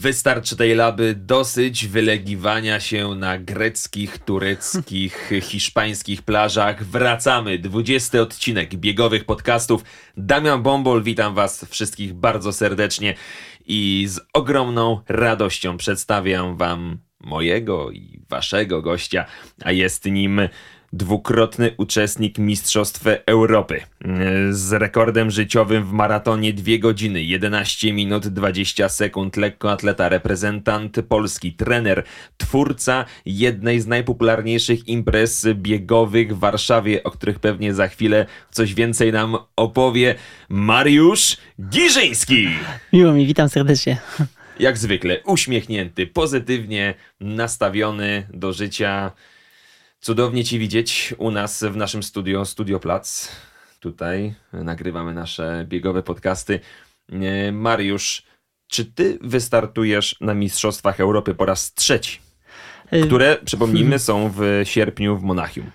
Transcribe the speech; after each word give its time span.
Wystarczy 0.00 0.56
tej 0.56 0.74
laby 0.74 1.14
dosyć 1.14 1.86
wylegiwania 1.86 2.80
się 2.80 3.14
na 3.14 3.38
greckich, 3.38 4.18
tureckich, 4.18 5.30
hiszpańskich 5.50 6.22
plażach. 6.22 6.84
Wracamy. 6.84 7.58
20 7.58 8.20
odcinek 8.20 8.74
biegowych 8.74 9.24
podcastów. 9.24 9.84
Damian 10.16 10.62
Bombol, 10.62 11.02
witam 11.02 11.34
Was 11.34 11.66
wszystkich 11.70 12.14
bardzo 12.14 12.52
serdecznie 12.52 13.14
i 13.66 14.06
z 14.08 14.20
ogromną 14.32 15.00
radością 15.08 15.76
przedstawiam 15.76 16.56
Wam 16.56 16.98
mojego 17.20 17.90
i 17.90 18.20
Waszego 18.28 18.82
gościa, 18.82 19.26
a 19.64 19.72
jest 19.72 20.04
nim 20.04 20.40
dwukrotny 20.92 21.70
uczestnik 21.76 22.38
Mistrzostw 22.38 23.04
Europy 23.26 23.80
z 24.50 24.72
rekordem 24.72 25.30
życiowym 25.30 25.84
w 25.84 25.92
maratonie 25.92 26.52
2 26.52 26.78
godziny 26.78 27.22
11 27.22 27.92
minut 27.92 28.28
20 28.28 28.88
sekund 28.88 29.36
lekkoatleta, 29.36 30.08
reprezentant 30.08 30.96
Polski, 31.08 31.52
trener, 31.52 32.04
twórca 32.36 33.04
jednej 33.26 33.80
z 33.80 33.86
najpopularniejszych 33.86 34.88
imprez 34.88 35.46
biegowych 35.54 36.36
w 36.36 36.38
Warszawie, 36.38 37.02
o 37.02 37.10
których 37.10 37.38
pewnie 37.38 37.74
za 37.74 37.88
chwilę 37.88 38.26
coś 38.50 38.74
więcej 38.74 39.12
nam 39.12 39.36
opowie 39.56 40.14
Mariusz 40.48 41.36
Giżyński. 41.60 42.48
Miło 42.92 43.12
mi, 43.12 43.26
witam 43.26 43.48
serdecznie. 43.48 43.98
Jak 44.60 44.78
zwykle 44.78 45.22
uśmiechnięty, 45.22 46.06
pozytywnie 46.06 46.94
nastawiony 47.20 48.26
do 48.34 48.52
życia. 48.52 49.12
Cudownie 50.00 50.44
Ci 50.44 50.58
widzieć 50.58 51.14
u 51.18 51.30
nas 51.30 51.64
w 51.64 51.76
naszym 51.76 52.02
studio, 52.02 52.44
Studio 52.44 52.80
Plac. 52.80 53.28
Tutaj 53.80 54.34
nagrywamy 54.52 55.14
nasze 55.14 55.64
biegowe 55.68 56.02
podcasty. 56.02 56.60
Mariusz, 57.52 58.22
czy 58.66 58.84
Ty 58.84 59.18
wystartujesz 59.22 60.16
na 60.20 60.34
Mistrzostwach 60.34 61.00
Europy 61.00 61.34
po 61.34 61.46
raz 61.46 61.74
trzeci? 61.74 62.20
Y, 62.92 63.06
Które, 63.06 63.38
przypomnijmy, 63.44 63.98
są 64.08 64.32
w 64.36 64.60
sierpniu 64.64 65.16
w 65.16 65.22
Monachium. 65.22 65.70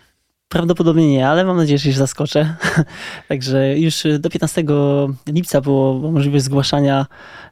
Prawdopodobnie 0.54 1.12
nie, 1.12 1.28
ale 1.28 1.46
mam 1.46 1.58
nadzieję, 1.58 1.78
że 1.78 1.92
się 1.92 1.98
zaskoczę. 1.98 2.56
Także 3.30 3.80
już 3.80 4.04
do 4.20 4.30
15 4.30 4.64
lipca 5.28 5.62
było 5.62 6.12
możliwość 6.12 6.44
zgłaszania, 6.44 7.06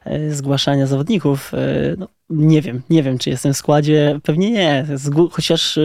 e, 0.04 0.30
zgłaszania 0.34 0.86
zawodników. 0.86 1.54
E, 1.54 1.96
No, 1.98 2.08
nie 2.30 2.62
wiem, 2.62 2.82
nie 2.90 3.02
wiem, 3.02 3.18
czy 3.18 3.30
jestem 3.30 3.54
w 3.54 3.56
składzie. 3.56 4.20
Pewnie 4.22 4.50
nie, 4.50 4.86
chociaż 5.30 5.78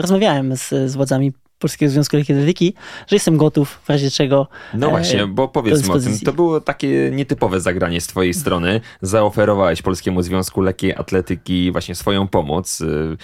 rozmawiałem 0.00 0.56
z, 0.56 0.68
z 0.68 0.94
władzami 0.94 1.32
Polskiego 1.58 1.92
Związku 1.92 2.16
Lekkiej 2.16 2.36
Atletyki, 2.36 2.74
że 3.06 3.16
jestem 3.16 3.36
gotów 3.36 3.80
w 3.84 3.88
razie 3.88 4.10
czego. 4.10 4.48
No 4.74 4.86
e, 4.86 4.90
właśnie, 4.90 5.26
bo 5.26 5.48
powiedzmy 5.48 5.94
o 5.94 6.00
tym, 6.00 6.18
to 6.18 6.32
było 6.32 6.60
takie 6.60 7.10
nietypowe 7.12 7.60
zagranie 7.60 8.00
z 8.00 8.06
twojej 8.06 8.34
strony. 8.34 8.80
Zaoferowałeś 9.02 9.82
Polskiemu 9.82 10.22
Związku 10.22 10.60
Lekkiej 10.60 10.94
Atletyki 10.94 11.72
właśnie 11.72 11.94
swoją 11.94 12.28
pomoc 12.28 12.80
y, 12.80 13.16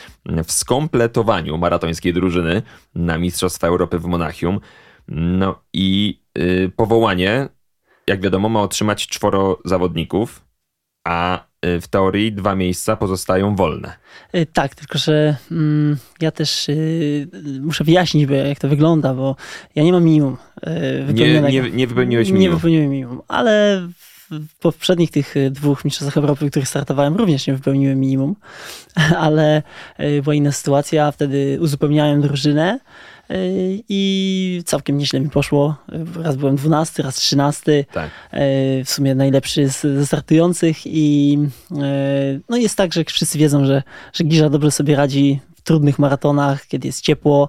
w 0.44 0.52
skompletowaniu 0.52 1.58
maratońskiej 1.58 2.12
drużyny 2.12 2.62
na 2.94 3.18
Mistrzostwa 3.18 3.66
Europy 3.66 3.98
w 3.98 4.04
Monachium. 4.04 4.60
No 5.08 5.62
i 5.72 6.20
y, 6.38 6.72
powołanie, 6.76 7.48
jak 8.06 8.20
wiadomo, 8.20 8.48
ma 8.48 8.62
otrzymać 8.62 9.06
czworo 9.06 9.58
zawodników, 9.64 10.44
a 11.06 11.46
w 11.62 11.88
teorii 11.88 12.32
dwa 12.32 12.54
miejsca 12.54 12.96
pozostają 12.96 13.56
wolne. 13.56 13.92
Y, 14.36 14.46
Tak, 14.52 14.74
tylko 14.74 14.98
że 14.98 15.36
mm, 15.50 15.96
ja 16.20 16.30
też 16.30 16.68
y, 16.68 17.28
muszę 17.60 17.84
wyjaśnić, 17.84 18.30
jak 18.48 18.58
to 18.58 18.68
wygląda, 18.68 19.14
bo 19.14 19.36
ja 19.74 19.82
nie 19.82 19.92
mam 19.92 20.04
minimum 20.04 20.36
y, 20.66 20.70
Nie, 20.70 21.04
wypełnionego. 21.06 21.48
nie, 21.48 21.70
nie 21.70 21.86
wypełniłeś 21.86 22.28
Nie 22.28 22.34
minimum. 22.34 22.56
wypełniłem 22.56 22.90
minimum, 22.90 23.20
ale 23.28 23.82
w 24.30 24.58
poprzednich 24.60 25.10
tych 25.10 25.36
y, 25.36 25.50
dwóch 25.50 25.84
mistrzostwach 25.84 26.16
Europy, 26.16 26.46
w 26.46 26.50
których 26.50 26.68
startowałem, 26.68 27.16
również 27.16 27.46
nie 27.46 27.54
wypełniłem 27.54 28.00
minimum, 28.00 28.36
ale 29.18 29.62
y, 30.00 30.22
była 30.22 30.34
inna 30.34 30.52
sytuacja. 30.52 31.12
Wtedy 31.12 31.58
uzupełniałem 31.60 32.20
drużynę 32.20 32.78
y, 32.78 33.21
i 33.88 34.62
całkiem 34.66 34.98
nieźle 34.98 35.20
mi 35.20 35.30
poszło. 35.30 35.76
Raz 36.22 36.36
byłem 36.36 36.56
12, 36.56 37.02
raz 37.02 37.16
13 37.16 37.84
Tak. 37.92 38.10
w 38.84 38.90
sumie 38.90 39.14
najlepszy 39.14 39.68
z, 39.68 39.80
ze 39.80 40.06
startujących 40.06 40.86
i 40.86 41.38
e, 41.70 42.40
no 42.48 42.56
jest 42.56 42.76
tak, 42.76 42.92
że 42.92 43.04
wszyscy 43.04 43.38
wiedzą, 43.38 43.66
że, 43.66 43.82
że 44.12 44.24
Giża 44.24 44.50
dobrze 44.50 44.70
sobie 44.70 44.96
radzi 44.96 45.40
w 45.56 45.64
trudnych 45.64 45.98
maratonach, 45.98 46.66
kiedy 46.66 46.88
jest 46.88 47.00
ciepło, 47.00 47.48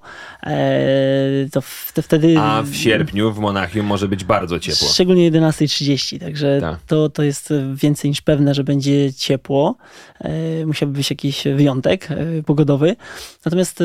to, 1.52 1.62
wtedy... 2.02 2.40
A 2.40 2.62
w 2.62 2.76
sierpniu 2.76 3.34
w 3.34 3.40
Monachium 3.40 3.86
może 3.86 4.08
być 4.08 4.24
bardzo 4.24 4.60
ciepło. 4.60 4.88
Szczególnie 4.88 5.32
11.30, 5.32 6.20
także 6.20 6.58
Tak. 6.62 6.80
to, 6.88 7.10
to 7.10 7.24
jest 7.24 7.54
więcej 7.74 8.10
niż 8.10 8.22
pewne, 8.22 8.54
że 8.54 8.64
będzie 8.64 9.14
ciepło. 9.14 9.76
Musiałby 10.66 10.98
być 10.98 11.10
jakiś 11.10 11.44
wyjątek 11.56 12.08
pogodowy. 12.46 12.96
Natomiast 13.46 13.84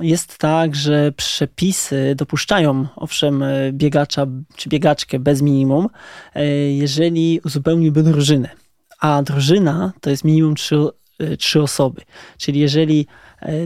jest 0.00 0.38
tak, 0.38 0.74
że 0.74 1.12
przepisy 1.12 2.14
dopuszczają 2.16 2.86
owszem 2.96 3.42
e, 3.42 3.72
biegacza 3.72 4.26
czy 4.56 4.68
biegaczkę 4.68 5.18
bez 5.18 5.42
minimum, 5.42 5.88
e, 6.34 6.46
jeżeli 6.72 7.40
uzupełniłby 7.44 8.02
drużynę. 8.02 8.48
A 9.00 9.22
drużyna 9.22 9.92
to 10.00 10.10
jest 10.10 10.24
minimum 10.24 10.54
trzy, 10.54 10.76
e, 11.18 11.36
trzy 11.36 11.62
osoby. 11.62 12.02
Czyli 12.38 12.60
jeżeli 12.60 13.06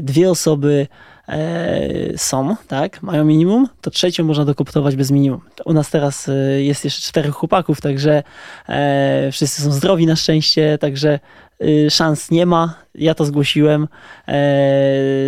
dwie 0.02 0.30
osoby 0.30 0.86
są, 2.16 2.56
tak, 2.68 3.02
mają 3.02 3.24
minimum, 3.24 3.68
to 3.80 3.90
trzecią 3.90 4.24
można 4.24 4.44
dokoptować 4.44 4.96
bez 4.96 5.10
minimum. 5.10 5.40
U 5.64 5.72
nas 5.72 5.90
teraz 5.90 6.30
jest 6.58 6.84
jeszcze 6.84 7.02
czterech 7.02 7.34
chłopaków, 7.34 7.80
także 7.80 8.22
wszyscy 9.32 9.62
są 9.62 9.72
zdrowi 9.72 10.06
na 10.06 10.16
szczęście, 10.16 10.78
także 10.78 11.18
szans 11.90 12.30
nie 12.30 12.46
ma. 12.46 12.74
Ja 12.94 13.14
to 13.14 13.24
zgłosiłem, 13.24 13.88
e, 14.28 14.34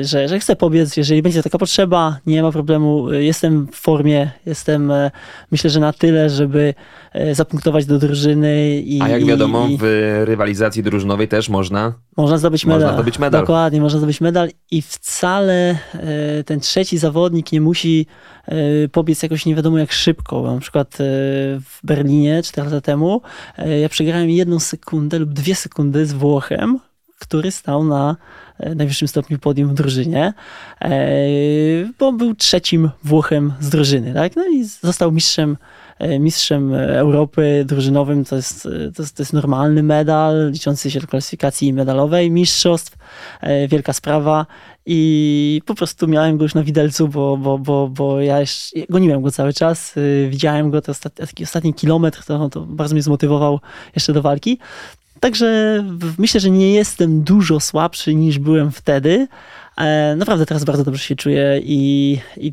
że, 0.03 0.29
że 0.29 0.39
chcę 0.39 0.57
pobiec, 0.57 0.97
jeżeli 0.97 1.23
będzie 1.23 1.43
taka 1.43 1.59
potrzeba, 1.59 2.19
nie 2.27 2.43
ma 2.43 2.53
problemu. 2.53 3.13
Jestem 3.13 3.67
w 3.67 3.77
formie, 3.77 4.31
jestem 4.47 4.91
e, 4.91 5.11
myślę, 5.51 5.71
że 5.71 5.81
na 5.81 5.93
tyle, 5.93 6.31
żeby 6.31 6.75
zapunktować 7.33 7.87
do 7.87 7.99
drużyny 7.99 8.81
i 8.81 9.03
A 9.03 9.09
jak 9.09 9.25
wiadomo, 9.25 9.67
i, 9.69 9.79
w 9.81 10.23
rywalizacji 10.25 10.83
drużynowej 10.83 11.29
też 11.29 11.49
można. 11.49 11.95
można 12.17 12.39
zdobyć 12.39 12.65
Można 12.67 12.79
medal. 12.79 12.95
zdobyć 12.95 13.19
medal. 13.19 13.41
Dokładnie, 13.41 13.81
można 13.81 13.99
zdobyć 13.99 14.21
medal 14.21 14.49
i 14.71 14.83
wcale 14.83 15.71
e, 15.95 16.45
ten 16.45 16.61
trzeci 16.61 16.99
zawodnik 16.99 17.53
nie 17.53 17.61
musi 17.61 18.07
e, 18.47 18.89
pobiec 18.89 19.23
jakoś 19.23 19.47
nie 19.47 19.55
wiadomo 19.55 19.79
jak 19.79 19.93
szybko. 19.93 20.43
Bo 20.43 20.55
Na 20.55 20.61
przykład 20.61 20.95
e, 20.95 20.97
w 21.61 21.81
Berlinie 21.85 22.43
4 22.43 22.71
lata 22.71 22.81
temu 22.81 23.21
e, 23.59 23.79
ja 23.81 23.89
przegrałem 23.89 24.31
jedną 24.31 24.59
sekundę 24.61 25.19
lub 25.19 25.33
dwie 25.33 25.55
sekundy 25.55 26.07
z 26.07 26.13
Włochem, 26.13 26.79
który 27.19 27.51
stał 27.51 27.85
na 27.85 28.17
e, 28.59 28.75
najwyższym 28.75 29.09
stopniu 29.09 29.39
podium 29.39 29.69
w 29.69 29.75
drużynie, 29.75 30.33
e, 30.81 30.99
bo 31.99 32.13
był 32.13 32.35
trzecim 32.35 32.91
Włochem 33.05 33.53
z 33.61 33.71
drużyny, 33.71 34.15
tak? 34.15 34.37
No 34.37 34.49
i 34.49 34.65
został 34.65 35.13
mistrzem 35.13 35.57
e, 35.99 36.19
mistrzem 36.19 36.75
Europy 36.75 37.65
drużynowym, 37.67 38.25
to 38.25 38.37
jest, 38.37 38.63
to 38.97 39.03
jest, 39.03 39.17
to 39.17 39.23
jest 39.23 39.33
normalny 39.33 39.83
medal, 39.83 40.51
liczący 40.53 40.91
się 40.91 41.01
do 41.01 41.07
klasyfikacji 41.07 41.73
medalowej 41.73 42.31
mistrzostw, 42.31 42.97
wielka 43.69 43.93
sprawa 43.93 44.47
i 44.87 45.63
po 45.67 45.75
prostu 45.75 46.09
miałem 46.09 46.37
go 46.37 46.45
już 46.45 46.55
na 46.55 46.63
widelcu, 46.63 47.09
bo, 47.09 47.37
bo, 47.37 47.59
bo, 47.59 47.89
bo 47.89 48.21
ja 48.21 48.41
jeszcze, 48.41 48.81
goniłem 48.89 49.23
go 49.23 49.31
cały 49.31 49.53
czas, 49.53 49.95
widziałem 50.29 50.71
go, 50.71 50.83
to 50.83 50.93
ostat, 50.93 51.15
taki 51.15 51.45
ostatni 51.45 51.75
kilometr, 51.75 52.25
to, 52.25 52.49
to 52.49 52.61
bardzo 52.61 52.95
mnie 52.95 53.03
zmotywował 53.03 53.61
jeszcze 53.95 54.13
do 54.13 54.23
walki. 54.23 54.59
Także 55.21 55.85
myślę, 56.19 56.41
że 56.41 56.51
nie 56.51 56.73
jestem 56.73 57.23
dużo 57.23 57.61
słabszy 57.61 58.15
niż 58.15 58.39
byłem 58.39 58.71
wtedy. 58.71 59.29
E, 59.77 60.17
Naprawdę 60.17 60.47
teraz 60.47 60.65
bardzo 60.65 60.85
dobrze 60.85 61.05
się 61.05 61.17
czuję 61.17 61.61
i, 61.65 62.19
i 62.37 62.53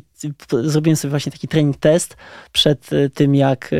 zrobiłem 0.62 0.96
sobie 0.96 1.10
właśnie 1.10 1.32
taki 1.32 1.48
trening 1.48 1.76
test 1.76 2.16
przed 2.52 2.92
e, 2.92 3.10
tym, 3.10 3.34
jak 3.34 3.70
e, 3.72 3.76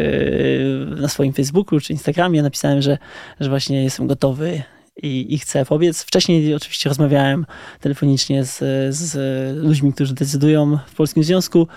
na 1.01 1.09
swoim 1.09 1.33
Facebooku 1.33 1.81
czy 1.81 1.93
Instagramie 1.93 2.43
napisałem, 2.43 2.83
że, 2.83 2.99
że 3.41 3.49
właśnie 3.49 3.85
jestem 3.85 4.07
gotowy 4.07 4.63
i, 5.03 5.35
i 5.35 5.39
chcę 5.39 5.65
pobiec. 5.65 6.03
Wcześniej 6.03 6.55
oczywiście 6.55 6.89
rozmawiałem 6.89 7.47
telefonicznie 7.81 8.45
z, 8.45 8.59
z 8.95 9.17
ludźmi, 9.57 9.93
którzy 9.93 10.15
decydują 10.15 10.79
w 10.87 10.95
Polskim 10.95 11.25
Związku, 11.25 11.69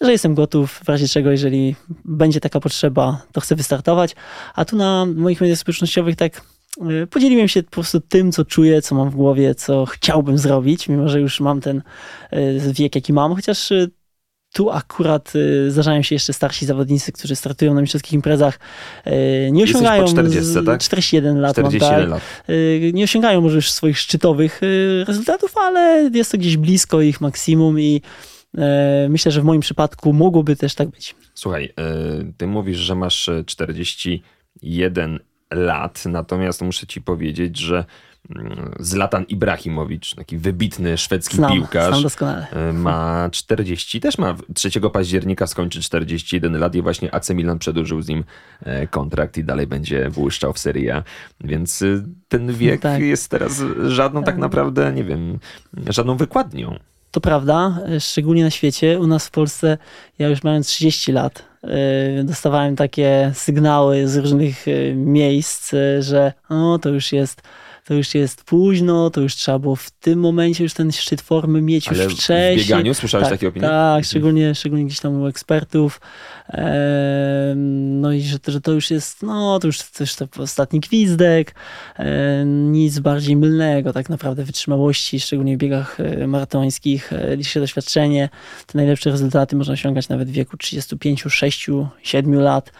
że 0.00 0.12
jestem 0.12 0.34
gotów 0.34 0.80
w 0.84 0.88
razie 0.88 1.08
czego, 1.08 1.30
jeżeli 1.30 1.76
będzie 2.04 2.40
taka 2.40 2.60
potrzeba, 2.60 3.22
to 3.32 3.40
chcę 3.40 3.56
wystartować. 3.56 4.16
A 4.54 4.64
tu 4.64 4.76
na 4.76 5.06
moich 5.16 5.40
mediach 5.40 5.58
społecznościowych 5.58 6.16
tak 6.16 6.42
y, 7.02 7.06
podzieliłem 7.06 7.48
się 7.48 7.62
po 7.62 7.70
prostu 7.70 8.00
tym, 8.00 8.32
co 8.32 8.44
czuję, 8.44 8.82
co 8.82 8.94
mam 8.94 9.10
w 9.10 9.14
głowie, 9.14 9.54
co 9.54 9.86
chciałbym 9.86 10.38
zrobić, 10.38 10.88
mimo 10.88 11.08
że 11.08 11.20
już 11.20 11.40
mam 11.40 11.60
ten 11.60 11.82
y, 12.32 12.72
wiek, 12.72 12.94
jaki 12.94 13.12
mam, 13.12 13.34
chociaż 13.34 13.70
y, 13.70 13.90
tu 14.52 14.70
akurat 14.70 15.32
zdarzają 15.68 16.02
się 16.02 16.14
jeszcze 16.14 16.32
starsi 16.32 16.66
zawodnicy, 16.66 17.12
którzy 17.12 17.36
startują 17.36 17.74
na 17.74 17.80
mistrzowskich 17.80 18.12
imprezach. 18.12 18.58
Nie 19.50 19.60
Jesteś 19.60 19.72
po 19.72 19.78
osiągają 19.78 20.04
40, 20.04 20.54
tak? 20.66 20.80
41 20.80 21.40
lat. 21.40 21.56
mam, 21.56 21.70
41 21.70 22.00
tak. 22.00 22.10
lat. 22.10 22.22
Nie 22.92 23.04
osiągają 23.04 23.40
może 23.40 23.56
już 23.56 23.70
swoich 23.70 23.98
szczytowych 23.98 24.60
rezultatów, 25.06 25.56
ale 25.56 26.10
jest 26.14 26.32
to 26.32 26.38
gdzieś 26.38 26.56
blisko 26.56 27.00
ich 27.00 27.20
maksimum 27.20 27.80
i 27.80 28.02
myślę, 29.08 29.32
że 29.32 29.40
w 29.40 29.44
moim 29.44 29.60
przypadku 29.60 30.12
mogłoby 30.12 30.56
też 30.56 30.74
tak 30.74 30.88
być. 30.88 31.14
Słuchaj, 31.34 31.64
y, 31.64 32.32
ty 32.36 32.46
mówisz, 32.46 32.78
że 32.78 32.94
masz 32.94 33.28
y, 33.28 33.44
41 33.46 35.18
lat, 35.50 36.04
natomiast 36.06 36.62
muszę 36.62 36.86
ci 36.86 37.00
powiedzieć, 37.02 37.58
że 37.58 37.84
mm, 38.30 38.72
Zlatan 38.80 39.24
Ibrahimowicz, 39.24 40.14
taki 40.14 40.38
wybitny 40.38 40.98
szwedzki 40.98 41.36
Znam, 41.36 41.52
piłkarz, 41.52 41.88
znam 41.88 42.02
doskonale. 42.02 42.46
ma 42.72 43.28
40, 43.32 44.00
też 44.00 44.18
ma 44.18 44.36
3 44.54 44.70
października 44.92 45.46
skończy 45.46 45.80
41 45.82 46.58
lat 46.58 46.74
i 46.74 46.82
właśnie 46.82 47.14
AC 47.14 47.30
Milan 47.30 47.58
przedłużył 47.58 48.02
z 48.02 48.08
nim 48.08 48.24
e, 48.62 48.86
kontrakt 48.86 49.38
i 49.38 49.44
dalej 49.44 49.66
będzie 49.66 50.10
błyszczał 50.10 50.52
w 50.52 50.58
Serie 50.58 50.96
A, 50.96 51.02
więc 51.40 51.84
ten 52.28 52.52
wiek 52.52 52.80
Tak. 52.80 53.00
jest 53.00 53.30
teraz 53.30 53.62
żadną 53.86 54.24
tak 54.24 54.36
naprawdę, 54.38 54.92
nie 54.92 55.04
wiem, 55.04 55.38
żadną 55.88 56.16
wykładnią. 56.16 56.78
To 57.10 57.20
prawda, 57.20 57.78
szczególnie 58.00 58.44
na 58.44 58.50
świecie. 58.50 59.00
U 59.00 59.06
nas 59.06 59.26
w 59.26 59.30
Polsce, 59.30 59.78
ja 60.18 60.28
już 60.28 60.42
mając 60.42 60.66
30 60.66 61.12
lat, 61.12 61.44
y, 62.20 62.24
dostawałem 62.24 62.76
takie 62.76 63.32
sygnały 63.34 64.08
z 64.08 64.16
różnych 64.16 64.68
y, 64.68 64.94
miejsc, 64.96 65.74
y, 65.74 66.02
że 66.02 66.32
o, 66.48 66.78
to 66.82 66.88
już 66.88 67.12
jest. 67.12 67.42
To 67.88 67.94
już 67.94 68.14
jest 68.14 68.44
późno, 68.44 69.10
to 69.10 69.20
już 69.20 69.34
trzeba 69.36 69.58
było 69.58 69.76
w 69.76 69.90
tym 69.90 70.18
momencie 70.20 70.64
już 70.64 70.74
ten 70.74 70.92
szczyt 70.92 71.20
formy 71.20 71.62
mieć 71.62 71.88
Ale 71.88 72.04
już 72.04 72.14
w 72.14 72.16
wcześniej. 72.18 72.56
bieganiu 72.66 72.94
słyszałeś 72.94 73.24
tak, 73.24 73.32
takie 73.34 73.48
opinie? 73.48 73.66
Tak, 73.66 74.04
szczególnie, 74.04 74.54
szczególnie 74.54 74.84
gdzieś 74.84 75.00
tam 75.00 75.20
u 75.22 75.26
ekspertów. 75.26 76.00
No 78.00 78.12
i 78.12 78.20
że, 78.20 78.38
to- 78.38 78.52
że 78.52 78.60
to 78.60 78.72
już 78.72 78.90
jest, 78.90 79.22
no 79.22 79.58
to 79.58 79.66
już 79.66 79.82
też 79.82 80.14
to 80.16 80.26
ostatni 80.38 80.80
gwizdek. 80.80 81.54
Nic 82.46 82.98
bardziej 82.98 83.36
mylnego 83.36 83.92
tak 83.92 84.08
naprawdę 84.08 84.44
wytrzymałości, 84.44 85.20
szczególnie 85.20 85.56
w 85.56 85.58
biegach 85.60 86.00
e, 86.00 86.26
maratońskich. 86.26 87.12
e, 87.12 87.36
Liczy 87.36 87.50
się 87.50 87.60
doświadczenie. 87.60 88.28
Te 88.66 88.78
najlepsze 88.78 89.10
rezultaty 89.10 89.56
można 89.56 89.74
osiągać 89.74 90.08
nawet 90.08 90.28
w 90.28 90.32
wieku 90.32 90.56
35, 90.56 91.24
6, 91.28 91.66
7 92.02 92.34
lat. 92.34 92.72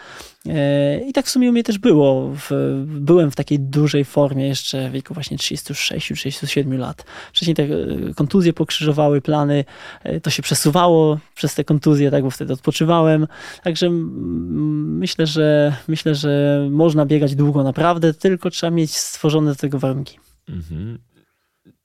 E, 0.49 1.01
I 1.01 1.13
tak 1.13 1.27
w 1.27 1.31
sumie 1.31 1.49
u 1.49 1.53
mnie 1.53 1.65
też 1.65 1.79
było. 1.79 2.33
Byłem 2.87 3.31
w 3.31 3.37
takiej 3.37 3.61
dużej 3.61 4.05
formie 4.05 4.49
jeszcze 4.49 4.89
w 4.89 4.93
wieku 4.93 5.15
właśnie 5.15 5.37
36-37 5.37 6.79
lat. 6.79 7.05
Wcześniej 7.33 7.55
te 7.55 7.63
e, 7.63 7.69
kontuzje 8.15 8.53
pokrzyżowały 8.53 9.21
plany, 9.21 9.65
e, 10.03 10.21
to 10.21 10.31
się 10.31 10.43
przesuwało 10.43 11.19
przez 11.35 11.55
te 11.55 11.65
kontuzje, 11.65 12.11
tak, 12.11 12.23
bo 12.23 12.31
wtedy 12.31 12.53
odpoczywałem. 12.53 13.27
Także 13.63 13.91
myślę, 13.91 15.27
że 15.27 15.77
myślę, 15.89 16.15
że 16.15 16.67
można 16.71 17.07
biegać 17.07 17.35
długo 17.35 17.63
naprawdę, 17.63 18.15
tylko 18.15 18.51
trzeba 18.51 18.71
mieć 18.71 18.97
stworzone 18.97 19.51
do 19.51 19.57
tego 19.57 19.79
warunki. 19.79 20.19
Mhm. 20.49 20.99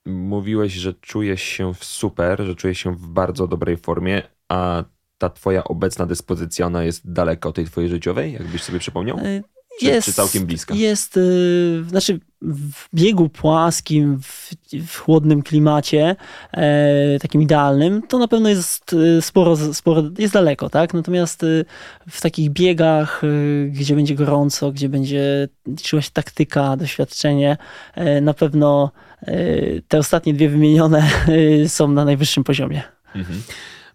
Mówiłeś, 0.05 0.73
że 0.73 0.93
czujesz 0.93 1.41
się 1.41 1.73
super, 1.81 2.43
że 2.45 2.55
czujesz 2.55 2.77
się 2.77 2.95
w 2.95 3.07
bardzo 3.07 3.47
dobrej 3.47 3.77
formie, 3.77 4.21
a 4.49 4.83
ta 5.17 5.29
twoja 5.29 5.63
obecna 5.63 6.05
dyspozycja, 6.05 6.65
ona 6.65 6.83
jest 6.83 7.11
daleko 7.11 7.49
od 7.49 7.55
tej 7.55 7.65
twojej 7.65 7.89
życiowej, 7.89 8.33
jakbyś 8.33 8.63
sobie 8.63 8.79
przypomniał? 8.79 9.17
E, 9.17 9.41
Czy- 9.79 10.01
czy 10.01 10.13
całkiem 10.13 10.45
bliska? 10.45 10.75
Jest, 10.75 11.17
y, 11.17 11.83
znaczy 11.87 12.19
w 12.41 12.95
biegu 12.95 13.29
płaskim, 13.29 14.19
w, 14.21 14.49
w 14.87 14.97
chłodnym 14.97 15.41
klimacie, 15.43 16.15
e, 16.53 17.19
takim 17.19 17.41
idealnym, 17.41 18.01
to 18.07 18.17
na 18.17 18.27
pewno 18.27 18.49
jest 18.49 18.93
y, 18.93 19.21
sporo, 19.21 19.73
sporo, 19.73 20.03
jest 20.17 20.33
daleko, 20.33 20.69
tak? 20.69 20.93
Natomiast 20.93 21.43
y, 21.43 21.65
w 22.09 22.21
takich 22.21 22.49
biegach, 22.49 23.23
y, 23.23 23.69
gdzie 23.73 23.95
będzie 23.95 24.15
gorąco, 24.15 24.71
gdzie 24.71 24.89
będzie 24.89 25.47
liczyła 25.67 26.01
się 26.01 26.11
taktyka, 26.13 26.77
doświadczenie, 26.77 27.57
e, 27.95 28.21
na 28.21 28.33
pewno 28.33 28.91
e, 29.21 29.35
te 29.87 29.97
ostatnie 29.97 30.33
dwie 30.33 30.49
wymienione 30.49 31.09
y, 31.29 31.69
są 31.69 31.87
na 31.87 32.05
najwyższym 32.05 32.43
poziomie. 32.43 32.81
Mhm. 33.15 33.41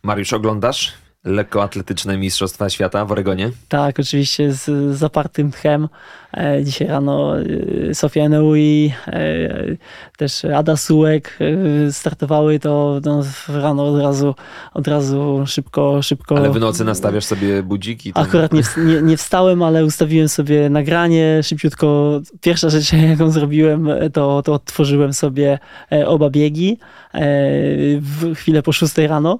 Mariusz, 0.02 0.32
oglądasz 0.32 0.92
lekkoatletyczne 1.28 2.18
Mistrzostwa 2.18 2.70
Świata 2.70 3.04
w 3.04 3.12
Oregonie? 3.12 3.50
Tak, 3.68 4.00
oczywiście 4.00 4.52
z 4.52 4.96
zapartym 4.96 5.50
tchem. 5.50 5.88
E, 6.36 6.64
Dzisiaj 6.64 6.88
rano 6.88 7.40
e, 7.40 7.94
Sofia 7.94 8.24
Eneui, 8.24 8.92
e, 9.06 9.76
też 10.16 10.44
Ada 10.44 10.76
Sułek 10.76 11.38
startowały, 11.90 12.58
to 12.58 13.00
no, 13.04 13.22
rano 13.48 13.86
od 13.86 14.02
razu, 14.02 14.34
od 14.74 14.88
razu 14.88 15.44
szybko, 15.46 16.02
szybko. 16.02 16.36
Ale 16.36 16.50
w 16.50 16.60
nocy 16.60 16.84
nastawiasz 16.84 17.24
sobie 17.24 17.62
budziki? 17.62 18.12
to- 18.12 18.20
Akurat 18.20 18.52
nie, 18.52 18.62
nie, 18.76 19.02
nie 19.02 19.16
wstałem, 19.16 19.62
ale 19.62 19.84
ustawiłem 19.84 20.28
sobie 20.28 20.70
nagranie 20.70 21.42
szybciutko. 21.42 22.20
Pierwsza 22.40 22.70
rzecz, 22.70 22.92
jaką 23.10 23.30
zrobiłem, 23.30 23.88
to, 24.12 24.42
to 24.42 24.52
odtworzyłem 24.52 25.12
sobie 25.12 25.58
oba 26.06 26.30
biegi 26.30 26.78
w 28.00 28.34
chwilę 28.34 28.62
po 28.62 28.72
6 28.72 28.98
rano. 28.98 29.38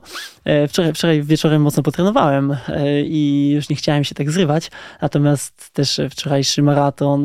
Wczoraj, 0.68 0.92
wczoraj 0.92 1.22
wieczorem 1.22 1.62
mocno 1.62 1.82
potrenowałem 1.82 2.56
i 3.04 3.50
już 3.54 3.68
nie 3.68 3.76
chciałem 3.76 4.04
się 4.04 4.14
tak 4.14 4.30
zrywać. 4.30 4.70
Natomiast 5.02 5.70
też 5.72 6.00
wczorajszy 6.10 6.62
maraton, 6.62 6.78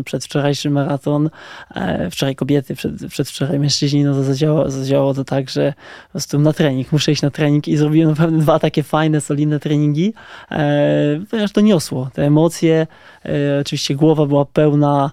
przedwczorajszy 0.06 0.70
maraton, 0.70 1.30
e, 1.76 2.10
wczoraj 2.12 2.36
kobiety, 2.36 2.76
przed, 2.76 3.08
przedwczoraj 3.10 3.60
mężczyźni, 3.60 4.04
no 4.04 4.14
to 4.14 4.24
zadziałało, 4.24 4.70
zadziałało 4.70 5.14
to 5.14 5.24
tak, 5.24 5.50
że 5.50 5.74
po 6.06 6.12
prostu 6.12 6.40
na 6.40 6.54
trening, 6.54 6.92
muszę 6.92 7.12
iść 7.12 7.22
na 7.22 7.30
trening 7.30 7.68
i 7.68 7.78
zrobiłem 7.78 8.10
naprawdę 8.10 8.38
dwa 8.38 8.60
takie 8.60 8.84
fajne, 8.84 9.22
solidne 9.22 9.60
treningi, 9.60 10.14
e, 10.52 11.20
ponieważ 11.30 11.52
to 11.52 11.62
niosło 11.62 12.10
te 12.14 12.24
emocje. 12.26 12.88
E, 13.26 13.60
oczywiście 13.62 13.96
głowa 13.96 14.26
była 14.26 14.46
pełna. 14.46 15.12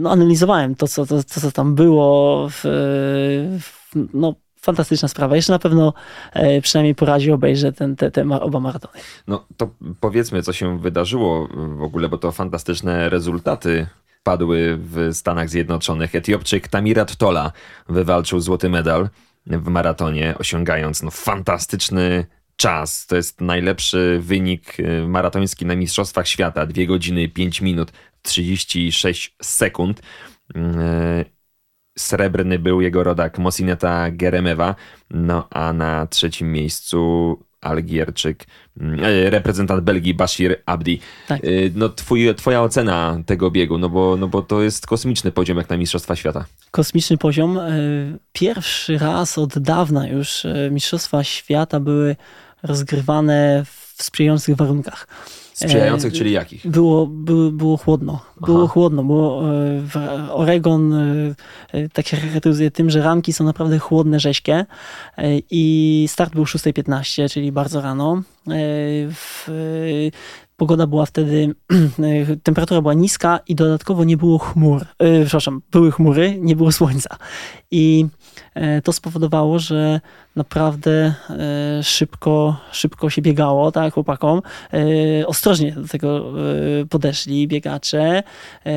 No, 0.00 0.10
analizowałem 0.10 0.74
to 0.74 0.88
co, 0.88 1.06
to, 1.06 1.22
co 1.22 1.52
tam 1.52 1.74
było. 1.74 2.48
W, 2.50 2.60
w, 3.60 3.94
no, 4.14 4.34
fantastyczna 4.60 5.08
sprawa. 5.08 5.36
Jeszcze 5.36 5.52
na 5.52 5.58
pewno 5.58 5.94
e, 6.32 6.60
przynajmniej 6.60 6.94
po 6.94 7.06
razie 7.06 7.34
obejrzę 7.34 7.72
ten, 7.72 7.96
te, 7.96 8.10
te 8.10 8.40
oba 8.40 8.60
maratony. 8.60 8.94
No 9.26 9.46
to 9.56 9.70
powiedzmy, 10.00 10.42
co 10.42 10.52
się 10.52 10.78
wydarzyło 10.78 11.48
w 11.78 11.82
ogóle, 11.82 12.08
bo 12.08 12.18
to 12.18 12.32
fantastyczne 12.32 13.08
rezultaty 13.08 13.86
padły 14.22 14.78
w 14.80 15.10
Stanach 15.12 15.48
Zjednoczonych. 15.48 16.14
Etiopczyk 16.14 16.68
Tamirat 16.68 17.16
Tola 17.16 17.52
wywalczył 17.88 18.40
złoty 18.40 18.68
medal 18.68 19.08
w 19.46 19.68
maratonie, 19.68 20.34
osiągając 20.38 21.02
no, 21.02 21.10
fantastyczny 21.10 22.26
czas. 22.56 23.06
To 23.06 23.16
jest 23.16 23.40
najlepszy 23.40 24.18
wynik 24.22 24.80
y, 24.80 25.08
maratoński 25.08 25.66
na 25.66 25.76
Mistrzostwach 25.76 26.28
Świata. 26.28 26.66
2 26.66 26.84
godziny 26.86 27.28
5 27.28 27.60
minut 27.60 27.92
36 28.22 29.36
sekund. 29.42 30.02
Yy, 30.54 30.60
Srebrny 31.98 32.58
był 32.58 32.80
jego 32.80 33.04
rodak 33.04 33.38
Mosineta 33.38 34.10
Geremewa, 34.10 34.74
no 35.10 35.46
a 35.50 35.72
na 35.72 36.06
trzecim 36.06 36.52
miejscu 36.52 37.38
Algierczyk, 37.60 38.46
mm, 38.80 39.04
e, 39.04 39.30
reprezentant 39.30 39.84
Belgii 39.84 40.14
Bashir 40.14 40.62
Abdi. 40.66 41.00
Tak. 41.28 41.44
E, 41.44 41.48
No 41.74 41.88
twój, 41.88 42.34
twoja 42.34 42.62
ocena 42.62 43.18
tego 43.26 43.50
biegu, 43.50 43.78
no 43.78 43.88
bo, 43.88 44.16
no 44.16 44.28
bo 44.28 44.42
to 44.42 44.62
jest 44.62 44.86
kosmiczny 44.86 45.32
poziom 45.32 45.58
jak 45.58 45.68
na 45.68 45.76
Mistrzostwa 45.76 46.16
Świata. 46.16 46.44
Kosmiczny 46.70 47.18
poziom. 47.18 47.58
E, 47.58 47.70
Pierwszy 48.32 48.98
raz 48.98 49.38
od 49.38 49.58
dawna 49.58 50.08
już 50.08 50.44
e, 50.44 50.70
Mistrzostwa 50.70 51.24
Świata 51.24 51.80
były 51.80 52.16
rozgrywane 52.62 53.64
w 53.96 54.02
sprzyjających 54.02 54.56
warunkach. 54.56 55.06
Sprzyjających, 55.66 56.12
E, 56.12 56.16
czyli 56.16 56.32
jakich? 56.32 56.66
Było, 56.66 57.06
było, 57.06 57.50
było 57.50 57.76
chłodno. 57.76 58.20
Było 58.46 58.64
Aha. 58.64 58.72
chłodno, 58.72 59.04
bo 59.04 59.42
e, 59.42 59.80
w 59.80 59.96
Oregon 60.30 60.94
e, 60.94 61.88
tak 61.92 62.08
się 62.08 62.16
charakteryzuje 62.16 62.70
tym, 62.70 62.90
że 62.90 63.02
ranki 63.02 63.32
są 63.32 63.44
naprawdę 63.44 63.78
chłodne, 63.78 64.20
rześkie 64.20 64.66
i 65.50 66.04
start 66.08 66.34
był 66.34 66.44
6.15, 66.44 67.32
czyli 67.32 67.52
bardzo 67.52 67.80
rano. 67.80 68.22
W, 69.10 69.48
Pogoda 70.56 70.86
była 70.86 71.06
wtedy, 71.06 71.54
temperatura 72.42 72.80
była 72.80 72.94
niska 72.94 73.40
i 73.48 73.54
dodatkowo 73.54 74.04
nie 74.04 74.16
było 74.16 74.38
chmur. 74.38 74.86
Przepraszam, 75.24 75.62
były 75.70 75.92
chmury, 75.92 76.38
nie 76.40 76.56
było 76.56 76.72
słońca. 76.72 77.16
I 77.70 78.06
to 78.84 78.92
spowodowało, 78.92 79.58
że 79.58 80.00
naprawdę 80.36 81.14
e, 81.30 81.82
szybko, 81.82 82.56
szybko 82.72 83.10
się 83.10 83.22
biegało, 83.22 83.72
tak, 83.72 83.94
chłopakom. 83.94 84.42
E, 84.72 85.26
Ostrożnie 85.26 85.72
do 85.72 85.88
tego 85.88 86.18
e, 86.18 86.86
podeszli 86.86 87.48
biegacze. 87.48 88.22
E, 88.66 88.72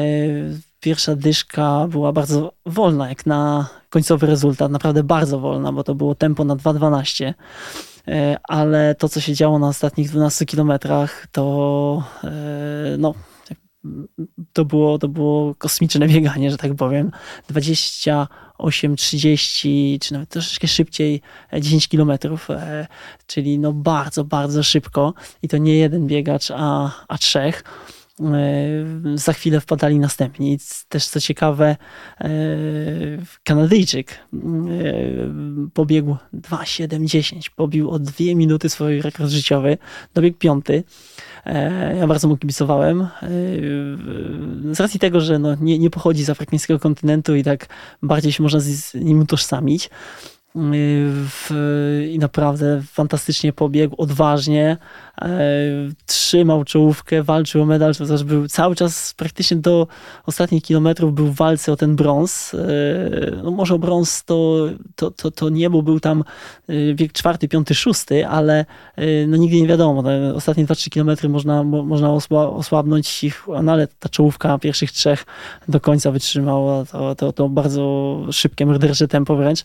Pierwsza 0.80 1.16
dyszka 1.16 1.88
była 1.88 2.12
bardzo 2.12 2.54
wolna, 2.66 3.10
jak 3.10 3.26
na 3.26 3.70
końcowy 3.90 4.28
rezultat, 4.28 4.72
naprawdę 4.72 5.04
bardzo 5.04 5.40
wolna, 5.40 5.72
bo 5.72 5.84
to 5.84 5.96
było 5.96 6.16
tempo 6.16 6.44
na 6.44 6.56
2.12. 6.56 7.34
E, 8.08 8.38
Ale 8.44 8.96
to, 8.96 9.10
co 9.10 9.22
się 9.22 9.34
działo 9.34 9.60
na 9.60 9.68
ostatnich 9.68 10.10
12 10.10 10.46
kilometrach, 10.46 11.28
to 11.32 12.04
e, 12.24 12.30
no, 12.98 13.14
to 14.54 14.66
było, 14.66 14.98
to 15.00 15.08
było 15.08 15.56
kosmiczne 15.56 16.08
bieganie, 16.08 16.52
że 16.52 16.58
tak 16.58 16.76
powiem. 16.76 17.12
28, 17.50 18.96
30, 18.96 20.00
czy 20.02 20.14
nawet 20.14 20.30
troszeczkę 20.30 20.68
szybciej 20.68 21.22
10 21.60 21.88
kilometrów, 21.88 22.48
czyli 23.28 23.60
no 23.60 23.74
bardzo, 23.74 24.24
bardzo 24.24 24.64
szybko 24.64 25.14
i 25.42 25.48
to 25.48 25.58
nie 25.58 25.76
jeden 25.76 26.08
biegacz, 26.08 26.52
a, 26.56 26.92
a 27.08 27.18
trzech. 27.18 27.64
E, 28.22 29.18
za 29.18 29.34
chwilę 29.34 29.62
wpadali 29.62 30.00
następni. 30.00 30.58
Też 30.90 31.08
co 31.08 31.20
ciekawe, 31.20 31.76
e, 32.22 32.28
Kanadyjczyk 33.44 34.12
e, 34.12 34.18
pobiegł 35.74 36.16
2,7,10. 36.34 37.50
Pobił 37.56 37.90
o 37.90 38.00
dwie 38.00 38.36
minuty 38.36 38.70
swój 38.70 39.02
rekord 39.02 39.30
życiowy. 39.30 39.78
Dobiegł 40.14 40.38
piąty. 40.38 40.84
Ja 42.00 42.08
bardzo 42.08 42.28
mu 42.28 42.38
kibicowałem. 42.38 43.08
Z 44.72 44.80
racji 44.80 45.00
tego, 45.00 45.22
że 45.22 45.40
no 45.40 45.56
nie, 45.62 45.80
nie 45.80 45.90
pochodzi 45.90 46.24
z 46.24 46.30
afrykańskiego 46.30 46.80
kontynentu 46.80 47.36
i 47.36 47.44
tak 47.44 47.68
bardziej 48.02 48.32
się 48.32 48.44
można 48.44 48.60
z 48.60 48.94
nim 48.94 49.20
utożsamić. 49.20 49.90
W, 50.56 51.50
I 52.12 52.20
naprawdę 52.20 52.82
fantastycznie 52.92 53.54
pobiegł, 53.54 53.96
odważnie. 53.98 54.78
E, 55.22 55.30
trzymał 56.06 56.64
czołówkę, 56.64 57.24
walczył 57.24 57.62
o 57.62 57.66
medal, 57.66 57.96
to 57.96 58.06
też 58.06 58.24
był 58.24 58.48
cały 58.48 58.76
czas 58.76 59.14
praktycznie 59.18 59.58
do 59.58 59.88
ostatnich 60.26 60.64
kilometrów 60.64 61.14
był 61.14 61.28
w 61.28 61.36
walce 61.36 61.72
o 61.72 61.76
ten 61.76 61.96
brąz. 61.96 62.54
E, 62.54 62.58
no 63.44 63.52
może 63.52 63.80
brąz 63.80 64.24
to, 64.24 64.68
to, 64.96 65.12
to, 65.12 65.32
to 65.32 65.50
nie, 65.50 65.70
bo 65.70 65.84
był 65.84 66.00
tam 66.00 66.24
e, 66.68 66.74
wiek 66.96 67.14
czwarty, 67.14 67.48
piąty, 67.48 67.76
szósty, 67.76 68.28
ale 68.28 68.66
no 69.28 69.38
nigdy 69.38 69.62
nie 69.62 69.68
wiadomo. 69.68 70.04
Ostatnie 70.36 70.66
2-3 70.66 70.90
kilometry 70.90 71.30
można, 71.30 71.64
można 71.64 72.14
osłabnąć 72.34 73.24
ich, 73.24 73.46
no 73.64 73.72
ale 73.72 73.88
ta 73.88 74.10
czołówka 74.10 74.58
pierwszych 74.58 74.92
trzech 74.92 75.26
do 75.68 75.80
końca 75.80 76.12
wytrzymała. 76.12 76.86
To, 76.86 77.16
to, 77.16 77.34
to 77.34 77.50
bardzo 77.50 78.18
szybkie, 78.32 78.66
mordercze 78.66 79.08
tempo 79.08 79.36
wręcz. 79.36 79.64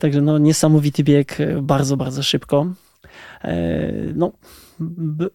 Także 0.00 0.20
no 0.20 0.38
niesamowity 0.38 1.04
bieg, 1.04 1.38
bardzo, 1.62 1.96
bardzo 1.96 2.22
szybko. 2.22 2.66
No, 4.14 4.32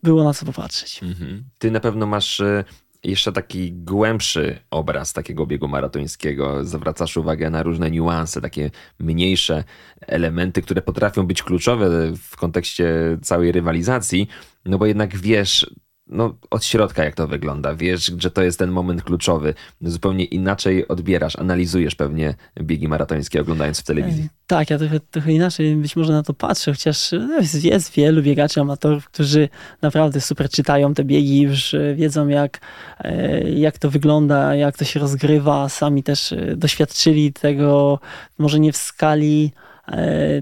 było 0.04 0.24
na 0.24 0.34
co 0.34 0.46
popatrzeć. 0.46 1.04
Mhm. 1.04 1.44
Ty 1.58 1.72
na 1.72 1.80
pewno 1.80 2.06
masz 2.06 2.40
e, 2.40 2.64
jeszcze 3.04 3.32
taki 3.32 3.74
głębszy 3.74 4.60
obraz 4.72 5.14
takiego 5.14 5.46
biegu 5.46 5.68
maratońskiego. 5.68 6.66
Zwracasz 6.66 7.18
uwagę 7.18 7.50
na 7.50 7.64
różne 7.64 7.92
niuanse, 7.92 8.42
takie 8.42 8.72
mniejsze 9.00 9.64
elementy, 10.02 10.62
które 10.62 10.82
potrafią 10.82 11.28
być 11.28 11.44
kluczowe 11.44 12.12
w 12.18 12.38
kontekście 12.38 13.18
całej 13.22 13.52
rywalizacji, 13.52 14.28
no 14.66 14.78
bo 14.78 14.86
jednak 14.86 15.18
wiesz, 15.18 15.76
no, 16.12 16.36
od 16.50 16.66
środka 16.66 17.04
jak 17.04 17.16
to 17.16 17.28
wygląda. 17.28 17.76
Wiesz, 17.76 18.12
że 18.18 18.32
to 18.32 18.44
jest 18.44 18.60
ten 18.60 18.72
moment 18.72 19.04
kluczowy. 19.04 19.54
Zupełnie 19.82 20.26
inaczej 20.26 20.88
odbierasz, 20.88 21.36
analizujesz 21.36 21.96
pewnie 21.96 22.36
biegi 22.62 22.88
maratońskie 22.88 23.42
oglądając 23.42 23.80
w 23.80 23.84
telewizji. 23.84 24.30
Tak, 24.48 24.70
ja 24.70 24.78
trochę, 24.78 25.00
trochę 25.00 25.32
inaczej 25.32 25.76
być 25.76 25.96
może 25.96 26.14
na 26.14 26.24
to 26.24 26.34
patrzę, 26.34 26.72
chociaż 26.72 27.12
jest, 27.40 27.64
jest 27.64 27.94
wielu 27.94 28.22
biegaczy 28.22 28.62
amatorów, 28.62 29.06
którzy 29.06 29.50
naprawdę 29.82 30.22
super 30.22 30.50
czytają 30.50 30.94
te 30.94 31.04
biegi, 31.04 31.42
już 31.42 31.76
wiedzą 31.96 32.28
jak, 32.28 32.60
e, 33.00 33.50
jak 33.50 33.78
to 33.78 33.90
wygląda, 33.90 34.56
jak 34.56 34.78
to 34.78 34.86
się 34.86 35.00
rozgrywa. 35.00 35.70
Sami 35.70 36.04
też 36.04 36.34
e, 36.34 36.56
doświadczyli 36.56 37.34
tego, 37.34 38.00
może 38.38 38.60
nie 38.60 38.72
w 38.72 38.78
skali 38.78 39.52
E, 39.52 39.71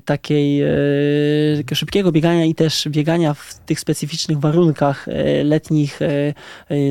takiej 0.05 0.62
e, 0.62 1.75
szybkiego 1.75 2.12
biegania 2.12 2.46
i 2.46 2.55
też 2.55 2.88
biegania 2.89 3.34
w 3.34 3.60
tych 3.65 3.79
specyficznych 3.79 4.39
warunkach 4.39 5.08
e, 5.08 5.43
letnich 5.43 6.00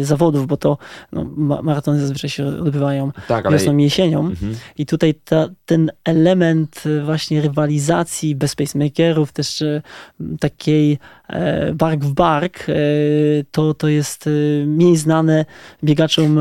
zawodów, 0.03 0.47
bo 0.47 0.57
to 0.57 0.79
no, 1.13 1.25
maratony 1.63 2.01
zazwyczaj 2.01 2.31
się 2.31 2.47
odbywają 2.47 3.13
tak, 3.29 3.47
ale... 3.47 3.57
wiosną 3.57 3.77
i 3.77 3.83
jesienią. 3.83 4.21
Mhm. 4.21 4.55
I 4.79 4.87
tutaj 4.87 5.15
ta, 5.25 5.49
ten 5.67 5.91
element 6.05 6.85
właśnie 7.05 7.41
rywalizacji 7.41 8.35
bez 8.35 8.55
pacemakerów, 8.55 9.33
też 9.33 9.65
takiej 10.41 10.99
bark 11.75 12.05
w 12.05 12.13
bark, 12.13 12.67
to, 13.51 13.75
to 13.75 13.89
jest 13.89 14.29
mniej 14.67 14.97
znane 14.97 15.45
biegaczom, 15.85 16.39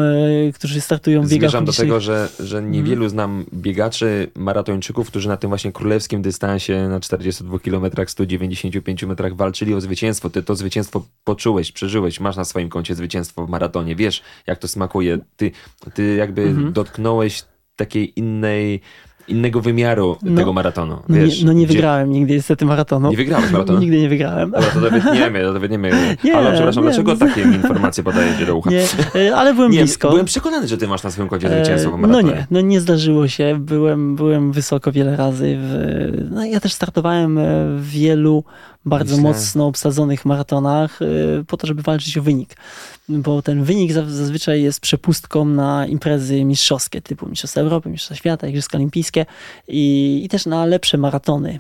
którzy 0.54 0.82
startują 0.82 1.22
w 1.22 1.30
biegach 1.30 1.52
Zmierzam 1.52 1.66
do 1.66 1.74
tego, 1.74 2.00
że, 2.00 2.30
że 2.40 2.62
niewielu 2.62 2.94
mhm. 2.94 3.10
znam 3.10 3.46
biegaczy, 3.54 4.28
maratończyków, 4.36 5.08
którzy 5.08 5.28
na 5.28 5.38
tym 5.38 5.50
właśnie 5.50 5.72
królewskim 5.72 6.08
królewskim 6.08 6.22
dystansie 6.22 6.88
na 6.90 7.00
42 7.00 7.60
km, 7.60 7.92
195 8.08 9.04
metrach 9.04 9.36
walczyli 9.36 9.74
o 9.74 9.82
zwycięstwo. 9.82 10.30
Ty 10.30 10.44
to 10.44 10.56
zwycięstwo 10.56 11.06
poczułeś, 11.24 11.72
przeżyłeś, 11.72 12.20
masz 12.20 12.36
na 12.36 12.46
swoim 12.46 12.70
koncie 12.70 12.96
zwycięstwo 12.96 13.46
w 13.46 13.50
maratonie, 13.50 13.96
wiesz 13.96 14.24
jak 14.48 14.60
to 14.60 14.68
smakuje. 14.68 15.20
Ty, 15.36 15.52
ty 15.94 16.16
jakby 16.16 16.42
mhm. 16.42 16.74
dotknąłeś 16.74 17.44
takiej 17.76 18.20
innej 18.20 18.82
innego 19.28 19.62
wymiaru 19.62 20.18
no, 20.22 20.38
tego 20.38 20.54
maratonu. 20.54 20.98
No 21.10 21.16
wiesz, 21.16 21.40
nie, 21.40 21.46
no 21.46 21.54
nie 21.54 21.66
gdzie... 21.66 21.74
wygrałem 21.74 22.12
nigdy 22.12 22.34
niestety 22.34 22.66
maratonu. 22.66 23.10
Nie 23.10 23.18
wygrałeś 23.18 23.52
maratonu? 23.52 23.80
nigdy 23.80 24.02
nie 24.02 24.10
wygrałem. 24.10 24.52
Dobra, 24.52 24.70
to 24.70 24.82
dowiedniemy, 24.82 25.42
to 25.42 25.54
dowiedniemy. 25.54 26.18
Nie, 26.24 26.36
ale 26.38 26.52
przepraszam, 26.54 26.84
nie, 26.84 26.90
dlaczego 26.90 27.16
takie 27.16 27.42
informacje 27.42 28.04
podajecie 28.04 28.46
do 28.46 28.56
ucha? 28.56 28.70
Nie, 28.70 28.84
e, 29.16 29.36
ale 29.36 29.54
byłem 29.54 29.72
nie, 29.72 29.80
blisko. 29.80 30.10
Byłem 30.10 30.26
przekonany, 30.26 30.68
że 30.68 30.78
ty 30.78 30.88
masz 30.88 31.04
na 31.04 31.12
swoim 31.12 31.30
koncie 31.30 31.50
zwycięstwo 31.50 31.92
w 31.92 32.04
e. 32.04 32.08
No 32.08 32.22
nie, 32.22 32.48
no 32.52 32.62
nie 32.62 32.82
zdarzyło 32.82 33.28
się. 33.28 33.58
Byłem, 33.60 34.16
byłem 34.16 34.52
wysoko 34.52 34.92
wiele 34.92 35.16
razy. 35.16 35.58
W... 35.60 36.28
No 36.32 36.46
ja 36.46 36.60
też 36.60 36.74
startowałem 36.74 37.40
w 37.78 37.90
wielu 37.90 38.44
bardzo 38.88 39.16
Myślę. 39.16 39.30
mocno 39.30 39.68
obsadzonych 39.68 40.26
maratonach 40.26 41.02
y, 41.02 41.46
po 41.48 41.58
to, 41.58 41.68
żeby 41.68 41.82
walczyć 41.82 42.18
o 42.18 42.22
wynik. 42.22 42.58
Bo 43.10 43.42
ten 43.42 43.64
wynik 43.64 43.92
zazwyczaj 43.92 44.62
jest 44.62 44.80
przepustką 44.80 45.46
na 45.46 45.88
imprezy 45.88 46.46
mistrzowskie 46.46 47.02
typu 47.02 47.30
Mistrzostwa 47.30 47.62
Europy, 47.62 47.90
Mistrzostwa 47.90 48.16
Świata, 48.16 48.48
Igrzyska 48.48 48.78
Olimpijskie 48.78 49.26
i, 49.68 50.22
i 50.24 50.30
też 50.30 50.46
na 50.46 50.66
lepsze 50.66 50.98
maratony, 50.98 51.60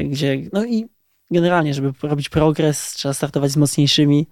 y, 0.00 0.04
gdzie 0.04 0.42
no 0.52 0.64
i 0.64 0.86
generalnie, 1.30 1.74
żeby 1.74 1.92
robić 2.02 2.28
progres, 2.28 2.92
trzeba 2.92 3.14
startować 3.14 3.50
z 3.50 3.56
mocniejszymi, 3.56 4.26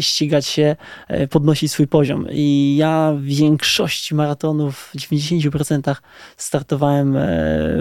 ścigać 0.00 0.46
się, 0.46 0.76
e, 1.08 1.28
podnosić 1.28 1.72
swój 1.72 1.86
poziom. 1.86 2.26
I 2.30 2.76
ja 2.78 3.12
w 3.16 3.22
większości 3.22 4.14
maratonów, 4.14 4.76
w 4.78 4.96
90% 4.96 5.94
startowałem 6.36 7.16
e, 7.16 7.22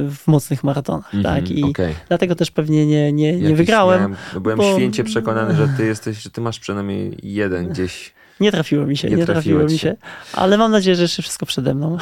w 0.10 0.28
mocnych 0.28 0.64
maratonach. 0.64 1.14
Mm 1.14 1.25
-hmm, 1.25 1.36
tak? 1.36 1.52
I 1.52 1.64
okay. 1.64 1.96
dlatego 2.08 2.36
też 2.36 2.52
pewnie 2.52 2.86
nie, 2.86 3.14
nie, 3.14 3.34
nie 3.34 3.56
wygrałem. 3.56 4.00
Miałem, 4.00 4.16
no 4.34 4.40
byłem 4.42 4.58
bo... 4.58 4.74
święcie 4.74 5.04
przekonany, 5.04 5.56
że 5.56 5.68
ty 5.78 5.86
jesteś, 5.86 6.22
że 6.22 6.30
ty 6.30 6.42
masz 6.42 6.60
przynajmniej 6.60 7.18
jeden 7.24 7.70
gdzieś. 7.70 8.14
Nie 8.40 8.52
trafiło 8.52 8.86
mi 8.86 8.98
się, 8.98 9.10
nie, 9.10 9.16
nie 9.16 9.25
trafiło 9.25 9.64
mi 9.64 9.80
się, 9.80 9.96
ale 10.34 10.58
mam 10.58 10.72
nadzieję, 10.72 10.96
że 10.96 11.02
jeszcze 11.02 11.22
wszystko 11.22 11.46
przede 11.46 11.74
mną. 11.74 11.98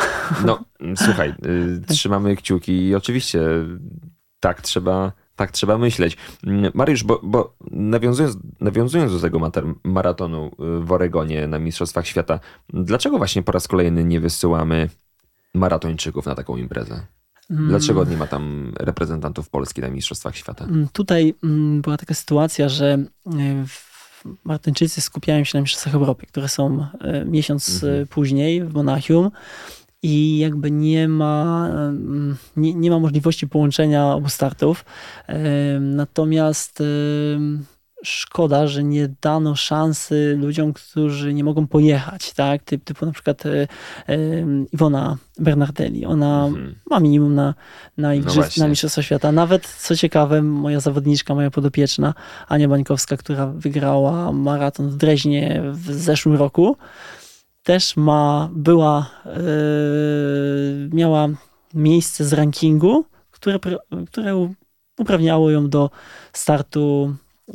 No, 0.46 0.60
słuchaj, 0.96 1.34
y, 1.46 1.82
trzymamy 1.94 2.36
kciuki 2.36 2.88
i 2.88 2.96
oczywiście 2.96 3.42
tak 4.40 4.62
trzeba 4.62 5.12
tak 5.36 5.52
trzeba 5.52 5.78
myśleć. 5.78 6.18
Mm, 6.44 6.72
Mariusz, 6.74 7.04
bo, 7.04 7.20
bo 7.24 7.56
nawiązując, 7.72 8.38
nawiązując 8.60 9.12
do 9.12 9.20
tego 9.20 9.52
maratonu 9.84 10.52
y, 10.82 10.86
w 10.86 10.92
Oregonie 10.92 11.48
na 11.48 11.60
Mistrzostwach 11.60 12.08
Świata, 12.08 12.40
dlaczego 12.70 13.18
właśnie 13.18 13.44
po 13.44 13.52
raz 13.52 13.68
kolejny 13.68 14.04
nie 14.04 14.20
wysyłamy 14.20 14.90
maratończyków 15.54 16.26
na 16.26 16.36
taką 16.36 16.58
imprezę? 16.58 17.06
Mm. 17.50 17.68
Dlaczego 17.68 18.06
nie 18.06 18.18
ma 18.18 18.28
tam 18.28 18.74
reprezentantów 18.80 19.50
Polski 19.50 19.82
na 19.82 19.90
Mistrzostwach 19.90 20.36
Świata? 20.36 20.66
Mm, 20.66 20.88
tutaj 20.94 21.34
była 21.82 21.98
taka 21.98 22.14
sytuacja, 22.14 22.70
że 22.70 23.06
y, 23.28 23.66
Martyńczycy 24.44 25.02
skupiają 25.02 25.44
się 25.44 25.58
na 25.58 25.62
Mistrzostwach 25.62 25.96
Europy, 25.96 26.26
które 26.26 26.50
są 26.50 26.88
y, 27.22 27.26
miesiąc 27.26 27.84
mhm. 27.84 28.08
później 28.08 28.64
w 28.64 28.74
Monachium 28.74 29.32
i 30.04 30.38
jakby 30.38 30.72
nie 30.72 31.08
ma, 31.08 31.70
nie, 32.56 32.74
nie 32.74 32.92
ma 32.92 33.00
możliwości 33.00 33.48
połączenia 33.48 34.14
obu 34.14 34.30
startów. 34.30 34.86
Natomiast 35.80 36.84
szkoda, 38.04 38.68
że 38.68 38.84
nie 38.84 39.10
dano 39.22 39.56
szansy 39.56 40.38
ludziom, 40.40 40.74
którzy 40.74 41.34
nie 41.34 41.44
mogą 41.44 41.68
pojechać, 41.68 42.34
tak? 42.34 42.64
Typ, 42.64 42.84
typu 42.84 43.06
na 43.06 43.12
przykład 43.12 43.46
e, 43.46 43.68
Iwona 44.74 45.18
Bernardelli. 45.40 46.06
Ona 46.06 46.46
mhm. 46.46 46.76
ma 46.90 47.00
minimum 47.00 47.36
na, 47.36 47.54
na, 47.98 48.16
igrzysk, 48.16 48.58
no 48.58 48.64
na 48.64 48.70
Mistrzostwa 48.70 49.02
Świata. 49.02 49.32
Nawet, 49.32 49.68
co 49.68 49.96
ciekawe, 49.96 50.42
moja 50.42 50.80
zawodniczka, 50.80 51.36
moja 51.36 51.52
podopieczna, 51.52 52.14
Ania 52.48 52.68
Bańkowska, 52.68 53.18
która 53.18 53.48
wygrała 53.48 54.32
maraton 54.32 54.90
w 54.90 54.96
Dreźnie 54.96 55.64
w 55.72 55.94
zeszłym 55.94 56.36
roku, 56.36 56.78
też 57.64 57.98
ma, 57.98 58.50
była, 58.54 59.10
yy, 59.26 60.90
miała 60.94 61.28
miejsce 61.74 62.26
z 62.26 62.34
rankingu, 62.34 63.06
które, 63.32 63.60
które 64.08 64.54
uprawniało 65.00 65.52
ją 65.52 65.70
do 65.70 65.90
startu 66.34 67.16
yy, 67.48 67.54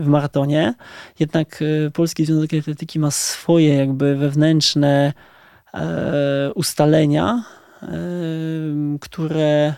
w 0.00 0.06
maratonie. 0.06 0.74
Jednak 1.20 1.60
yy, 1.60 1.90
Polski 1.90 2.24
Związek 2.24 2.50
Atletyki 2.60 2.98
ma 2.98 3.10
swoje 3.10 3.74
jakby 3.74 4.16
wewnętrzne 4.16 5.12
yy, 5.74 5.80
ustalenia, 6.54 7.44
które 9.00 9.74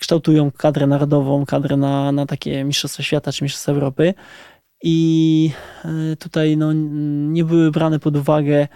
kształtują 0.00 0.50
kadrę 0.50 0.86
narodową, 0.86 1.46
kadrę 1.46 1.76
na, 1.76 2.12
na 2.12 2.26
takie 2.26 2.64
Mistrzostwa 2.64 3.02
Świata 3.02 3.32
czy 3.32 3.44
Mistrzostwa 3.44 3.72
Europy. 3.72 4.14
I 4.82 5.50
e, 5.84 6.16
tutaj 6.16 6.56
no, 6.56 6.72
nie 7.32 7.44
były 7.44 7.70
brane 7.70 7.98
pod 7.98 8.16
uwagę 8.16 8.68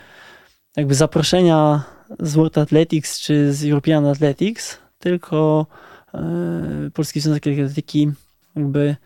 jakby 0.76 0.94
zaproszenia 0.94 1.82
z 2.20 2.34
World 2.34 2.58
Athletics 2.58 3.20
czy 3.20 3.52
z 3.52 3.64
European 3.64 4.06
Athletics, 4.06 4.78
tylko 4.98 5.66
e, 6.14 6.90
Polski 6.94 7.20
Związek 7.20 7.46
Atletyki 7.46 8.10
jakby 8.56 8.96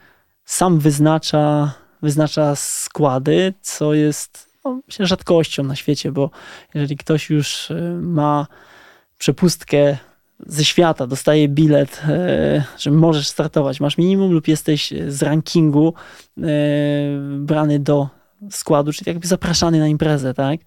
sam 0.44 0.78
wyznacza, 0.78 1.74
wyznacza 2.02 2.56
składy, 2.56 3.54
co 3.60 3.94
jest 3.94 4.50
no, 4.64 4.80
myślę, 4.86 5.06
rzadkością 5.06 5.64
na 5.64 5.76
świecie, 5.76 6.12
bo 6.12 6.30
jeżeli 6.74 6.96
ktoś 6.96 7.30
już 7.30 7.70
e, 7.70 7.98
ma 8.02 8.46
przepustkę 9.18 9.98
ze 10.46 10.64
świata, 10.64 11.06
dostaje 11.06 11.48
bilet, 11.48 12.02
e, 12.08 12.64
że 12.78 12.90
możesz 12.90 13.28
startować, 13.28 13.80
masz 13.80 13.98
minimum 13.98 14.32
lub 14.32 14.48
jesteś 14.48 14.94
z 15.08 15.22
rankingu 15.22 15.94
e, 16.38 16.42
brany 17.38 17.78
do 17.78 18.08
składu, 18.50 18.92
czyli 18.92 19.08
jakby 19.10 19.26
zapraszany 19.26 19.78
na 19.78 19.88
imprezę, 19.88 20.34
tak? 20.34 20.60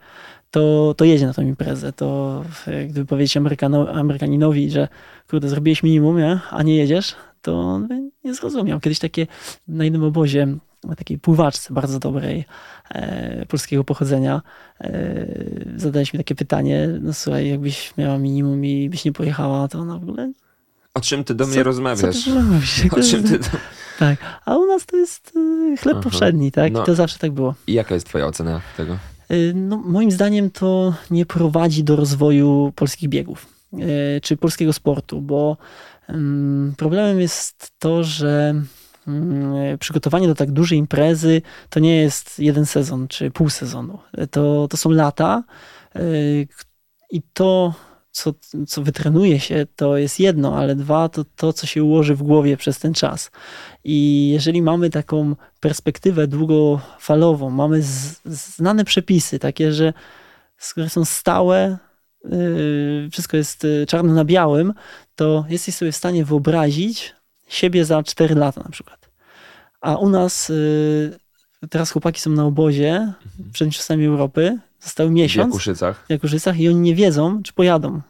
To, 0.52 0.94
to 0.98 1.06
jedzie 1.06 1.28
na 1.28 1.34
tą 1.34 1.42
imprezę. 1.42 1.94
To 1.94 2.42
gdyby 2.90 3.06
powiedzieć 3.06 3.38
Amerykano, 3.38 3.90
Amerykaninowi, 3.90 4.70
że 4.70 4.88
kurde, 5.30 5.50
zrobiłeś 5.50 5.84
minimum, 5.84 6.18
nie? 6.18 6.40
a 6.50 6.64
nie 6.64 6.76
jedziesz, 6.76 7.16
to 7.42 7.60
on 7.60 8.10
nie 8.24 8.34
zrozumiał. 8.34 8.80
Kiedyś 8.80 9.00
takie 9.00 9.28
na 9.68 9.84
jednym 9.84 10.04
obozie 10.04 10.48
takiej 10.96 11.20
pływaczce 11.20 11.74
bardzo 11.74 12.00
dobrej, 12.00 12.46
e, 12.90 13.46
polskiego 13.46 13.84
pochodzenia, 13.84 14.42
e, 14.82 15.26
zadaliśmy 15.76 16.20
takie 16.20 16.36
pytanie, 16.36 16.90
no 17.02 17.14
słuchaj, 17.14 17.50
jakbyś 17.50 17.98
miała 17.98 18.18
minimum 18.18 18.66
i 18.66 18.90
byś 18.90 19.06
nie 19.06 19.12
pojechała, 19.12 19.68
to 19.68 19.80
ona 19.80 19.98
w 20.00 20.04
ogóle... 20.04 20.32
O 20.94 21.02
czym 21.02 21.24
ty 21.24 21.36
do 21.36 21.46
mnie 21.46 21.56
co, 21.56 21.64
rozmawiasz? 21.64 22.24
Co 22.24 22.98
o 22.98 23.02
czym 23.02 23.24
ty... 23.24 23.40
Tak, 24.00 24.20
a 24.46 24.58
u 24.58 24.66
nas 24.66 24.86
to 24.86 24.98
jest 24.98 25.34
e, 25.36 25.78
chleb 25.78 25.96
Aha. 25.96 26.04
powszedni, 26.04 26.52
tak? 26.52 26.74
No. 26.74 26.84
I 26.84 26.86
to 26.86 26.96
zawsze 26.96 27.20
tak 27.20 27.32
było. 27.32 27.56
I 27.68 27.74
jaka 27.74 27.94
jest 27.94 28.08
twoja 28.08 28.26
ocena 28.26 28.62
tego? 28.78 28.94
E, 29.30 29.54
no, 29.54 29.78
moim 29.78 30.12
zdaniem 30.12 30.52
to 30.52 30.94
nie 31.12 31.26
prowadzi 31.26 31.84
do 31.84 31.96
rozwoju 31.96 32.74
polskich 32.76 33.10
biegów, 33.10 33.46
e, 33.74 34.22
czy 34.22 34.38
polskiego 34.38 34.74
sportu, 34.74 35.22
bo 35.22 35.58
problemem 36.78 37.20
jest 37.20 37.72
to, 37.80 38.04
że 38.04 38.50
Mm, 38.50 38.68
przygotowanie 39.80 40.28
do 40.28 40.36
tak 40.36 40.52
dużej 40.52 40.80
imprezy 40.80 41.42
to 41.70 41.80
nie 41.80 41.98
jest 41.98 42.40
jeden 42.40 42.66
sezon 42.66 43.08
czy 43.08 43.32
pół 43.32 43.50
sezonu. 43.50 44.00
To, 44.32 44.68
to 44.68 44.78
są 44.78 44.90
lata 44.90 45.44
y, 45.96 46.48
i 47.12 47.22
to, 47.34 47.74
co, 48.12 48.34
co 48.68 48.82
wytrenuje 48.82 49.40
się, 49.40 49.66
to 49.76 49.98
jest 49.98 50.20
jedno, 50.20 50.58
ale 50.58 50.76
dwa, 50.76 51.10
to 51.10 51.26
to, 51.36 51.54
co 51.54 51.68
się 51.68 51.84
ułoży 51.84 52.16
w 52.16 52.24
głowie 52.24 52.58
przez 52.58 52.80
ten 52.80 52.94
czas. 52.94 53.32
I 53.84 54.30
jeżeli 54.30 54.62
mamy 54.62 54.90
taką 54.90 55.36
perspektywę 55.60 56.28
długofalową, 56.28 57.50
mamy 57.50 57.82
z, 57.82 58.22
znane 58.26 58.86
przepisy, 58.86 59.40
takie, 59.40 59.72
że 59.72 59.94
które 60.72 60.90
są 60.90 61.06
stałe, 61.06 61.78
y, 62.26 63.10
wszystko 63.12 63.38
jest 63.38 63.66
y, 63.66 63.86
czarno 63.88 64.14
na 64.14 64.26
białym, 64.26 64.74
to 65.16 65.46
jesteś 65.50 65.76
sobie 65.76 65.92
w 65.92 65.96
stanie 65.96 66.26
wyobrazić, 66.26 67.16
siebie 67.54 67.86
za 67.86 68.04
4 68.04 68.36
lata 68.36 68.62
na 68.64 68.70
przykład. 68.70 69.10
A 69.82 69.96
u 69.96 70.10
nas 70.10 70.50
y, 70.50 71.20
teraz 71.70 71.92
chłopaki 71.92 72.22
są 72.22 72.30
na 72.30 72.46
obozie 72.46 72.90
mhm. 72.90 73.52
przed 73.54 73.68
Mistrzostwami 73.68 74.06
Europy, 74.06 74.60
zostały 74.82 75.10
miesiąc. 75.10 75.46
W 75.46 75.50
Jakuszycach. 75.50 76.06
W 76.08 76.10
Jakuszycach 76.10 76.60
i 76.60 76.70
oni 76.70 76.80
nie 76.80 76.96
wiedzą, 76.96 77.44
czy 77.44 77.54
pojadą. 77.54 78.02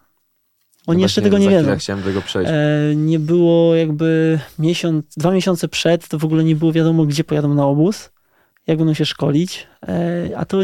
Oni 0.88 0.98
no 0.98 1.06
jeszcze 1.06 1.22
tego 1.22 1.38
nie 1.38 1.50
wiedzą. 1.50 1.78
Chciałem 1.78 2.04
tego 2.04 2.22
przejść. 2.22 2.52
E, 2.54 2.96
nie 2.96 3.20
było 3.20 3.76
jakby 3.76 4.40
miesiąc, 4.60 5.06
dwa 5.18 5.32
miesiące 5.32 5.68
przed, 5.68 6.08
to 6.08 6.20
w 6.20 6.26
ogóle 6.26 6.44
nie 6.44 6.56
było 6.56 6.72
wiadomo, 6.72 7.06
gdzie 7.06 7.24
pojadą 7.24 7.54
na 7.54 7.66
obóz 7.66 8.10
jak 8.68 8.78
będą 8.78 8.94
się 8.94 9.06
szkolić, 9.06 9.68
e, 9.88 10.30
a 10.38 10.46
to, 10.46 10.58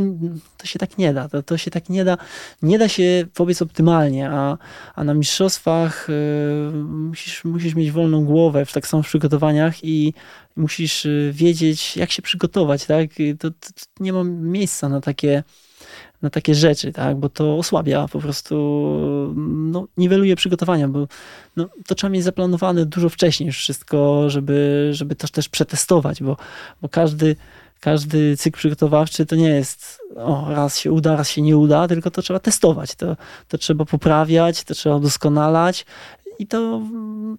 to 0.58 0.66
się 0.66 0.80
tak 0.80 0.98
nie 0.98 1.14
da. 1.14 1.30
To, 1.30 1.44
to 1.44 1.58
się 1.58 1.72
tak 1.72 1.90
nie 1.90 2.06
da. 2.06 2.18
Nie 2.62 2.80
da 2.80 2.88
się 2.88 3.26
powiedz 3.34 3.62
optymalnie, 3.62 4.30
a, 4.30 4.58
a 4.96 5.04
na 5.04 5.14
mistrzostwach 5.14 6.08
e, 6.10 6.72
musisz, 6.88 7.44
musisz 7.44 7.76
mieć 7.76 7.92
wolną 7.92 8.26
głowę 8.26 8.66
tak 8.74 8.88
samo 8.88 9.04
w 9.04 9.08
przygotowaniach 9.08 9.84
i 9.84 10.14
musisz 10.56 11.06
e, 11.06 11.10
wiedzieć, 11.32 11.98
jak 11.98 12.12
się 12.12 12.22
przygotować, 12.22 12.86
tak? 12.86 13.10
To, 13.40 13.52
to, 13.52 13.58
to 13.60 14.04
nie 14.04 14.14
ma 14.14 14.24
miejsca 14.24 14.90
na 14.90 15.02
takie 15.02 15.44
na 16.22 16.30
takie 16.30 16.56
rzeczy, 16.56 16.92
tak? 16.92 17.18
bo 17.18 17.30
to 17.30 17.58
osłabia 17.58 18.08
po 18.08 18.20
prostu, 18.20 18.56
no, 19.46 19.88
niweluje 19.98 20.36
przygotowania, 20.36 20.88
bo 20.88 21.08
no, 21.56 21.70
to 21.88 21.96
trzeba 21.96 22.12
mieć 22.12 22.24
zaplanowane 22.24 22.86
dużo 22.86 23.10
wcześniej 23.10 23.48
już 23.48 23.58
wszystko, 23.58 24.30
żeby, 24.30 24.90
żeby 24.92 25.16
to 25.16 25.28
też 25.28 25.50
przetestować, 25.50 26.24
bo, 26.24 26.38
bo 26.82 26.90
każdy, 26.90 27.36
każdy 27.80 28.38
cykl 28.38 28.58
przygotowawczy 28.58 29.26
to 29.26 29.36
nie 29.36 29.50
jest 29.50 30.00
o, 30.16 30.46
raz 30.50 30.78
się 30.78 30.92
uda, 30.92 31.16
raz 31.16 31.30
się 31.30 31.42
nie 31.42 31.58
uda, 31.58 31.88
tylko 31.88 32.12
to 32.12 32.22
trzeba 32.22 32.40
testować, 32.40 32.96
to, 32.96 33.18
to 33.48 33.58
trzeba 33.58 33.86
poprawiać, 33.86 34.64
to 34.64 34.74
trzeba 34.74 35.00
doskonalać 35.00 35.86
i 36.40 36.48
to 36.48 36.82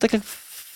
tak 0.01 0.13
jak 0.13 0.23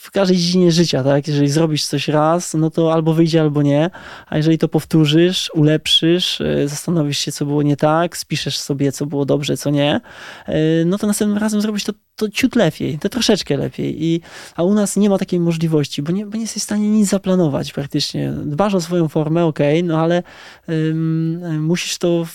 w 0.04 0.10
każdej 0.10 0.36
dziedzinie 0.36 0.72
życia, 0.72 1.04
tak? 1.04 1.28
Jeżeli 1.28 1.48
zrobisz 1.48 1.84
coś 1.84 2.08
raz, 2.08 2.54
no 2.54 2.70
to 2.70 2.92
albo 2.92 3.14
wyjdzie, 3.14 3.40
albo 3.40 3.62
nie, 3.62 3.90
a 4.26 4.36
jeżeli 4.36 4.58
to 4.58 4.68
powtórzysz, 4.68 5.50
ulepszysz, 5.54 6.40
e, 6.40 6.68
zastanowisz 6.68 7.18
się, 7.18 7.32
co 7.32 7.46
było 7.46 7.62
nie 7.62 7.76
tak, 7.76 8.16
spiszesz 8.16 8.58
sobie, 8.58 8.92
co 8.92 9.06
było 9.06 9.24
dobrze, 9.24 9.56
co 9.56 9.70
nie, 9.70 10.00
e, 10.46 10.84
no 10.86 10.98
to 10.98 11.06
następnym 11.06 11.38
razem 11.38 11.60
zrobić 11.60 11.84
to, 11.84 11.92
to 12.16 12.28
ciut 12.28 12.56
lepiej, 12.56 12.98
to 12.98 13.08
troszeczkę 13.08 13.56
lepiej. 13.56 14.04
I, 14.04 14.20
a 14.56 14.62
u 14.62 14.74
nas 14.74 14.96
nie 14.96 15.10
ma 15.10 15.18
takiej 15.18 15.40
możliwości, 15.40 16.02
bo 16.02 16.12
nie, 16.12 16.26
bo 16.26 16.36
nie 16.36 16.42
jesteś 16.42 16.62
w 16.62 16.66
stanie 16.66 16.88
nic 16.88 17.08
zaplanować 17.08 17.72
praktycznie. 17.72 18.32
Dbasz 18.44 18.74
o 18.74 18.80
swoją 18.80 19.08
formę, 19.08 19.44
ok, 19.44 19.58
no 19.84 20.00
ale 20.00 20.22
um, 20.68 21.64
musisz 21.64 21.98
to 21.98 22.26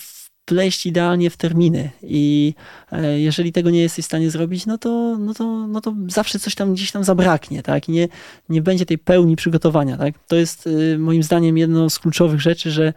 wpleść 0.49 0.85
idealnie 0.85 1.29
w 1.29 1.37
terminy 1.37 1.89
i 2.03 2.53
e, 2.91 3.19
jeżeli 3.19 3.51
tego 3.51 3.69
nie 3.69 3.81
jesteś 3.81 4.05
w 4.05 4.07
stanie 4.07 4.29
zrobić, 4.29 4.65
no 4.65 4.77
to, 4.77 5.17
no 5.19 5.33
to, 5.33 5.67
no 5.67 5.81
to 5.81 5.95
zawsze 6.07 6.39
coś 6.39 6.55
tam 6.55 6.73
gdzieś 6.73 6.91
tam 6.91 7.03
zabraknie, 7.03 7.63
tak? 7.63 7.89
I 7.89 7.91
nie, 7.91 8.07
nie 8.49 8.61
będzie 8.61 8.85
tej 8.85 8.97
pełni 8.97 9.35
przygotowania, 9.35 9.97
tak? 9.97 10.13
To 10.27 10.35
jest 10.35 10.67
y, 10.67 10.97
moim 10.99 11.23
zdaniem 11.23 11.57
jedno 11.57 11.89
z 11.89 11.99
kluczowych 11.99 12.41
rzeczy, 12.41 12.71
że 12.71 12.93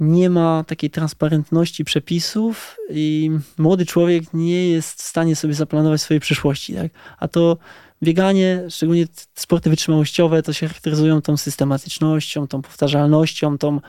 nie 0.00 0.30
ma 0.30 0.64
takiej 0.64 0.90
transparentności 0.90 1.84
przepisów 1.84 2.76
i 2.90 3.30
młody 3.58 3.86
człowiek 3.86 4.24
nie 4.34 4.68
jest 4.68 5.02
w 5.02 5.06
stanie 5.06 5.36
sobie 5.36 5.54
zaplanować 5.54 6.00
swojej 6.00 6.20
przyszłości, 6.20 6.74
tak? 6.74 6.92
A 7.18 7.28
to 7.28 7.58
bieganie, 8.02 8.64
szczególnie 8.68 9.04
sporty 9.34 9.70
wytrzymałościowe, 9.70 10.42
to 10.42 10.52
się 10.52 10.66
charakteryzują 10.68 11.22
tą 11.22 11.36
systematycznością, 11.36 12.46
tą 12.46 12.62
powtarzalnością, 12.62 13.58
tą, 13.58 13.80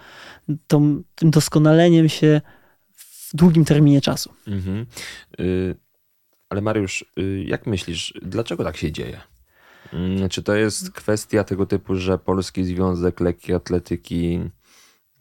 tą, 0.67 1.03
tym 1.15 1.31
doskonaleniem 1.31 2.09
się 2.09 2.41
w 3.27 3.35
długim 3.35 3.65
terminie 3.65 4.01
czasu. 4.01 4.33
Mhm. 4.47 4.85
Y 5.39 5.75
ale 6.49 6.61
Mariusz, 6.61 7.05
y 7.19 7.43
jak 7.47 7.67
myślisz, 7.67 8.13
dlaczego 8.21 8.63
tak 8.63 8.77
się 8.77 8.91
dzieje? 8.91 9.21
Y 9.93 10.29
czy 10.29 10.43
to 10.43 10.55
jest 10.55 10.91
kwestia 10.91 11.43
tego 11.43 11.65
typu, 11.65 11.95
że 11.95 12.17
Polski 12.17 12.65
Związek 12.65 13.19
Lekkiej 13.19 13.55
Atletyki, 13.55 14.39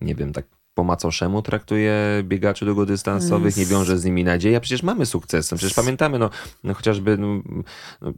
nie 0.01 0.15
wiem, 0.15 0.33
tak 0.33 0.47
po 0.77 0.85
macoszemu 0.85 1.43
traktuje 1.43 1.95
biegaczy 2.23 2.65
długodystansowych, 2.65 3.57
nie 3.57 3.67
wiąże 3.67 3.99
z 3.99 4.05
nimi 4.05 4.25
nadziei, 4.25 4.55
a 4.55 4.61
przecież 4.61 4.83
mamy 4.83 5.07
sukcesy. 5.07 5.55
No 5.55 5.59
przecież 5.59 5.75
pamiętamy, 5.75 6.19
no, 6.19 6.31
no 6.65 6.75
chociażby 6.75 7.19
no, 7.19 7.43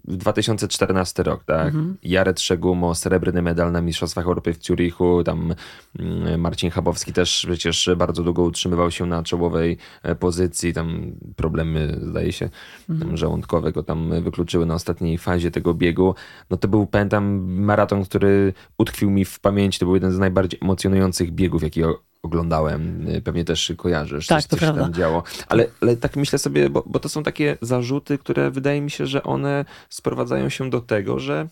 2014 0.05 1.23
no, 1.23 1.31
rok, 1.31 1.44
tak? 1.44 1.66
Mhm. 1.66 1.97
Jared 2.03 2.40
Szegumo, 2.40 2.94
srebrny 2.94 3.42
medal 3.42 3.73
na 3.73 3.81
Mistrzostwach 3.83 4.27
Europy 4.27 4.55
w 4.55 4.64
Zurichu, 4.64 5.25
tam 5.25 5.55
mm, 5.99 6.40
Marcin 6.40 6.71
Chabowski 6.71 7.12
też 7.12 7.47
przecież 7.47 7.90
bardzo 7.97 8.23
długo 8.23 8.42
utrzymywał 8.42 8.90
się 8.90 9.07
na 9.07 9.23
czołowej 9.23 9.77
e, 10.03 10.14
pozycji, 10.14 10.73
tam 10.73 11.12
problemy, 11.37 11.99
zdaje 12.03 12.33
się, 12.33 12.51
mhm. 12.90 13.16
żołądkowe 13.16 13.73
go 13.73 13.83
tam 13.83 14.23
wykluczyły 14.23 14.66
na 14.66 14.75
ostatniej 14.75 15.18
fazie 15.18 15.51
tego 15.51 15.75
biegu. 15.75 16.14
No 16.51 16.57
to 16.57 16.68
był, 16.68 16.87
pamiętam, 16.87 17.53
maraton, 17.53 18.05
który 18.05 18.53
utkwił 18.79 19.11
mi 19.11 19.25
w 19.25 19.40
pamięci, 19.40 19.79
to 19.79 19.87
był 19.87 19.94
jeden 19.94 20.12
z 20.12 20.18
najbardziej 20.18 20.61
emocjonujących 20.62 21.31
biegów, 21.31 21.62
jakiego 21.62 22.08
oglądałem, 22.29 23.09
y, 23.09 23.23
pewnie 23.23 23.45
też 23.45 23.73
kojarzysz, 23.77 24.27
tak, 24.27 24.43
coś, 24.43 24.61
coś 24.61 24.61
tam 24.61 24.95
działo. 24.95 25.23
Ale, 25.49 25.67
ale 25.81 25.97
tak 25.97 26.17
myślę 26.17 26.38
sobie, 26.38 26.71
bo, 26.71 26.85
bo 26.87 26.99
to 26.99 27.09
są 27.09 27.23
takie 27.23 27.59
zarzuty, 27.62 28.19
które 28.19 28.51
wydaje 28.51 28.81
mi 28.81 28.91
się, 28.91 29.07
że 29.07 29.23
one 29.23 29.64
sprowadzają 29.88 30.49
się 30.49 30.71
do 30.71 30.81
tego, 30.81 31.19
że 31.19 31.49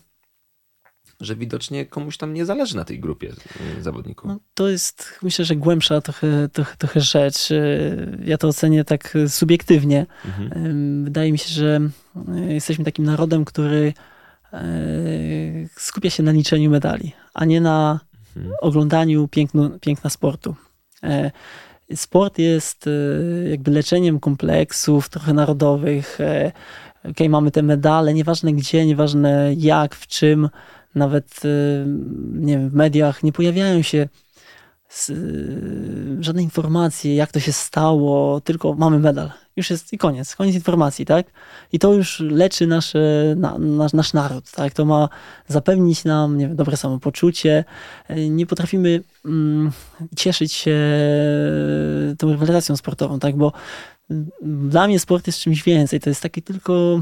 że 1.21 1.35
widocznie 1.35 1.85
komuś 1.85 2.17
tam 2.17 2.33
nie 2.33 2.45
zależy 2.45 2.75
na 2.75 2.85
tej 2.85 2.99
grupie 2.99 3.33
y, 3.77 3.83
zawodników. 3.83 4.27
No, 4.27 4.39
to 4.53 4.69
jest, 4.69 5.19
myślę, 5.21 5.45
że 5.45 5.55
głębsza 5.55 6.01
trochę, 6.01 6.49
trochę, 6.53 6.77
trochę 6.77 7.01
rzecz. 7.01 7.51
Y, 7.51 8.23
ja 8.25 8.37
to 8.37 8.47
ocenię 8.47 8.83
tak 8.83 9.17
subiektywnie. 9.27 10.05
Mhm. 10.25 11.03
Wydaje 11.03 11.31
mi 11.31 11.37
się, 11.37 11.49
że 11.49 11.79
jesteśmy 12.47 12.85
takim 12.85 13.05
narodem, 13.05 13.45
który 13.45 13.93
skupia 15.77 16.09
się 16.09 16.23
na 16.23 16.31
liczeniu 16.31 16.69
medali, 16.69 17.11
a 17.33 17.45
nie 17.45 17.61
na 17.61 17.99
mhm. 18.37 18.55
oglądaniu 18.61 19.27
piękno, 19.27 19.69
piękna 19.81 20.09
sportu. 20.09 20.55
E, 21.03 21.31
sport 21.95 22.39
jest 22.39 22.87
e, 22.87 23.49
jakby 23.49 23.71
leczeniem 23.71 24.19
kompleksów 24.19 25.09
trochę 25.09 25.33
narodowych. 25.33 26.21
E, 26.21 26.51
ok, 27.03 27.17
mamy 27.29 27.51
te 27.51 27.63
medale, 27.63 28.13
nieważne 28.13 28.53
gdzie, 28.53 28.85
nieważne 28.85 29.53
jak, 29.57 29.95
w 29.95 30.07
czym, 30.07 30.49
nawet 30.95 31.41
nie 32.33 32.57
wiem, 32.57 32.69
w 32.69 32.73
mediach 32.73 33.23
nie 33.23 33.31
pojawiają 33.31 33.81
się 33.81 34.07
z, 34.89 35.11
żadnej 36.19 36.43
informacji, 36.43 37.15
jak 37.15 37.31
to 37.31 37.39
się 37.39 37.53
stało, 37.53 38.41
tylko 38.41 38.73
mamy 38.73 38.99
medal. 38.99 39.31
Już 39.55 39.69
jest 39.69 39.93
i 39.93 39.97
koniec, 39.97 40.35
koniec 40.35 40.55
informacji, 40.55 41.05
tak? 41.05 41.25
I 41.71 41.79
to 41.79 41.93
już 41.93 42.19
leczy 42.19 42.67
nasze, 42.67 42.99
na, 43.37 43.57
nasz, 43.57 43.93
nasz 43.93 44.13
naród, 44.13 44.51
tak? 44.51 44.73
To 44.73 44.85
ma 44.85 45.09
zapewnić 45.47 46.05
nam, 46.05 46.37
nie 46.37 46.47
wiem, 46.47 46.55
dobre 46.55 46.77
samopoczucie. 46.77 47.63
Nie 48.29 48.45
potrafimy 48.45 49.03
mm, 49.25 49.71
cieszyć 50.15 50.53
się 50.53 50.77
tą 52.17 52.31
rywalizacją 52.31 52.77
sportową, 52.77 53.19
tak? 53.19 53.35
Bo 53.35 53.51
dla 54.41 54.87
mnie 54.87 54.99
sport 54.99 55.27
jest 55.27 55.39
czymś 55.39 55.63
więcej. 55.63 55.99
To 55.99 56.09
jest 56.09 56.21
taki 56.21 56.41
tylko 56.41 57.01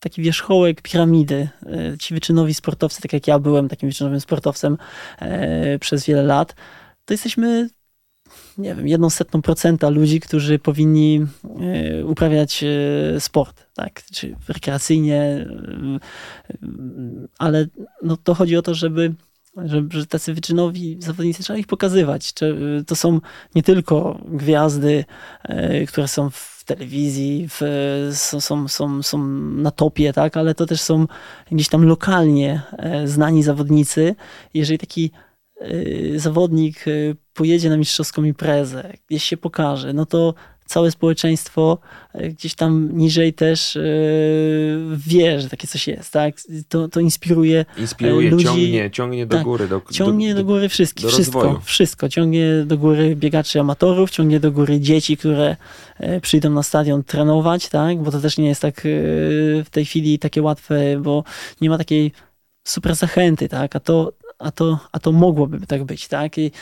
taki 0.00 0.22
wierzchołek 0.22 0.82
piramidy. 0.82 1.48
Ci 2.00 2.14
wyczynowi 2.14 2.54
sportowcy, 2.54 3.02
tak 3.02 3.12
jak 3.12 3.26
ja 3.28 3.38
byłem 3.38 3.68
takim 3.68 3.88
wyczynowym 3.88 4.20
sportowcem 4.20 4.78
e, 5.18 5.78
przez 5.78 6.06
wiele 6.06 6.22
lat, 6.22 6.54
to 7.04 7.14
jesteśmy 7.14 7.68
nie 8.58 8.74
wiem, 8.74 8.88
jedną 8.88 9.10
setną 9.10 9.42
procenta 9.42 9.88
ludzi, 9.88 10.20
którzy 10.20 10.58
powinni 10.58 11.26
e, 11.60 12.04
uprawiać 12.04 12.64
sport, 13.18 13.66
tak, 13.74 14.02
czy 14.12 14.36
rekreacyjnie, 14.48 15.46
ale 17.38 17.66
no, 18.02 18.16
to 18.16 18.34
chodzi 18.34 18.56
o 18.56 18.62
to, 18.62 18.74
żeby 18.74 19.14
że, 19.56 19.84
że 19.90 20.06
tacy 20.06 20.34
wyczynowi 20.34 20.96
zawodnicy 21.00 21.42
trzeba 21.42 21.58
ich 21.58 21.66
pokazywać. 21.66 22.32
To 22.86 22.96
są 22.96 23.20
nie 23.54 23.62
tylko 23.62 24.20
gwiazdy, 24.28 25.04
które 25.88 26.08
są 26.08 26.30
w 26.30 26.54
telewizji, 26.64 27.48
w, 27.50 27.60
są, 28.12 28.40
są, 28.40 28.68
są, 28.68 29.02
są 29.02 29.18
na 29.38 29.70
topie, 29.70 30.12
tak, 30.12 30.36
ale 30.36 30.54
to 30.54 30.66
też 30.66 30.80
są 30.80 31.06
gdzieś 31.50 31.68
tam 31.68 31.84
lokalnie 31.84 32.62
e, 32.72 33.08
znani 33.08 33.42
zawodnicy. 33.42 34.14
Jeżeli 34.54 34.78
taki 34.78 35.10
e, 35.14 35.33
zawodnik 36.16 36.88
e, 36.88 36.90
pojedzie 37.34 37.70
na 37.70 37.76
mistrzowską 37.76 38.24
imprezę, 38.24 38.92
gdzieś 39.08 39.24
się 39.24 39.36
pokaże, 39.36 39.92
no 39.92 40.06
to 40.06 40.34
całe 40.66 40.90
społeczeństwo 40.90 41.78
e, 42.12 42.28
gdzieś 42.28 42.54
tam 42.54 42.88
niżej 42.92 43.32
też 43.32 43.78
wie, 44.96 45.40
że 45.40 45.48
takie 45.48 45.68
coś 45.68 45.88
jest, 45.88 46.12
tak? 46.12 46.34
To, 46.68 46.88
to 46.88 47.00
inspiruje, 47.00 47.64
inspiruje 47.78 48.30
ludzi. 48.30 48.44
Ciągnie, 48.44 48.90
ciągnie 48.90 49.26
do 49.26 49.36
tak, 49.36 49.44
góry. 49.44 49.68
Do, 49.68 49.82
ciągnie 49.92 50.34
do, 50.34 50.40
do 50.40 50.44
góry 50.44 50.68
wszystkich, 50.68 51.08
wszystko, 51.08 51.42
rozwoju. 51.42 51.60
wszystko. 51.64 52.08
Ciągnie 52.08 52.46
do 52.66 52.78
góry 52.78 53.16
biegaczy 53.16 53.60
amatorów, 53.60 54.10
ciągnie 54.10 54.40
do 54.40 54.52
góry 54.52 54.80
dzieci, 54.80 55.16
które 55.16 55.56
przyjdą 56.22 56.50
na 56.50 56.62
stadion 56.62 57.04
trenować, 57.04 57.68
tak? 57.68 58.02
Bo 58.02 58.10
to 58.10 58.20
też 58.20 58.38
nie 58.38 58.48
jest 58.48 58.62
tak 58.62 58.80
w 59.64 59.66
tej 59.70 59.84
chwili 59.84 60.18
takie 60.18 60.42
łatwe, 60.42 61.00
bo 61.00 61.24
nie 61.60 61.70
ma 61.70 61.78
takiej 61.78 62.12
super 62.66 62.94
zachęty, 62.94 63.48
tak? 63.48 63.76
A 63.76 63.80
to, 63.80 64.12
a 64.38 64.50
to, 64.50 64.78
a 64.92 64.98
to 64.98 65.12
mogłoby 65.12 65.66
tak 65.66 65.84
być, 65.84 66.08
tak? 66.08 66.38
I 66.38 66.52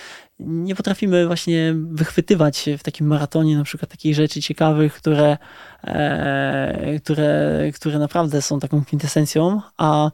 nie 0.46 0.74
potrafimy 0.74 1.26
właśnie 1.26 1.74
wychwytywać 1.90 2.64
w 2.78 2.82
takim 2.82 3.06
maratonie 3.06 3.56
na 3.56 3.64
przykład 3.64 3.90
takich 3.90 4.14
rzeczy 4.14 4.42
ciekawych, 4.42 4.94
które, 4.94 5.38
e, 5.85 7.00
które, 7.04 7.61
które 7.74 7.98
naprawdę 7.98 8.42
są 8.42 8.61
taką 8.61 8.85
kwintesencją, 8.85 9.61
a 9.76 10.11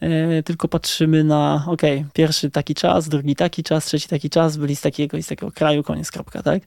e, 0.00 0.42
tylko 0.42 0.68
patrzymy 0.68 1.24
na, 1.24 1.64
ok, 1.66 1.82
pierwszy 2.12 2.50
taki 2.50 2.74
czas, 2.74 3.08
drugi 3.08 3.36
taki 3.36 3.62
czas, 3.62 3.84
trzeci 3.84 4.08
taki 4.08 4.30
czas, 4.30 4.56
byli 4.56 4.76
z 4.76 4.80
takiego 4.80 5.16
i 5.16 5.22
z 5.22 5.26
takiego 5.26 5.52
kraju, 5.52 5.82
koniec, 5.82 6.10
kropka, 6.10 6.42
tak? 6.42 6.62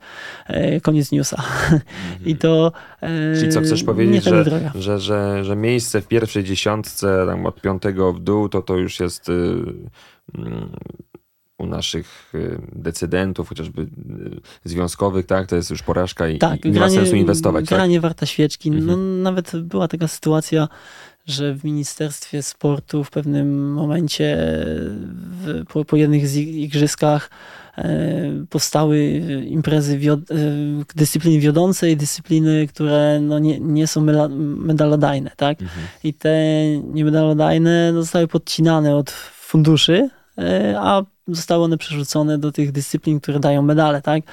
E, 0.48 0.82
koniec 0.82 1.12
newsa. 1.12 1.44
Mhm. 1.72 1.82
I 2.26 2.36
to. 2.36 2.72
E, 3.02 3.40
Czyli 3.40 3.52
co 3.52 3.62
chcesz 3.62 3.84
powiedzieć, 3.84 4.24
że, 4.24 4.46
że, 4.76 5.00
że, 5.00 5.46
że 5.46 5.56
miejsce 5.56 6.02
w 6.02 6.08
pierwszej 6.08 6.44
dziesiątce, 6.44 7.26
tam 7.28 7.46
od 7.46 7.62
piątego 7.62 8.14
w 8.14 8.20
dół, 8.20 8.50
to 8.50 8.62
to 8.62 8.78
już 8.78 9.00
jest. 9.00 9.32
Mm, 10.36 10.76
u 11.58 11.66
naszych 11.66 12.32
y, 12.36 12.62
decydentów, 12.72 13.50
chociażby 13.50 13.82
y, 13.82 13.88
związkowych, 14.64 15.26
tak, 15.26 15.48
to 15.48 15.56
jest 15.56 15.70
już 15.70 15.84
porażka 15.84 16.28
i, 16.28 16.38
tak, 16.38 16.66
i 16.66 16.68
nie 16.68 16.74
granie, 16.74 16.96
ma 16.96 17.02
sensu 17.02 17.16
inwestować. 17.16 17.66
Tak? 17.66 17.78
Granie 17.78 17.96
tak? 17.96 18.02
warta 18.02 18.26
świeczki. 18.26 18.72
No, 18.72 18.78
mhm. 18.78 19.18
No, 19.18 19.24
nawet 19.24 19.56
była 19.56 19.88
taka 19.88 20.08
sytuacja, 20.08 20.68
że 21.26 21.54
w 21.54 21.64
Ministerstwie 21.64 22.44
Sportu 22.44 23.04
w 23.04 23.10
pewnym 23.10 23.74
momencie 23.74 24.38
w, 25.14 25.66
po, 25.70 25.86
po 25.86 25.96
jednych 25.96 26.28
z 26.28 26.36
igrzyskach 26.38 27.30
e, 27.78 28.46
powstały 28.50 29.10
imprezy 29.48 29.98
wiod, 29.98 30.20
e, 30.20 30.36
dyscypliny 30.96 31.40
wiodące 31.40 31.92
i 31.92 31.98
dyscypliny, 31.98 32.68
które 32.68 33.20
no 33.22 33.40
nie, 33.40 33.60
nie 33.60 33.88
są 33.88 34.02
medalodajne, 34.38 35.32
tak? 35.38 35.62
Mhm. 35.62 35.88
I 36.04 36.14
te 36.14 36.36
niemedalodajne 36.94 37.94
zostały 37.94 38.28
podcinane 38.28 38.96
od 38.96 39.12
funduszy, 39.54 40.10
e, 40.38 40.76
a 40.80 41.04
zostały 41.28 41.64
one 41.64 41.78
przerzucone 41.78 42.38
do 42.38 42.52
tych 42.52 42.72
dyscyplin, 42.72 43.20
które 43.20 43.40
dają 43.40 43.62
medale, 43.62 44.02
tak? 44.02 44.24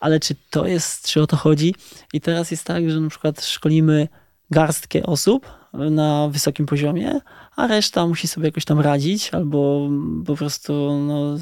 Ale 0.00 0.20
czy 0.20 0.34
to 0.50 0.66
jest, 0.66 1.08
czy 1.08 1.22
o 1.22 1.26
to 1.26 1.36
chodzi? 1.36 1.74
I 2.12 2.20
teraz 2.20 2.50
jest 2.50 2.64
tak, 2.64 2.90
że 2.90 3.00
na 3.00 3.08
przykład 3.08 3.44
szkolimy 3.44 4.08
garstkę 4.50 5.02
osób 5.02 5.46
na 5.72 6.28
wysokim 6.28 6.66
poziomie, 6.66 7.20
a 7.56 7.66
reszta 7.66 8.06
musi 8.06 8.28
sobie 8.28 8.46
jakoś 8.46 8.64
tam 8.64 8.80
radzić, 8.80 9.30
albo 9.34 9.88
po 10.26 10.36
prostu 10.36 10.72
no, 11.06 11.36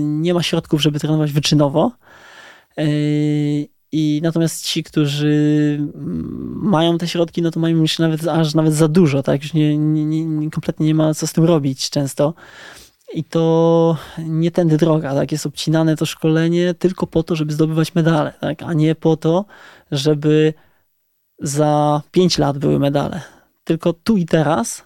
nie 0.00 0.34
ma 0.34 0.42
środków, 0.42 0.82
żeby 0.82 1.00
trenować 1.00 1.32
wyczynowo. 1.32 1.92
I 3.92 4.20
natomiast 4.22 4.66
ci, 4.66 4.82
którzy 4.82 5.78
mają 6.54 6.98
te 6.98 7.08
środki, 7.08 7.42
no 7.42 7.50
to 7.50 7.60
mają 7.60 7.76
już 7.76 7.98
nawet 7.98 8.28
aż 8.28 8.54
nawet 8.54 8.74
za 8.74 8.88
dużo, 8.88 9.22
tak? 9.22 9.42
Już 9.42 9.54
nie, 9.54 9.78
nie, 9.78 10.24
nie, 10.24 10.50
kompletnie 10.50 10.86
nie 10.86 10.94
ma 10.94 11.14
co 11.14 11.26
z 11.26 11.32
tym 11.32 11.44
robić 11.44 11.90
często. 11.90 12.34
I 13.14 13.24
to 13.24 13.96
nie 14.18 14.50
tędy 14.50 14.76
droga, 14.76 15.14
tak? 15.14 15.32
Jest 15.32 15.46
obcinane 15.46 15.96
to 15.96 16.06
szkolenie 16.06 16.74
tylko 16.74 17.06
po 17.06 17.22
to, 17.22 17.36
żeby 17.36 17.52
zdobywać 17.52 17.94
medale, 17.94 18.32
tak? 18.40 18.62
A 18.62 18.72
nie 18.72 18.94
po 18.94 19.16
to, 19.16 19.44
żeby 19.90 20.54
za 21.38 22.02
5 22.10 22.38
lat 22.38 22.58
były 22.58 22.78
medale. 22.78 23.20
Tylko 23.64 23.92
tu 23.92 24.16
i 24.16 24.26
teraz 24.26 24.84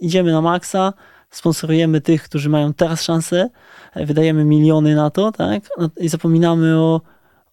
idziemy 0.00 0.32
na 0.32 0.40
maksa, 0.40 0.92
sponsorujemy 1.30 2.00
tych, 2.00 2.22
którzy 2.22 2.48
mają 2.48 2.74
teraz 2.74 3.02
szansę, 3.02 3.48
wydajemy 3.96 4.44
miliony 4.44 4.94
na 4.94 5.10
to, 5.10 5.32
tak? 5.32 5.62
No 5.78 5.90
I 5.96 6.08
zapominamy 6.08 6.78
o, 6.78 7.00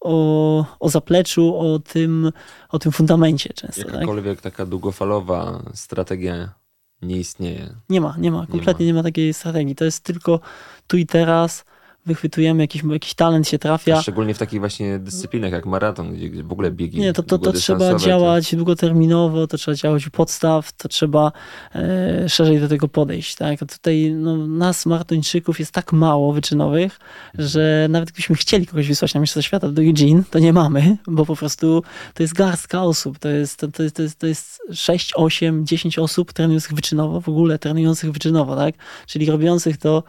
o, 0.04 0.66
o 0.80 0.88
zapleczu, 0.88 1.58
o 1.58 1.78
tym, 1.78 2.32
o 2.68 2.78
tym 2.78 2.92
fundamencie 2.92 3.54
często. 3.54 3.84
Tak? 3.84 3.92
Jakakolwiek 3.94 4.40
tak? 4.40 4.52
taka 4.52 4.66
długofalowa 4.66 5.62
strategia 5.74 6.54
nie 7.02 7.16
istnieje. 7.16 7.74
Nie 7.88 8.00
ma, 8.00 8.14
nie 8.18 8.30
ma, 8.30 8.46
kompletnie 8.46 8.86
nie 8.86 8.92
ma. 8.92 8.96
nie 8.96 9.02
ma 9.02 9.08
takiej 9.08 9.34
strategii. 9.34 9.74
To 9.74 9.84
jest 9.84 10.04
tylko 10.04 10.40
tu 10.86 10.96
i 10.96 11.06
teraz 11.06 11.64
wychwytujemy, 12.06 12.62
jakiś, 12.62 12.82
jakiś 12.84 13.14
talent 13.14 13.48
się 13.48 13.58
trafia. 13.58 13.98
A 13.98 14.02
szczególnie 14.02 14.34
w 14.34 14.38
takich 14.38 14.60
właśnie 14.60 14.98
dyscyplinach 14.98 15.52
jak 15.52 15.66
maraton, 15.66 16.14
gdzie, 16.14 16.30
gdzie 16.30 16.42
w 16.42 16.52
ogóle 16.52 16.70
biegi 16.70 16.98
Nie, 16.98 17.12
to, 17.12 17.22
to, 17.22 17.38
to 17.38 17.52
trzeba 17.52 17.94
działać 17.94 18.50
to... 18.50 18.56
długoterminowo, 18.56 19.46
to 19.46 19.58
trzeba 19.58 19.74
działać 19.74 20.06
u 20.06 20.10
podstaw, 20.10 20.72
to 20.72 20.88
trzeba 20.88 21.32
e, 21.74 22.28
szerzej 22.28 22.60
do 22.60 22.68
tego 22.68 22.88
podejść. 22.88 23.34
Tak? 23.34 23.62
A 23.62 23.66
tutaj 23.66 24.10
no, 24.10 24.36
nas, 24.46 24.86
maratończyków, 24.86 25.58
jest 25.58 25.72
tak 25.72 25.92
mało 25.92 26.32
wyczynowych, 26.32 26.98
mhm. 27.32 27.48
że 27.48 27.86
nawet 27.90 28.08
gdybyśmy 28.08 28.36
chcieli 28.36 28.66
kogoś 28.66 28.88
wysłać 28.88 29.14
na 29.14 29.20
Mistrzostwa 29.20 29.48
Świata 29.48 29.68
do 29.68 29.82
Eugene, 29.82 30.22
to 30.30 30.38
nie 30.38 30.52
mamy, 30.52 30.96
bo 31.06 31.26
po 31.26 31.36
prostu 31.36 31.82
to 32.14 32.22
jest 32.22 32.34
garstka 32.34 32.82
osób. 32.82 33.18
To 33.18 33.28
jest, 33.28 33.56
to, 33.56 33.68
to 33.68 33.82
jest, 33.82 33.96
to 33.96 34.02
jest, 34.02 34.18
to 34.18 34.26
jest 34.26 34.62
6, 34.72 35.12
8, 35.16 35.66
10 35.66 35.98
osób 35.98 36.32
trenujących 36.32 36.72
wyczynowo, 36.74 37.20
w 37.20 37.28
ogóle 37.28 37.58
trenujących 37.58 38.12
wyczynowo, 38.12 38.56
tak? 38.56 38.74
czyli 39.06 39.26
robiących 39.26 39.76
to 39.76 40.02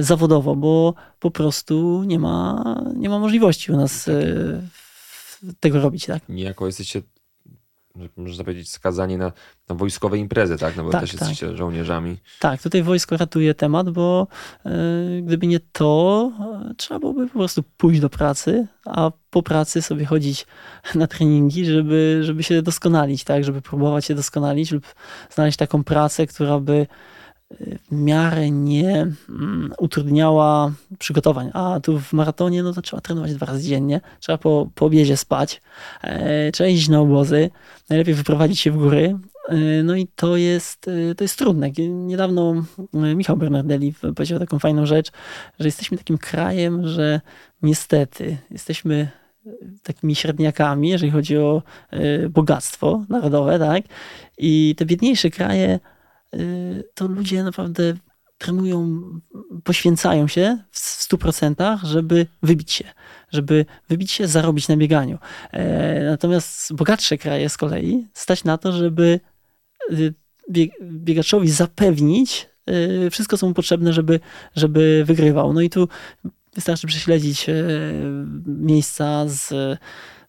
zawodowo, 0.00 0.56
bo 0.56 0.94
po 1.18 1.30
prostu 1.30 2.04
nie 2.06 2.18
ma, 2.18 2.64
nie 2.96 3.08
ma 3.08 3.18
możliwości 3.18 3.72
u 3.72 3.76
nas 3.76 4.04
tak. 4.04 4.14
tego 5.60 5.80
robić. 5.80 6.06
Tak? 6.06 6.22
Niejako 6.28 6.66
jesteście 6.66 7.02
można 8.16 8.44
powiedzieć, 8.44 8.70
skazani 8.70 9.16
na, 9.16 9.32
na 9.68 9.74
wojskowe 9.74 10.18
imprezy, 10.18 10.58
tak? 10.58 10.76
No 10.76 10.84
bo 10.84 10.90
tak, 10.90 11.00
też 11.00 11.12
jesteście 11.12 11.46
tak. 11.46 11.56
żołnierzami. 11.56 12.16
Tak, 12.40 12.62
tutaj 12.62 12.82
wojsko 12.82 13.16
ratuje 13.16 13.54
temat, 13.54 13.90
bo 13.90 14.26
y, 14.66 15.22
gdyby 15.22 15.46
nie 15.46 15.60
to, 15.60 16.32
trzeba 16.76 17.00
byłoby 17.00 17.26
po 17.26 17.32
prostu 17.32 17.62
pójść 17.76 18.00
do 18.00 18.10
pracy, 18.10 18.66
a 18.86 19.10
po 19.30 19.42
pracy 19.42 19.82
sobie 19.82 20.04
chodzić 20.04 20.46
na 20.94 21.06
treningi, 21.06 21.64
żeby, 21.64 22.20
żeby 22.22 22.42
się 22.42 22.62
doskonalić, 22.62 23.24
tak? 23.24 23.44
Żeby 23.44 23.62
próbować 23.62 24.04
się 24.04 24.14
doskonalić 24.14 24.70
lub 24.70 24.84
znaleźć 25.30 25.58
taką 25.58 25.84
pracę, 25.84 26.26
która 26.26 26.60
by 26.60 26.86
w 27.60 27.92
miarę 27.92 28.50
nie 28.50 29.06
mm, 29.28 29.72
utrudniała 29.78 30.72
przygotowań. 30.98 31.50
A 31.54 31.80
tu 31.82 32.00
w 32.00 32.12
maratonie, 32.12 32.62
no 32.62 32.72
to 32.72 32.82
trzeba 32.82 33.00
trenować 33.00 33.34
dwa 33.34 33.46
razy 33.46 33.62
dziennie, 33.62 34.00
trzeba 34.20 34.38
po, 34.38 34.68
po 34.74 34.86
obiedzie 34.86 35.16
spać, 35.16 35.62
e, 36.02 36.52
trzeba 36.52 36.68
iść 36.68 36.88
na 36.88 37.00
obozy, 37.00 37.50
najlepiej 37.90 38.14
wyprowadzić 38.14 38.60
się 38.60 38.70
w 38.70 38.76
góry. 38.76 39.18
E, 39.48 39.82
no 39.82 39.96
i 39.96 40.06
to 40.06 40.36
jest, 40.36 40.88
e, 40.88 41.14
to 41.14 41.24
jest 41.24 41.38
trudne. 41.38 41.70
Niedawno 41.88 42.64
Michał 42.92 43.36
Bernardelli 43.36 43.94
powiedział 44.16 44.38
taką 44.38 44.58
fajną 44.58 44.86
rzecz, 44.86 45.10
że 45.60 45.68
jesteśmy 45.68 45.98
takim 45.98 46.18
krajem, 46.18 46.88
że 46.88 47.20
niestety 47.62 48.36
jesteśmy 48.50 49.08
takimi 49.82 50.14
średniakami, 50.14 50.88
jeżeli 50.88 51.12
chodzi 51.12 51.38
o 51.38 51.62
bogactwo 52.30 53.04
narodowe, 53.08 53.58
tak? 53.58 53.84
I 54.38 54.74
te 54.78 54.86
biedniejsze 54.86 55.30
kraje 55.30 55.80
to 56.94 57.06
ludzie 57.06 57.44
naprawdę 57.44 57.94
trenują, 58.42 59.02
poświęcają 59.64 60.28
się 60.28 60.58
w 60.70 60.78
100%, 60.78 61.78
żeby 61.84 62.26
wybić 62.42 62.72
się, 62.72 62.84
żeby 63.30 63.66
wybić 63.88 64.12
się, 64.12 64.28
zarobić 64.28 64.68
na 64.68 64.76
bieganiu. 64.76 65.18
E, 65.52 66.04
natomiast 66.04 66.74
bogatsze 66.74 67.18
kraje 67.18 67.48
z 67.48 67.56
kolei 67.56 68.06
stać 68.14 68.44
na 68.44 68.58
to, 68.58 68.72
żeby 68.72 69.20
y, 69.90 70.14
biegaczowi 70.82 71.50
zapewnić 71.50 72.48
y, 73.06 73.10
wszystko, 73.10 73.38
co 73.38 73.48
mu 73.48 73.54
potrzebne, 73.54 73.92
żeby, 73.92 74.20
żeby 74.56 75.04
wygrywał. 75.06 75.52
No 75.52 75.60
i 75.60 75.70
tu 75.70 75.88
wystarczy 76.54 76.86
prześledzić 76.86 77.46
miejsca 78.46 79.24
z 79.28 79.78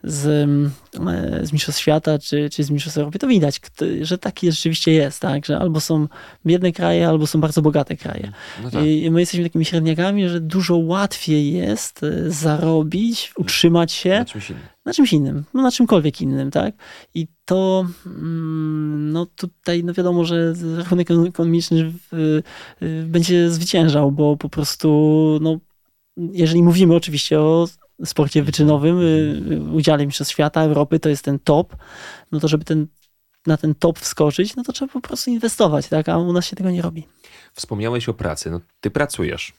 z, 0.03 0.25
e, 0.25 1.47
z 1.47 1.53
Mistrzostw 1.53 1.81
Świata 1.81 2.19
czy, 2.19 2.49
czy 2.49 2.63
z 2.63 2.69
Mistrzostw 2.69 2.97
Europy, 2.97 3.19
to 3.19 3.27
widać, 3.27 3.61
że 4.01 4.17
tak 4.17 4.39
rzeczywiście 4.43 4.91
jest, 4.91 5.19
tak? 5.19 5.45
że 5.45 5.57
albo 5.57 5.79
są 5.79 6.07
biedne 6.45 6.71
kraje, 6.71 7.07
albo 7.07 7.27
są 7.27 7.41
bardzo 7.41 7.61
bogate 7.61 7.97
kraje. 7.97 8.31
No 8.63 8.71
tak. 8.71 8.85
I 8.85 9.11
my 9.11 9.19
jesteśmy 9.19 9.45
takimi 9.45 9.65
średniakami, 9.65 10.29
że 10.29 10.39
dużo 10.39 10.77
łatwiej 10.77 11.53
jest 11.53 12.03
e, 12.03 12.31
zarobić, 12.31 13.31
utrzymać 13.37 13.91
się 13.91 14.19
na 14.19 14.25
czymś 14.25 14.49
innym. 14.49 14.63
Na 14.85 14.93
czymś 14.93 15.13
innym, 15.13 15.43
no 15.53 15.61
na 15.61 15.71
czymkolwiek 15.71 16.21
innym, 16.21 16.51
tak? 16.51 16.75
I 17.13 17.27
to, 17.45 17.85
mm, 18.05 19.11
no 19.11 19.25
tutaj, 19.25 19.83
no 19.83 19.93
wiadomo, 19.93 20.25
że 20.25 20.53
rachunek 20.77 21.07
ekonomiczny 21.27 21.93
będzie 23.05 23.49
zwyciężał, 23.49 24.11
bo 24.11 24.37
po 24.37 24.49
prostu, 24.49 25.39
no 25.41 25.59
jeżeli 26.17 26.63
mówimy 26.63 26.95
oczywiście 26.95 27.39
o 27.39 27.67
sporcie 28.05 28.43
wyczynowym, 28.43 28.99
y, 28.99 29.61
udziale 29.73 30.05
Mistrzostw 30.05 30.33
Świata, 30.33 30.61
Europy, 30.61 30.99
to 30.99 31.09
jest 31.09 31.25
ten 31.25 31.39
top, 31.39 31.75
no 32.31 32.39
to 32.39 32.47
żeby 32.47 32.65
ten, 32.65 32.87
na 33.47 33.57
ten 33.57 33.75
top 33.75 33.99
wskoczyć, 33.99 34.55
no 34.55 34.63
to 34.63 34.73
trzeba 34.73 34.93
po 34.93 35.01
prostu 35.01 35.31
inwestować, 35.31 35.87
tak? 35.87 36.09
A 36.09 36.17
u 36.17 36.33
nas 36.33 36.45
się 36.45 36.55
tego 36.55 36.71
nie 36.71 36.81
robi. 36.81 37.07
Wspomniałeś 37.53 38.09
o 38.09 38.13
pracy, 38.13 38.51
no 38.51 38.61
ty 38.81 38.91
pracujesz. 38.91 39.53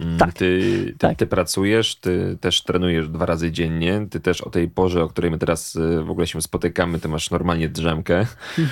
Mm, 0.00 0.18
tak. 0.18 0.32
Ty, 0.32 0.60
ty, 0.86 0.94
tak. 0.98 1.18
ty 1.18 1.26
pracujesz, 1.26 1.94
ty 1.94 2.38
też 2.40 2.62
trenujesz 2.62 3.08
dwa 3.08 3.26
razy 3.26 3.52
dziennie, 3.52 4.06
ty 4.10 4.20
też 4.20 4.40
o 4.40 4.50
tej 4.50 4.68
porze, 4.68 5.02
o 5.02 5.08
której 5.08 5.30
my 5.30 5.38
teraz 5.38 5.76
y, 5.76 6.02
w 6.04 6.10
ogóle 6.10 6.26
się 6.26 6.42
spotykamy, 6.42 7.00
ty 7.00 7.08
masz 7.08 7.30
normalnie 7.30 7.68
drzemkę. 7.68 8.26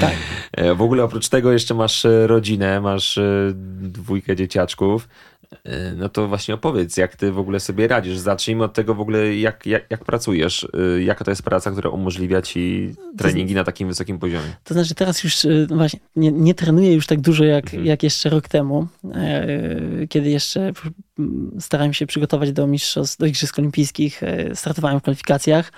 Tak. 0.00 0.14
E, 0.52 0.74
w 0.74 0.82
ogóle 0.82 1.04
oprócz 1.04 1.28
tego 1.28 1.52
jeszcze 1.52 1.74
masz 1.74 2.04
y, 2.04 2.26
rodzinę, 2.26 2.80
masz 2.80 3.18
dwójkę 3.80 4.36
dzieciaczków. 4.36 5.08
E, 5.64 5.92
no 5.96 6.08
to 6.08 6.28
właśnie 6.28 6.54
opowiedz, 6.54 6.96
jak 6.96 7.16
ty 7.16 7.32
w 7.32 7.38
ogóle 7.38 7.60
sobie 7.60 7.88
radzisz. 7.88 8.18
Zacznijmy 8.18 8.64
od 8.64 8.74
tego 8.74 8.94
w 8.94 9.00
ogóle, 9.00 9.36
jak, 9.36 9.66
jak, 9.66 9.90
jak 9.90 10.04
pracujesz. 10.04 10.66
E, 10.96 11.02
jaka 11.02 11.24
to 11.24 11.30
jest 11.30 11.42
praca, 11.42 11.70
która 11.70 11.90
umożliwia 11.90 12.42
ci 12.42 12.94
treningi 13.18 13.54
na 13.54 13.64
takim 13.64 13.88
wysokim 13.88 14.18
poziomie? 14.18 14.56
To 14.64 14.74
znaczy 14.74 14.94
teraz 14.94 15.24
już 15.24 15.44
e, 15.44 15.48
no 15.70 15.76
właśnie 15.76 16.00
nie, 16.16 16.32
nie 16.32 16.54
trenuję 16.54 16.94
już 16.94 17.06
tak 17.06 17.20
dużo 17.20 17.44
jak, 17.44 17.64
mhm. 17.64 17.84
jak 17.84 18.02
jeszcze 18.02 18.30
rok 18.30 18.48
temu, 18.48 18.86
kiedy 20.08 20.30
jeszcze 20.30 20.72
starałem 21.60 21.92
się 21.94 22.06
przygotować 22.06 22.52
do 22.52 22.66
mistrzostw, 22.66 23.18
do 23.18 23.26
Igrzysk 23.26 23.58
Olimpijskich, 23.58 24.20
startowałem 24.54 24.98
w 24.98 25.02
kwalifikacjach. 25.02 25.72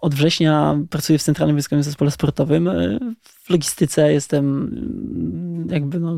Od 0.00 0.14
września 0.14 0.78
pracuję 0.90 1.18
w 1.18 1.22
Centralnym 1.22 1.56
Wojskowym 1.56 1.82
Zespole 1.82 2.10
Sportowym 2.10 2.70
w 3.46 3.50
logistyce 3.50 4.12
jestem 4.12 4.44
mm, 4.44 5.68
jakby 5.70 6.00
no, 6.00 6.16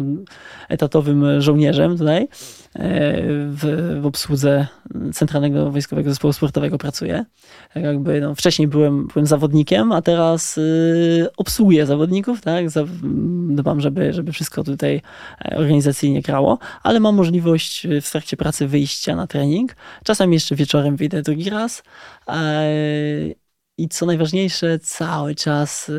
etatowym 0.69 1.41
żołnierzem 1.41 1.99
tutaj. 1.99 2.23
E, 2.23 2.29
w, 3.49 3.99
w 4.01 4.07
obsłudze 4.07 4.67
Centralnego 5.13 5.71
Wojskowego 5.71 6.11
Zespołu 6.11 6.33
Sportowego 6.33 6.79
pracuję. 6.79 7.25
Tak 7.75 7.83
jakby, 7.83 8.21
no, 8.21 8.35
wcześniej 8.35 8.69
byłem, 8.69 9.07
byłem 9.07 9.27
zawodnikiem, 9.27 9.93
a 9.93 10.03
teraz 10.03 10.59
y, 10.59 11.27
obsługuję 11.37 11.87
zawodników, 11.87 12.41
tak? 12.41 12.65
Dbam, 13.51 13.81
żeby, 13.81 14.13
żeby 14.13 14.33
wszystko 14.33 14.65
tutaj 14.65 15.03
e, 15.45 15.57
organizacyjnie 15.57 16.23
grało, 16.23 16.59
ale 16.83 17.01
mam 17.01 17.15
możliwość 17.15 17.87
w 18.03 18.11
trakcie 18.11 18.37
pracy 18.37 18.67
wyjścia 18.67 19.17
na 19.17 19.27
trening. 19.27 19.77
Czasami 20.05 20.35
jeszcze 20.35 20.55
wieczorem 20.55 20.97
wyjdę 20.97 21.23
drugi 21.23 21.51
raz. 21.51 21.83
E, 22.29 23.48
i 23.79 23.89
co 23.89 24.07
najważniejsze, 24.07 24.79
cały 24.79 25.35
czas 25.35 25.91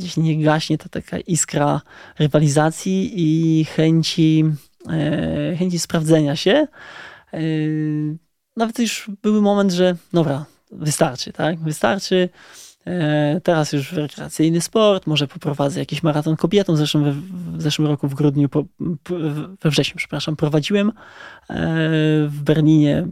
jeśli 0.00 0.22
nie 0.22 0.44
gaśnie 0.44 0.78
to 0.78 0.88
taka 0.88 1.18
iskra 1.18 1.80
rywalizacji 2.18 3.12
i 3.14 3.64
chęci, 3.64 4.44
e, 4.90 5.56
chęci 5.56 5.78
sprawdzenia 5.78 6.36
się. 6.36 6.66
E, 7.32 7.38
nawet 8.56 8.78
już 8.78 9.10
był 9.22 9.42
moment, 9.42 9.72
że 9.72 9.96
dobra, 10.12 10.44
wystarczy, 10.72 11.32
tak? 11.32 11.58
Wystarczy. 11.58 12.28
E, 12.86 13.40
teraz 13.40 13.72
już 13.72 13.92
rekreacyjny 13.92 14.60
sport, 14.60 15.06
może 15.06 15.28
poprowadzę 15.28 15.80
jakiś 15.80 16.02
maraton 16.02 16.36
kobietom. 16.36 16.76
Zresztą 16.76 17.04
we, 17.04 17.12
w 17.58 17.62
zeszłym 17.62 17.88
roku 17.88 18.08
w 18.08 18.14
grudniu, 18.14 18.48
we 19.62 19.70
wrześniu, 19.70 19.96
przepraszam, 19.96 20.36
prowadziłem 20.36 20.92
w 22.28 22.40
Berlinie 22.44 23.06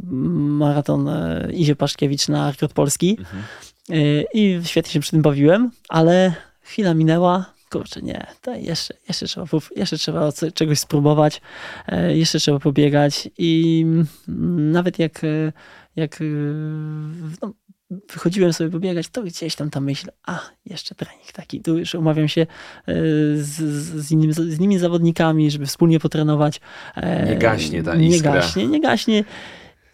maraton 0.58 1.10
Izie 1.52 1.76
Paszkiewicz 1.76 2.28
na 2.28 2.50
rekord 2.50 2.72
polski. 2.72 3.16
Mhm. 3.18 3.42
Y, 3.90 4.24
i 4.34 4.60
świetnie 4.64 4.92
się 4.92 5.00
przy 5.00 5.10
tym 5.10 5.22
bawiłem, 5.22 5.70
ale 5.88 6.34
chwila 6.60 6.94
minęła, 6.94 7.52
kurczę, 7.70 8.02
nie, 8.02 8.26
to 8.40 8.54
jeszcze, 8.54 8.94
jeszcze, 9.08 9.26
trzeba, 9.26 9.46
jeszcze 9.76 9.98
trzeba 9.98 10.32
czegoś 10.54 10.78
spróbować, 10.78 11.40
y, 11.92 12.16
jeszcze 12.16 12.38
trzeba 12.38 12.58
pobiegać 12.58 13.28
i 13.38 13.82
mm, 14.28 14.70
nawet 14.72 14.98
jak, 14.98 15.24
y, 15.24 15.52
jak 15.96 16.18
no, 17.42 17.52
wychodziłem 18.12 18.52
sobie 18.52 18.70
pobiegać, 18.70 19.08
to 19.08 19.22
gdzieś 19.22 19.54
tam 19.54 19.70
ta 19.70 19.80
myśl, 19.80 20.08
a 20.26 20.40
jeszcze 20.66 20.94
trening 20.94 21.32
taki, 21.32 21.60
tu 21.60 21.78
już 21.78 21.94
umawiam 21.94 22.28
się 22.28 22.46
z, 23.34 23.56
z, 24.04 24.10
innymi, 24.10 24.32
z 24.32 24.58
innymi 24.58 24.78
zawodnikami, 24.78 25.50
żeby 25.50 25.66
wspólnie 25.66 26.00
potrenować. 26.00 26.60
Nie 27.26 27.36
gaśnie 27.36 27.82
ta 27.82 27.94
iskra. 27.94 28.32
Nie 28.32 28.40
gaśnie, 28.40 28.66
nie 28.66 28.80
gaśnie. 28.80 29.24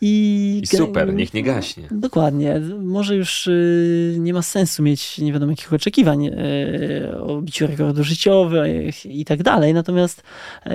I, 0.00 0.60
I, 0.64 0.66
super, 0.66 1.14
niech 1.14 1.34
nie 1.34 1.42
gaśnie. 1.42 1.88
Dokładnie. 1.90 2.60
Może 2.82 3.16
już 3.16 3.46
y, 3.46 4.16
nie 4.18 4.34
ma 4.34 4.42
sensu 4.42 4.82
mieć 4.82 5.18
nie 5.18 5.32
wiadomo 5.32 5.52
jakich 5.52 5.72
oczekiwań 5.72 6.26
y, 6.26 7.20
o 7.20 7.40
biciu 7.40 7.66
rekordu 7.66 8.04
życiowych 8.04 9.06
i 9.06 9.24
tak 9.24 9.42
dalej. 9.42 9.74
Natomiast 9.74 10.22
y, 10.66 10.70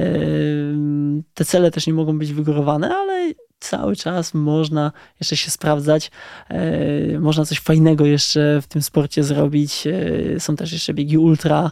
te 1.34 1.46
cele 1.46 1.72
też 1.72 1.88
nie 1.88 1.94
mogą 1.94 2.20
być 2.20 2.34
wygórowane, 2.34 2.96
ale 2.96 3.34
cały 3.60 3.96
czas 3.96 4.34
można 4.34 4.92
jeszcze 5.20 5.38
się 5.38 5.52
sprawdzać. 5.52 6.12
Można 7.20 7.46
coś 7.46 7.60
fajnego 7.60 8.06
jeszcze 8.06 8.62
w 8.62 8.68
tym 8.68 8.82
sporcie 8.82 9.24
zrobić. 9.24 9.84
Są 10.40 10.56
też 10.56 10.74
jeszcze 10.74 10.94
biegi 10.94 11.18
ultra, 11.18 11.72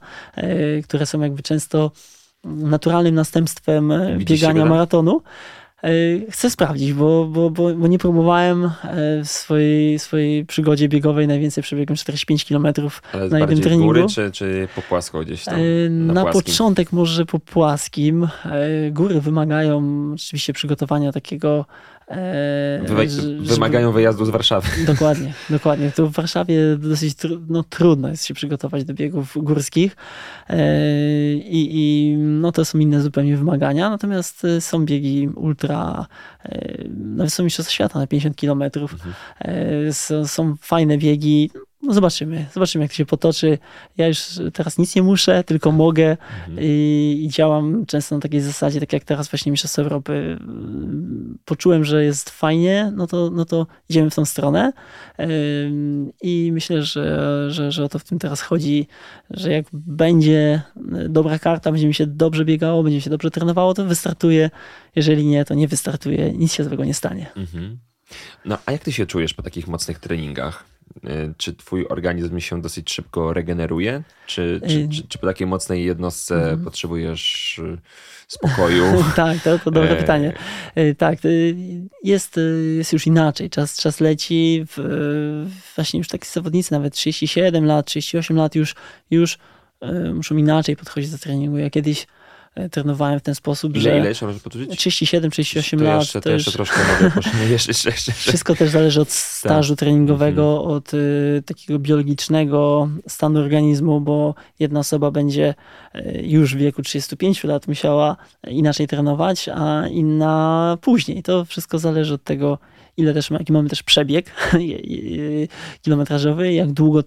które 0.84 1.06
są 1.06 1.22
jakby 1.22 1.44
często 1.44 1.92
naturalnym 2.44 3.16
następstwem 3.16 3.94
Widzisz 4.18 4.42
biegania 4.42 4.66
maratonu. 4.66 5.22
E, 5.84 6.32
chcę 6.32 6.50
sprawdzić, 6.50 6.94
bo, 6.94 7.26
bo, 7.26 7.50
bo, 7.50 7.74
bo, 7.74 7.88
nie 7.88 8.00
próbowałem 8.00 8.65
e, 8.65 8.70
w 9.24 9.28
swojej, 9.28 10.00
swojej 10.00 10.46
przygodzie 10.46 10.89
biegowej. 10.89 11.28
Najwięcej 11.28 11.63
przebiegłem 11.63 11.98
45 11.98 12.46
km 12.46 12.67
Ale 13.13 13.30
na 13.30 13.39
jednym 13.39 13.62
treningu. 13.62 13.86
góry 13.86 14.06
czy, 14.10 14.32
czy 14.32 14.67
po 14.76 14.82
płasko 14.82 15.20
gdzieś 15.20 15.46
tam? 15.46 15.56
E, 15.56 15.89
na, 15.89 16.13
na 16.13 16.26
początek 16.26 16.91
może 16.91 17.26
po 17.26 17.39
płaskim. 17.39 18.28
Góry 18.91 19.22
wymagają 19.22 19.84
oczywiście 20.13 20.54
przygotowania 20.54 21.12
takiego 21.12 21.65
Wy, 22.88 23.08
wymagają 23.39 23.91
wyjazdu 23.91 24.26
z 24.26 24.30
Warszawy. 24.30 24.67
Dokładnie, 24.93 25.34
dokładnie. 25.50 25.91
To 25.91 26.08
w 26.08 26.12
Warszawie 26.12 26.78
dosyć 26.78 27.17
no, 27.50 27.63
trudno 27.63 28.10
jest 28.10 28.26
się 28.26 28.34
przygotować 28.34 28.84
do 28.84 28.93
biegów 28.93 29.34
górskich 29.36 29.95
i, 31.36 31.69
i 31.71 32.15
no, 32.17 32.52
to 32.52 32.65
są 32.65 32.80
inne 32.80 33.02
zupełnie 33.02 33.38
wymagania, 33.38 33.89
natomiast 33.89 34.47
są 34.60 34.86
biegi 34.86 35.30
ultra 35.36 36.06
na 36.89 37.24
wysokim 37.24 37.45
mistrzostwach 37.45 37.74
świata 37.74 38.00
na 38.00 38.08
50 38.08 38.38
km. 38.38 38.63
Mhm. 38.63 39.13
Są, 39.93 40.28
są 40.28 40.56
fajne 40.62 40.97
biegi, 40.97 41.52
no 41.84 41.94
zobaczymy, 41.94 42.46
zobaczymy 42.54 42.84
jak 42.84 42.91
to 42.91 42.98
się 42.98 43.06
potoczy. 43.06 43.58
Ja 43.98 44.08
już 44.08 44.20
teraz 44.54 44.78
nic 44.78 44.96
nie 44.96 45.04
muszę, 45.04 45.44
tylko 45.44 45.72
mogę 45.72 46.10
mhm. 46.10 46.58
i, 46.62 47.22
i, 47.26 47.30
działam 47.30 47.86
często 47.86 48.15
na 48.15 48.22
takiej 48.22 48.41
zasadzie, 48.41 48.80
tak 48.80 48.94
jak 48.94 49.04
teraz 49.04 49.30
właśnie 49.30 49.52
Mistrzostwo 49.52 49.82
Europy. 49.82 50.38
Poczułem, 51.46 51.86
że 51.86 52.04
jest 52.04 52.30
fajnie, 52.30 52.91
no 52.96 53.08
to, 53.08 53.30
no 53.34 53.46
to 53.46 53.67
idziemy 53.89 54.10
w 54.10 54.15
tą 54.15 54.26
stronę 54.26 54.74
i 56.22 56.50
myślę, 56.54 56.84
że, 56.84 57.46
że, 57.52 57.72
że 57.72 57.84
o 57.84 57.89
to 57.89 58.00
w 58.00 58.04
tym 58.04 58.20
teraz 58.20 58.41
chodzi, 58.41 58.88
że 59.30 59.52
jak 59.52 59.65
będzie 59.74 60.62
dobra 61.10 61.39
karta, 61.39 61.72
będzie 61.72 61.88
mi 61.88 61.94
się 61.94 62.08
dobrze 62.08 62.46
biegało, 62.46 62.84
będzie 62.84 62.96
mi 62.96 63.02
się 63.02 63.10
dobrze 63.10 63.32
trenowało, 63.32 63.74
to 63.74 63.86
wystartuje. 63.86 64.50
Jeżeli 64.96 65.26
nie, 65.26 65.46
to 65.46 65.54
nie 65.54 65.67
wystartuje, 65.67 66.34
nic 66.34 66.54
się 66.54 66.63
złego 66.63 66.86
nie 66.86 66.94
stanie. 66.94 67.32
Mhm. 67.36 67.80
No 68.46 68.58
a 68.65 68.72
jak 68.72 68.84
ty 68.84 68.91
się 68.91 69.06
czujesz 69.06 69.34
po 69.34 69.44
takich 69.44 69.67
mocnych 69.67 70.00
treningach? 70.00 70.72
Y, 70.98 71.34
czy 71.38 71.54
twój 71.54 71.88
organizm 71.88 72.40
się 72.40 72.62
dosyć 72.62 72.92
szybko 72.92 73.34
regeneruje? 73.34 74.04
Czy, 74.26 74.62
czy, 74.68 74.76
y, 74.76 74.90
czy, 74.90 75.08
czy 75.08 75.18
po 75.18 75.28
takiej 75.28 75.48
mocnej 75.48 75.86
jednostce 75.86 76.36
mhm. 76.36 76.64
potrzebujesz 76.64 77.58
y, 77.60 77.78
spokoju? 78.28 78.84
tak, 79.16 79.44
to, 79.44 79.60
to 79.60 79.72
dobre 79.72 79.92
e... 79.92 79.96
pytanie. 79.96 80.34
Tak, 80.98 81.20
jest, 82.04 82.40
jest 82.78 82.94
już 82.94 83.08
inaczej. 83.08 83.50
Czas, 83.50 83.78
czas 83.78 84.00
leci. 84.00 84.66
W, 84.68 85.48
właśnie 85.76 85.98
już 85.98 86.08
takie 86.08 86.26
zawodnicy, 86.26 86.72
nawet 86.72 86.94
37 86.94 87.66
lat, 87.66 87.86
38 87.86 88.38
lat 88.38 88.56
już, 88.56 88.76
już 89.12 89.38
muszą 90.14 90.38
inaczej 90.38 90.76
podchodzić 90.76 91.12
do 91.12 91.18
treningu. 91.18 91.58
Ja 91.58 91.70
kiedyś 91.70 92.04
e, 92.04 92.06
trenowałem 92.72 93.20
w 93.20 93.24
ten 93.24 93.36
sposób, 93.36 93.76
ile, 93.76 93.82
że... 93.82 93.98
Ile 93.98 94.08
jeszcze 94.08 94.26
możesz 94.26 94.42
powtórzyć? 94.42 94.78
37, 94.78 95.32
38 95.32 95.80
to 95.80 95.86
lat. 95.86 96.00
Jeszcze, 96.00 96.22
to, 96.22 96.30
to 96.30 96.34
jeszcze 96.34 96.52
troszkę 96.52 96.78
mogę 97.34 97.50
jeszcze, 97.50 97.72
jeszcze, 97.72 97.90
jeszcze. 97.90 98.12
Wszystko 98.30 98.56
też 98.56 98.70
zależy 98.70 99.02
od 99.02 99.12
stażu 99.12 99.76
tak. 99.76 99.80
treningowego, 99.80 100.58
mhm. 100.58 100.78
od 100.78 100.94
y, 100.94 101.44
takiego 101.46 101.80
biologicznego 101.80 102.90
stanu 103.08 103.40
organizmu, 103.40 104.02
bo 104.02 104.36
jedna 104.60 104.80
osoba 104.80 105.12
będzie 105.12 105.54
y, 105.96 106.22
już 106.24 106.56
w 106.56 106.58
wieku 106.58 106.82
35 106.82 107.44
lat 107.44 107.68
musiała 107.68 108.18
inaczej 108.48 108.88
trenować, 108.88 109.50
a 109.50 109.88
inna 109.88 110.78
później. 110.82 111.24
To 111.24 111.46
wszystko 111.46 111.80
zależy 111.80 112.14
od 112.14 112.24
tego, 112.24 112.58
ile 112.98 113.14
też, 113.14 113.30
jaki 113.32 113.54
mamy 113.54 113.70
też 113.70 113.84
przebieg 113.84 114.32
kilometrażowy, 115.82 116.54
jak 116.54 116.72
długo, 116.72 117.04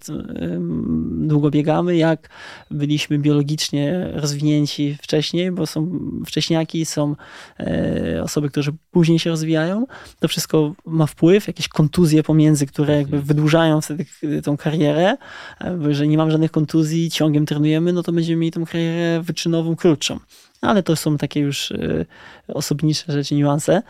długo 1.10 1.50
biegamy, 1.50 1.96
jak 1.96 2.28
byliśmy 2.70 3.18
biologicznie 3.18 4.10
rozwinięci 4.14 4.96
wcześniej, 5.02 5.50
bo 5.50 5.66
są 5.66 6.00
wcześniaki, 6.26 6.84
są 6.84 7.16
e, 7.60 8.22
osoby, 8.22 8.50
które 8.50 8.72
później 8.90 9.18
się 9.18 9.30
rozwijają. 9.30 9.86
To 10.20 10.28
wszystko 10.28 10.74
ma 10.86 11.06
wpływ, 11.06 11.46
jakieś 11.46 11.68
kontuzje 11.68 12.22
pomiędzy, 12.22 12.66
które 12.66 12.96
jakby 12.96 13.22
wydłużają 13.22 13.80
wtedy 13.80 14.42
tą 14.42 14.56
karierę, 14.56 15.16
e, 15.60 15.76
bo 15.76 15.88
jeżeli 15.88 16.08
nie 16.08 16.18
mam 16.18 16.30
żadnych 16.30 16.50
kontuzji, 16.50 17.10
ciągiem 17.10 17.46
trenujemy, 17.46 17.92
no 17.92 18.02
to 18.02 18.12
będziemy 18.12 18.40
mieli 18.40 18.52
tą 18.52 18.64
karierę 18.64 19.22
wyczynową 19.22 19.76
krótszą. 19.76 20.18
Ale 20.60 20.82
to 20.82 20.96
są 20.96 21.18
takie 21.18 21.40
już 21.40 21.72
e, 21.72 22.04
osobnicze 22.48 23.12
rzeczy, 23.12 23.34
niuanse. 23.34 23.82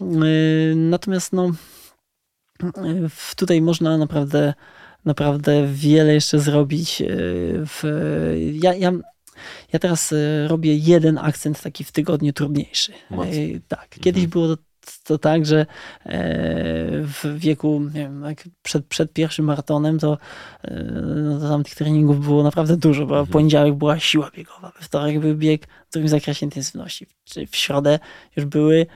Y, 0.00 0.74
natomiast 0.76 1.32
no, 1.32 1.50
tutaj 3.36 3.62
można 3.62 3.98
naprawdę, 3.98 4.54
naprawdę 5.04 5.66
wiele 5.72 6.14
jeszcze 6.14 6.38
zrobić. 6.38 7.00
Y, 7.00 7.06
w, 7.66 7.82
ja, 8.52 8.74
ja, 8.74 8.92
ja 9.72 9.78
teraz 9.78 10.12
y, 10.12 10.48
robię 10.48 10.76
jeden 10.76 11.18
akcent 11.18 11.62
taki 11.62 11.84
w 11.84 11.92
tygodniu 11.92 12.32
trudniejszy. 12.32 12.92
Mocno. 13.10 13.32
Tak. 13.68 13.88
Kiedyś 13.88 14.24
mhm. 14.24 14.30
było 14.30 14.56
to, 15.04 15.18
tak, 15.18 15.46
że 15.46 15.60
e, 15.60 15.66
w 17.02 17.38
wieku, 17.38 17.82
wiem, 17.88 18.24
przed, 18.62 18.86
przed 18.86 19.12
pierwszym 19.12 19.44
maratonem, 19.44 19.98
to, 19.98 20.18
no, 21.04 21.40
to 21.40 21.48
tam 21.48 21.64
tych 21.64 21.74
treningów 21.74 22.24
było 22.24 22.42
naprawdę 22.42 22.76
dużo, 22.76 23.06
bo 23.06 23.18
mhm. 23.18 23.32
poniedziałek 23.32 23.74
była 23.74 23.98
siła 23.98 24.30
biegowa, 24.36 24.72
we 24.78 24.84
wtorek 24.84 25.20
był 25.20 25.36
bieg 25.36 25.66
w 25.88 25.92
drugim 25.92 26.08
zakresie 26.08 26.46
intensywności, 26.46 27.06
czy 27.24 27.46
w 27.46 27.56
środę 27.56 27.98
już 28.36 28.46
były 28.46 28.80
e, 28.80 28.86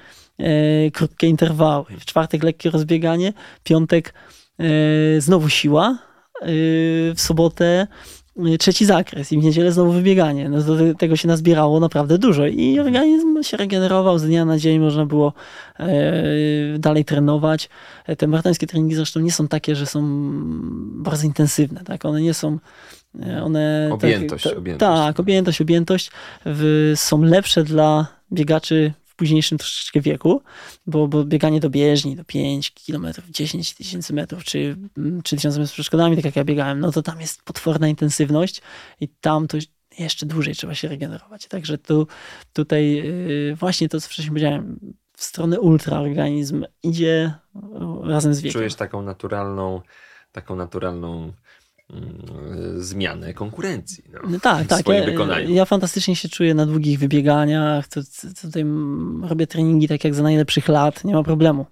krótkie 0.92 1.26
interwały. 1.26 1.84
W 2.00 2.04
czwartek 2.04 2.42
lekkie 2.42 2.70
rozbieganie, 2.70 3.32
piątek 3.64 4.14
e, 4.58 5.20
znowu 5.20 5.48
siła, 5.48 5.98
e, 6.40 6.46
w 7.14 7.16
sobotę 7.16 7.86
e, 8.36 8.58
trzeci 8.58 8.84
zakres 8.86 9.32
i 9.32 9.38
w 9.38 9.44
niedzielę 9.44 9.72
znowu 9.72 9.92
wybieganie. 9.92 10.48
No 10.48 10.62
to 10.62 10.76
tego 10.98 11.16
się 11.16 11.28
nazbierało 11.28 11.80
naprawdę 11.80 12.18
dużo 12.18 12.46
i 12.46 12.80
organizm 12.80 13.42
się 13.42 13.56
regenerował 13.56 14.18
z 14.18 14.24
dnia 14.24 14.44
na 14.44 14.58
dzień, 14.58 14.78
można 14.78 15.06
było 15.06 15.32
e, 15.78 15.88
dalej 16.78 17.04
trenować. 17.04 17.68
E, 18.06 18.16
te 18.16 18.26
maratońskie 18.26 18.66
treningi 18.66 18.94
zresztą 18.94 19.20
nie 19.20 19.32
są 19.32 19.48
takie, 19.48 19.76
że 19.76 19.86
są 19.86 20.02
bardzo 21.02 21.26
intensywne, 21.26 21.84
tak? 21.84 22.04
One 22.04 22.20
nie 22.20 22.34
są 22.34 22.58
one, 23.44 23.88
objętość, 23.92 24.44
tak, 24.44 24.58
objętość. 24.58 24.92
Tak, 24.92 25.20
objętość, 25.20 25.60
objętość 25.60 26.10
w, 26.46 26.92
są 26.96 27.22
lepsze 27.22 27.64
dla 27.64 28.06
biegaczy 28.32 28.92
późniejszym 29.18 29.58
troszeczkę 29.58 30.00
wieku, 30.00 30.42
bo, 30.86 31.08
bo 31.08 31.24
bieganie 31.24 31.60
do 31.60 31.70
bieżni 31.70 32.16
do 32.16 32.24
5 32.24 32.70
km, 32.70 33.06
10 33.28 33.74
tysięcy 33.74 34.14
metrów, 34.14 34.44
czy 34.44 34.76
3000 35.24 35.48
mm, 35.48 35.60
metrów 35.60 35.70
z 35.70 35.72
przeszkodami, 35.72 36.16
tak 36.16 36.24
jak 36.24 36.36
ja 36.36 36.44
biegałem, 36.44 36.80
no 36.80 36.92
to 36.92 37.02
tam 37.02 37.20
jest 37.20 37.42
potworna 37.42 37.88
intensywność 37.88 38.62
i 39.00 39.08
tam 39.08 39.48
to 39.48 39.58
jeszcze 39.98 40.26
dłużej 40.26 40.54
trzeba 40.54 40.74
się 40.74 40.88
regenerować. 40.88 41.46
Także 41.46 41.78
tu, 41.78 42.06
tutaj 42.52 42.94
yy, 42.94 43.54
właśnie 43.56 43.88
to, 43.88 44.00
co 44.00 44.08
wcześniej 44.08 44.28
powiedziałem, 44.28 44.78
w 45.16 45.24
stronę 45.24 45.60
ultra 45.60 45.98
organizm 45.98 46.64
idzie 46.82 47.34
razem 48.04 48.34
z 48.34 48.40
wiekiem. 48.40 48.58
Czujesz 48.58 48.74
taką 48.74 49.02
naturalną, 49.02 49.80
taką 50.32 50.56
naturalną 50.56 51.32
zmianę 52.76 53.34
konkurencji. 53.34 54.04
No, 54.12 54.20
no 54.30 54.40
tak, 54.40 54.66
tak. 54.66 54.88
Ja, 54.88 55.40
ja, 55.40 55.64
fantastycznie 55.64 56.16
się 56.16 56.28
czuję 56.28 56.54
na 56.54 56.66
długich 56.66 56.98
wybieganiach. 56.98 57.88
To, 57.88 58.00
to, 58.02 58.28
tutaj 58.42 58.64
robię 59.22 59.46
treningi 59.46 59.88
tak 59.88 60.04
jak 60.04 60.14
za 60.14 60.22
najlepszych 60.22 60.68
lat, 60.68 61.04
nie 61.04 61.14
ma 61.14 61.22
problemu. 61.22 61.66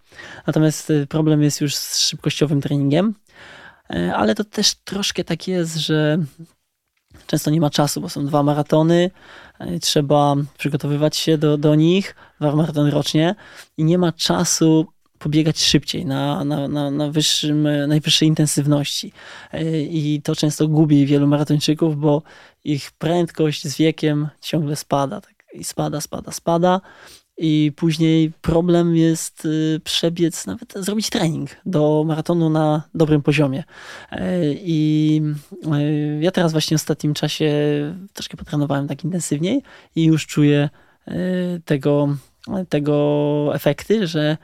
Natomiast 0.46 0.90
y, 0.90 1.06
problem 1.06 1.42
jest 1.42 1.60
już 1.60 1.74
z 1.74 1.98
szybkościowym 1.98 2.60
treningiem, 2.60 3.14
e, 3.90 4.14
ale 4.16 4.34
to 4.34 4.44
też 4.44 4.74
troszkę 4.74 5.24
tak 5.24 5.48
jest, 5.48 5.76
że 5.76 6.18
często 7.26 7.50
nie 7.50 7.60
ma 7.60 7.70
czasu, 7.70 8.00
bo 8.00 8.08
są 8.08 8.26
dwa 8.26 8.42
maratony, 8.42 9.10
e, 9.58 9.78
trzeba 9.78 10.34
przygotowywać 10.58 11.16
się 11.16 11.38
do, 11.38 11.58
do 11.58 11.74
nich, 11.74 12.14
dwa 12.40 12.56
maratony 12.56 12.90
rocznie 12.90 13.34
i 13.76 13.84
nie 13.84 13.98
ma 13.98 14.12
czasu 14.12 14.86
pobiegać 15.26 15.60
szybciej, 15.60 16.06
na, 16.06 16.44
na, 16.44 16.68
na, 16.68 16.90
na 16.90 17.10
wyższym, 17.10 17.68
najwyższej 17.88 18.28
intensywności. 18.28 19.12
E, 19.52 19.80
I 19.80 20.22
to 20.22 20.36
często 20.36 20.68
gubi 20.68 21.06
wielu 21.06 21.26
maratończyków, 21.26 21.96
bo 21.96 22.22
ich 22.64 22.90
prędkość 22.92 23.68
z 23.68 23.76
wiekiem 23.76 24.28
ciągle 24.40 24.76
spada. 24.76 25.20
Tak? 25.20 25.34
I 25.54 25.64
spada, 25.64 26.00
spada, 26.00 26.32
spada. 26.32 26.80
I 27.38 27.72
później 27.76 28.32
problem 28.40 28.96
jest 28.96 29.44
y, 29.44 29.80
przebiec, 29.84 30.46
nawet 30.46 30.74
zrobić 30.76 31.10
trening 31.10 31.50
do 31.66 32.04
maratonu 32.06 32.50
na 32.50 32.82
dobrym 32.94 33.22
poziomie. 33.22 33.64
E, 34.10 34.40
I 34.52 35.22
e, 35.72 35.82
ja 36.20 36.30
teraz 36.30 36.52
właśnie 36.52 36.78
w 36.78 36.80
ostatnim 36.80 37.14
czasie 37.14 37.52
troszkę 38.12 38.36
potrenowałem 38.36 38.88
tak 38.88 39.04
intensywniej 39.04 39.62
i 39.96 40.04
już 40.04 40.26
czuję 40.26 40.68
tego, 41.64 42.16
tego 42.68 43.50
efekty, 43.54 44.06
że 44.06 44.36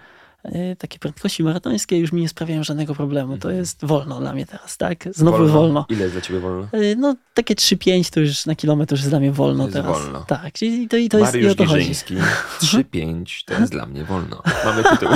takie 0.79 0.99
prędkości 0.99 1.43
maratońskie 1.45 1.99
już 1.99 2.13
mi 2.13 2.21
nie 2.23 2.29
sprawiają 2.29 2.65
żadnego 2.65 2.95
problemu. 2.95 3.39
To 3.39 3.49
mhm. 3.49 3.57
jest 3.57 3.85
wolno 3.85 4.21
dla 4.21 4.33
mnie 4.33 4.47
teraz, 4.47 4.77
tak? 4.77 5.09
Znowu 5.15 5.39
wolno. 5.39 5.53
wolno. 5.53 5.87
Ile 5.89 6.03
jest 6.03 6.15
dla 6.15 6.21
ciebie 6.21 6.41
wolno? 6.41 6.69
E, 6.73 6.97
no 6.97 7.17
takie 7.35 7.55
3-5 7.55 8.13
to 8.13 8.21
już 8.21 8.47
na 8.47 8.55
kilometr 8.55 8.93
już 8.93 9.01
jest 9.01 9.11
dla 9.11 9.21
mnie 9.21 9.33
wolno 9.33 9.65
jest 9.65 9.75
teraz. 9.75 10.03
wolno. 10.03 10.25
Tak, 10.29 10.63
i 10.63 10.89
to, 10.89 10.97
i 10.97 11.09
to 11.09 11.19
Mariusz 11.19 11.59
jest 11.59 11.61
i 11.61 11.63
o 11.63 11.67
to 11.67 12.67
3-5 12.67 13.45
to 13.47 13.55
jest 13.55 13.73
dla 13.73 13.87
mnie 13.87 14.05
wolno. 14.05 14.43
Mamy 14.65 14.83
tytuł. 14.83 15.09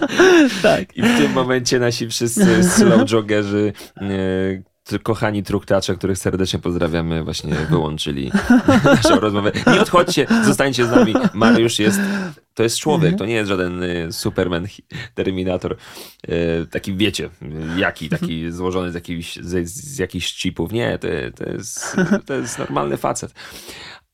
tak. 0.62 0.96
I 0.96 1.02
w 1.02 1.18
tym 1.18 1.32
momencie 1.32 1.78
nasi 1.78 2.08
wszyscy 2.08 2.64
slow 2.64 3.10
joggerzy 3.10 3.72
kochani 5.02 5.42
truktacze, 5.42 5.94
których 5.94 6.18
serdecznie 6.18 6.58
pozdrawiamy, 6.58 7.24
właśnie 7.24 7.54
wyłączyli 7.54 8.32
naszą 8.84 9.20
rozmowę. 9.20 9.52
Nie 9.66 9.80
odchodźcie, 9.80 10.26
zostańcie 10.44 10.86
z 10.86 10.90
nami. 10.90 11.14
Mariusz 11.34 11.78
jest, 11.78 12.00
to 12.54 12.62
jest 12.62 12.78
człowiek, 12.78 13.12
mhm. 13.12 13.18
to 13.18 13.26
nie 13.26 13.34
jest 13.34 13.48
żaden 13.48 13.82
y, 13.82 14.12
Superman, 14.12 14.66
Terminator, 15.14 15.76
y, 16.28 16.66
taki 16.70 16.96
wiecie, 16.96 17.30
jaki, 17.76 18.08
taki 18.08 18.52
złożony 18.52 18.92
z 18.92 18.94
jakichś, 18.94 19.36
z, 19.36 19.68
z 19.68 19.98
jakichś 19.98 20.34
chipów. 20.34 20.72
Nie, 20.72 20.98
to, 20.98 21.08
to, 21.36 21.50
jest, 21.50 21.96
to 22.26 22.34
jest 22.34 22.58
normalny 22.58 22.96
facet. 22.96 23.34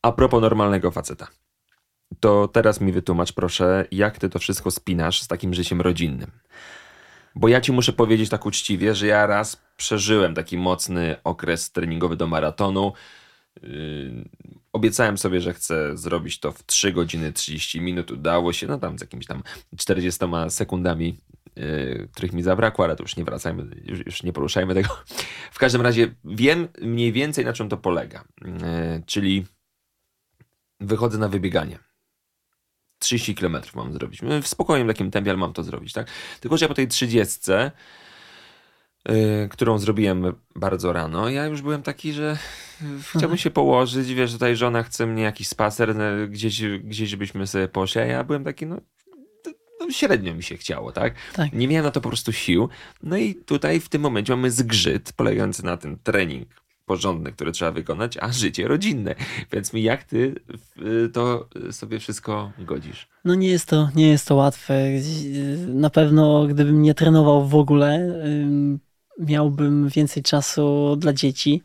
A 0.03 0.13
propos 0.13 0.41
normalnego 0.41 0.91
faceta. 0.91 1.29
To 2.21 2.49
teraz 2.49 2.81
mi 2.81 2.93
wytłumacz 2.93 3.33
proszę, 3.33 3.85
jak 3.91 4.19
ty 4.19 4.29
to 4.29 4.39
wszystko 4.39 4.71
spinasz 4.71 5.23
z 5.23 5.29
takim 5.29 5.55
życiem 5.55 5.81
rodzinnym. 5.81 6.31
Bo 7.35 7.49
ja 7.49 7.61
ci 7.61 7.73
muszę 7.73 7.93
powiedzieć 7.93 8.31
tak 8.31 8.47
uczciwie, 8.47 8.95
że 8.95 9.07
ja 9.07 9.27
raz 9.27 9.63
przeżyłem 9.77 10.35
taki 10.35 10.59
mocny 10.59 11.17
okres 11.25 11.73
treningowy 11.73 12.17
do 12.17 12.27
maratonu. 12.27 12.93
Yy, 13.63 14.25
obiecałem 14.73 15.19
sobie, 15.19 15.41
że 15.41 15.55
chcę 15.55 15.97
zrobić 15.97 16.41
to 16.41 16.53
w 16.53 16.67
3 16.67 16.93
godziny 16.93 17.33
30 17.33 17.81
minut. 17.81 18.11
Udało 18.11 18.53
się, 18.53 18.67
no 18.67 18.79
tam 18.79 18.99
z 18.99 19.01
jakimiś 19.01 19.27
tam 19.27 19.43
40 19.77 20.21
sekundami, 20.49 21.19
yy, 21.57 22.09
których 22.13 22.33
mi 22.33 22.43
zabrakło, 22.43 22.85
ale 22.85 22.97
to 22.97 23.03
już 23.05 23.17
nie 23.17 23.25
wracajmy, 23.25 23.77
już, 23.85 24.07
już, 24.07 24.23
nie 24.23 24.33
poruszajmy 24.33 24.75
tego. 24.75 24.89
W 25.53 25.59
każdym 25.59 25.83
razie 25.83 26.15
wiem 26.25 26.69
mniej 26.83 27.13
więcej 27.13 27.45
na 27.45 27.53
czym 27.53 27.69
to 27.69 27.77
polega. 27.77 28.25
Yy, 28.45 28.51
czyli 29.07 29.47
wychodzę 30.81 31.19
na 31.19 31.29
wybieganie 31.29 31.90
30 33.01 33.35
km 33.35 33.57
mam 33.75 33.93
zrobić. 33.93 34.21
W 34.43 34.49
spokojnym 34.49 34.89
takim 34.89 35.11
tempie, 35.11 35.31
ale 35.31 35.39
mam 35.39 35.53
to 35.53 35.63
zrobić, 35.63 35.93
tak? 35.93 36.07
Tylko, 36.41 36.57
że 36.57 36.65
ja 36.65 36.69
po 36.69 36.75
tej 36.75 36.89
30, 36.89 37.51
yy, 39.09 39.49
którą 39.51 39.79
zrobiłem 39.79 40.33
bardzo 40.57 40.93
rano, 40.93 41.29
ja 41.29 41.47
już 41.47 41.63
byłem 41.63 41.83
taki, 41.83 42.13
że 42.13 42.39
chciałbym 43.01 43.25
mhm. 43.25 43.39
się 43.39 43.51
położyć, 43.51 44.15
wiesz, 44.15 44.33
tutaj 44.33 44.57
żona 44.57 44.83
chce 44.83 45.07
mnie 45.07 45.23
jakiś 45.23 45.49
spacer, 45.49 45.97
no, 45.97 46.05
gdzieś, 46.29 46.63
gdzieś 46.63 47.11
żebyśmy 47.11 47.47
sobie 47.47 47.69
poszli, 47.69 48.01
a 48.01 48.05
ja 48.05 48.25
byłem 48.25 48.45
taki, 48.45 48.67
no, 48.67 48.81
no 49.81 49.91
średnio 49.91 50.35
mi 50.35 50.43
się 50.43 50.57
chciało, 50.57 50.93
tak? 50.93 51.15
tak? 51.33 51.53
Nie 51.53 51.69
miałem 51.69 51.85
na 51.85 51.91
to 51.91 52.01
po 52.01 52.09
prostu 52.09 52.33
sił. 52.33 52.69
No 53.03 53.17
i 53.17 53.35
tutaj 53.35 53.81
w 53.81 53.89
tym 53.89 54.03
momencie 54.03 54.37
mamy 54.37 54.51
zgrzyt 54.51 55.13
polegający 55.13 55.65
na 55.65 55.77
tym 55.77 55.99
trening 55.99 56.60
porządny, 56.91 57.33
który 57.33 57.53
trzeba 57.53 57.71
wykonać, 57.71 58.19
a 58.21 58.33
życie 58.33 58.69
rodzinne. 58.69 59.15
Więc 59.53 59.73
mi 59.73 59.83
jak 59.83 60.05
ty 60.05 60.35
to 61.13 61.49
sobie 61.71 61.99
wszystko 61.99 62.53
godzisz? 62.59 63.09
No 63.25 63.35
nie 63.35 63.49
jest 63.49 63.69
to, 63.69 63.89
nie 63.95 64.09
jest 64.09 64.29
to 64.29 64.35
łatwe. 64.35 64.75
Na 65.69 65.91
pewno 65.91 66.47
gdybym 66.47 66.83
nie 66.83 66.95
trenował 66.95 67.49
w 67.49 67.55
ogóle, 67.55 68.15
miałbym 69.19 69.89
więcej 69.89 70.23
czasu 70.23 70.97
dla 70.97 71.13
dzieci, 71.13 71.63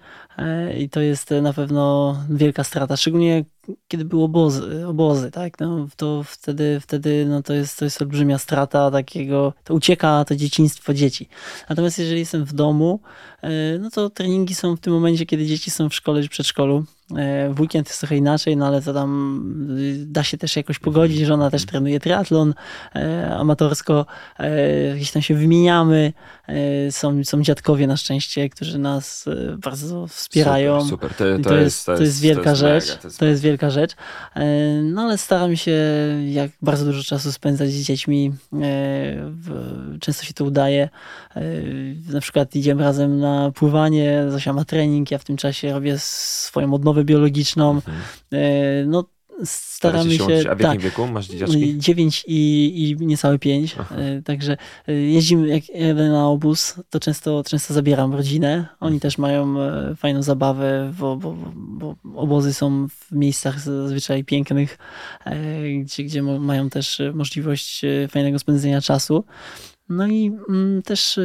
i 0.77 0.89
to 0.89 1.01
jest 1.01 1.31
na 1.41 1.53
pewno 1.53 2.15
wielka 2.29 2.63
strata, 2.63 2.97
szczególnie 2.97 3.45
kiedy 3.87 4.05
były 4.05 4.23
obozy, 4.23 4.87
obozy 4.87 5.31
tak, 5.31 5.59
no, 5.59 5.87
to 5.95 6.23
wtedy, 6.23 6.79
wtedy 6.79 7.25
no, 7.29 7.43
to, 7.43 7.53
jest, 7.53 7.79
to 7.79 7.85
jest 7.85 8.01
olbrzymia 8.01 8.37
strata 8.37 8.91
takiego, 8.91 9.53
to 9.63 9.73
ucieka 9.73 10.25
to 10.25 10.35
dzieciństwo 10.35 10.93
dzieci. 10.93 11.29
Natomiast 11.69 11.99
jeżeli 11.99 12.19
jestem 12.19 12.45
w 12.45 12.53
domu, 12.53 12.99
no 13.79 13.89
to 13.89 14.09
treningi 14.09 14.55
są 14.55 14.75
w 14.75 14.79
tym 14.79 14.93
momencie, 14.93 15.25
kiedy 15.25 15.45
dzieci 15.45 15.71
są 15.71 15.89
w 15.89 15.95
szkole 15.95 16.23
czy 16.23 16.29
przedszkolu, 16.29 16.85
E, 17.11 17.49
w 17.53 17.59
weekend 17.59 17.87
jest 17.87 17.99
trochę 17.99 18.17
inaczej, 18.17 18.57
no 18.57 18.67
ale 18.67 18.81
to 18.81 18.93
tam 18.93 19.77
y, 19.79 20.05
da 20.05 20.23
się 20.23 20.37
też 20.37 20.55
jakoś 20.55 20.79
pogodzić, 20.79 21.19
że 21.19 21.33
ona 21.33 21.51
też 21.51 21.65
trenuje 21.65 21.99
triatlon 21.99 22.53
e, 22.95 23.35
amatorsko, 23.35 24.05
e, 24.37 24.95
gdzieś 24.95 25.11
tam 25.11 25.21
się 25.21 25.35
wymieniamy. 25.35 26.13
Są, 26.89 27.23
są 27.23 27.43
dziadkowie 27.43 27.87
na 27.87 27.97
szczęście, 27.97 28.49
którzy 28.49 28.79
nas 28.79 29.25
bardzo 29.57 30.07
wspierają. 30.25 30.85
Super, 30.85 31.09
super. 31.09 31.37
To, 31.37 31.43
to, 31.43 31.49
to, 31.49 31.55
jest, 31.55 31.85
to, 31.85 32.01
jest, 32.01 32.21
wielka 32.21 32.43
to 32.43 32.49
jest 32.49 32.61
rzecz. 32.61 32.87
Mega, 32.87 33.01
to, 33.01 33.07
jest... 33.07 33.19
to 33.19 33.25
jest 33.25 33.41
wielka 33.41 33.69
rzecz. 33.69 33.91
No 34.83 35.01
ale 35.01 35.17
staram 35.17 35.55
się, 35.55 35.71
jak 36.27 36.51
bardzo 36.61 36.85
dużo 36.85 37.03
czasu 37.03 37.31
spędzać 37.31 37.69
z 37.69 37.83
dziećmi, 37.83 38.33
często 39.99 40.23
się 40.23 40.33
to 40.33 40.45
udaje. 40.45 40.89
Na 42.13 42.21
przykład 42.21 42.55
idziemy 42.55 42.83
razem 42.83 43.19
na 43.19 43.51
pływanie, 43.51 44.25
Zosia 44.29 44.53
ma 44.53 44.65
trening, 44.65 45.11
ja 45.11 45.17
w 45.17 45.23
tym 45.23 45.37
czasie 45.37 45.73
robię 45.73 45.99
swoją 45.99 46.73
odnowę 46.73 47.03
biologiczną. 47.03 47.71
Mhm. 47.71 47.95
E, 48.33 48.85
no, 48.85 49.03
staramy 49.43 50.17
się. 50.17 50.23
a 50.23 50.27
w 50.27 50.33
jakim 50.33 50.57
tak, 50.57 50.79
wieku 50.79 51.07
masz 51.07 51.27
dzieciaczki? 51.27 51.79
9 51.79 52.23
i, 52.27 52.95
i 52.99 53.05
niecałe 53.05 53.39
5. 53.39 53.75
E, 53.91 54.21
także 54.21 54.57
e, 54.87 54.93
jeździmy, 54.93 55.47
jak 55.47 55.69
jadę 55.69 56.09
na 56.09 56.27
obóz, 56.27 56.75
to 56.89 56.99
często, 56.99 57.43
często 57.43 57.73
zabieram 57.73 58.13
rodzinę. 58.13 58.67
Oni 58.79 58.95
mhm. 58.95 58.99
też 58.99 59.17
mają 59.17 59.55
fajną 59.95 60.23
zabawę, 60.23 60.93
bo, 60.99 61.15
bo, 61.15 61.35
bo 61.55 61.95
obozy 62.15 62.53
są 62.53 62.87
w 62.87 63.11
miejscach 63.11 63.59
zazwyczaj 63.59 64.23
pięknych, 64.23 64.77
gdzie, 65.81 66.03
gdzie 66.03 66.23
mają 66.23 66.69
też 66.69 67.01
możliwość 67.13 67.81
fajnego 68.09 68.39
spędzenia 68.39 68.81
czasu. 68.81 69.23
No 69.89 70.07
i 70.07 70.31
mm, 70.49 70.81
też 70.81 71.19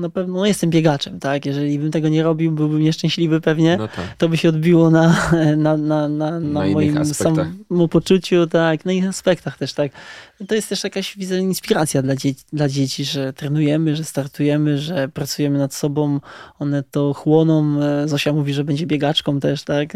na 0.00 0.10
pewno 0.10 0.34
no 0.34 0.46
jestem 0.46 0.70
biegaczem, 0.70 1.20
tak? 1.20 1.46
Jeżeli 1.46 1.78
bym 1.78 1.90
tego 1.90 2.08
nie 2.08 2.22
robił, 2.22 2.52
byłbym 2.52 2.80
nieszczęśliwy 2.80 3.40
pewnie. 3.40 3.76
No 3.76 3.88
tak. 3.88 4.16
To 4.18 4.28
by 4.28 4.36
się 4.36 4.48
odbiło 4.48 4.90
na, 4.90 5.30
na, 5.56 5.76
na, 5.76 6.08
na, 6.08 6.40
na 6.40 6.66
moim 6.66 7.04
samopoczuciu, 7.04 8.46
tak, 8.46 8.84
na 8.84 8.92
innych 8.92 9.10
aspektach 9.10 9.58
też, 9.58 9.72
tak. 9.72 9.92
To 10.48 10.54
jest 10.54 10.68
też 10.68 10.84
jakaś, 10.84 11.16
widzę, 11.16 11.38
inspiracja 11.38 12.02
dla, 12.02 12.16
dzie 12.16 12.32
dla 12.52 12.68
dzieci, 12.68 13.04
że 13.04 13.32
trenujemy, 13.32 13.96
że 13.96 14.04
startujemy, 14.04 14.78
że 14.78 15.08
pracujemy 15.08 15.58
nad 15.58 15.74
sobą, 15.74 16.20
one 16.58 16.82
to 16.82 17.14
chłoną. 17.14 17.80
Zosia 18.06 18.32
mówi, 18.32 18.54
że 18.54 18.64
będzie 18.64 18.86
biegaczką 18.86 19.40
też, 19.40 19.64
tak, 19.64 19.92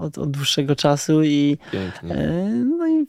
od, 0.00 0.18
od 0.18 0.30
dłuższego 0.30 0.76
czasu 0.76 1.22
i... 1.22 1.58
Pięknie. 1.72 2.14
E, 2.14 2.48
no 2.78 2.86
i, 2.88 3.06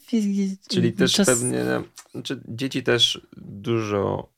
Czyli 0.69 0.93
też 0.93 1.13
czas... 1.13 1.27
pewnie, 1.27 1.63
znaczy 2.11 2.39
dzieci 2.47 2.83
też 2.83 3.21
dużo 3.37 4.29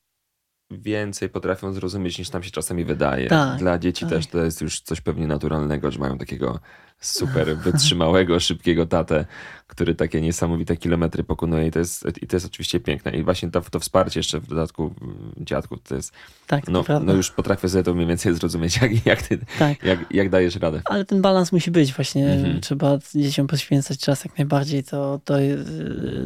więcej 0.72 1.30
potrafią 1.30 1.74
zrozumieć 1.74 2.20
niż 2.20 2.32
nam 2.32 2.44
się 2.44 2.52
czasami 2.52 2.86
wydaje. 2.86 3.28
Tak, 3.28 3.60
Dla 3.60 3.80
dzieci 3.80 4.06
tak. 4.06 4.10
też 4.10 4.28
to 4.28 4.44
jest 4.44 4.62
już 4.62 4.82
coś 4.82 5.02
pewnie 5.02 5.28
naturalnego, 5.28 5.92
że 5.92 6.00
mają 6.00 6.18
takiego 6.18 6.60
super 7.00 7.58
wytrzymałego, 7.58 8.40
szybkiego 8.40 8.86
tatę, 8.86 9.26
który 9.70 9.96
takie 9.96 10.22
niesamowite 10.22 10.78
kilometry 10.78 11.24
pokonuje 11.24 11.68
i 11.68 11.72
to 11.72 11.80
jest, 11.80 12.06
i 12.22 12.28
to 12.28 12.36
jest 12.36 12.46
oczywiście 12.46 12.80
piękne. 12.80 13.12
I 13.12 13.24
właśnie 13.24 13.52
to, 13.52 13.62
to 13.62 13.80
wsparcie 13.80 14.20
jeszcze 14.20 14.40
w 14.40 14.48
dodatku 14.48 14.94
mm, 15.02 15.34
dziadku, 15.38 15.78
to 15.78 15.96
jest, 15.96 16.14
tak, 16.48 16.68
no, 16.68 16.84
no 17.02 17.14
już 17.14 17.32
potrafię 17.32 17.70
sobie 17.70 17.84
to 17.84 17.94
mniej 17.94 18.08
więcej 18.08 18.36
zrozumieć, 18.36 18.82
jak, 18.82 19.06
jak 19.06 19.22
ty, 19.22 19.40
tak. 19.60 19.84
jak, 19.84 20.00
jak 20.12 20.30
dajesz 20.30 20.56
radę. 20.56 20.82
Ale 20.86 21.06
ten 21.06 21.22
balans 21.22 21.52
musi 21.52 21.72
być 21.72 21.94
właśnie, 21.94 22.32
mhm. 22.32 22.62
trzeba 22.62 22.98
dzieciom 23.16 23.48
poświęcać 23.48 24.00
czas 24.00 24.26
jak 24.26 24.38
najbardziej, 24.38 24.84
to, 24.84 25.20
to, 25.26 25.34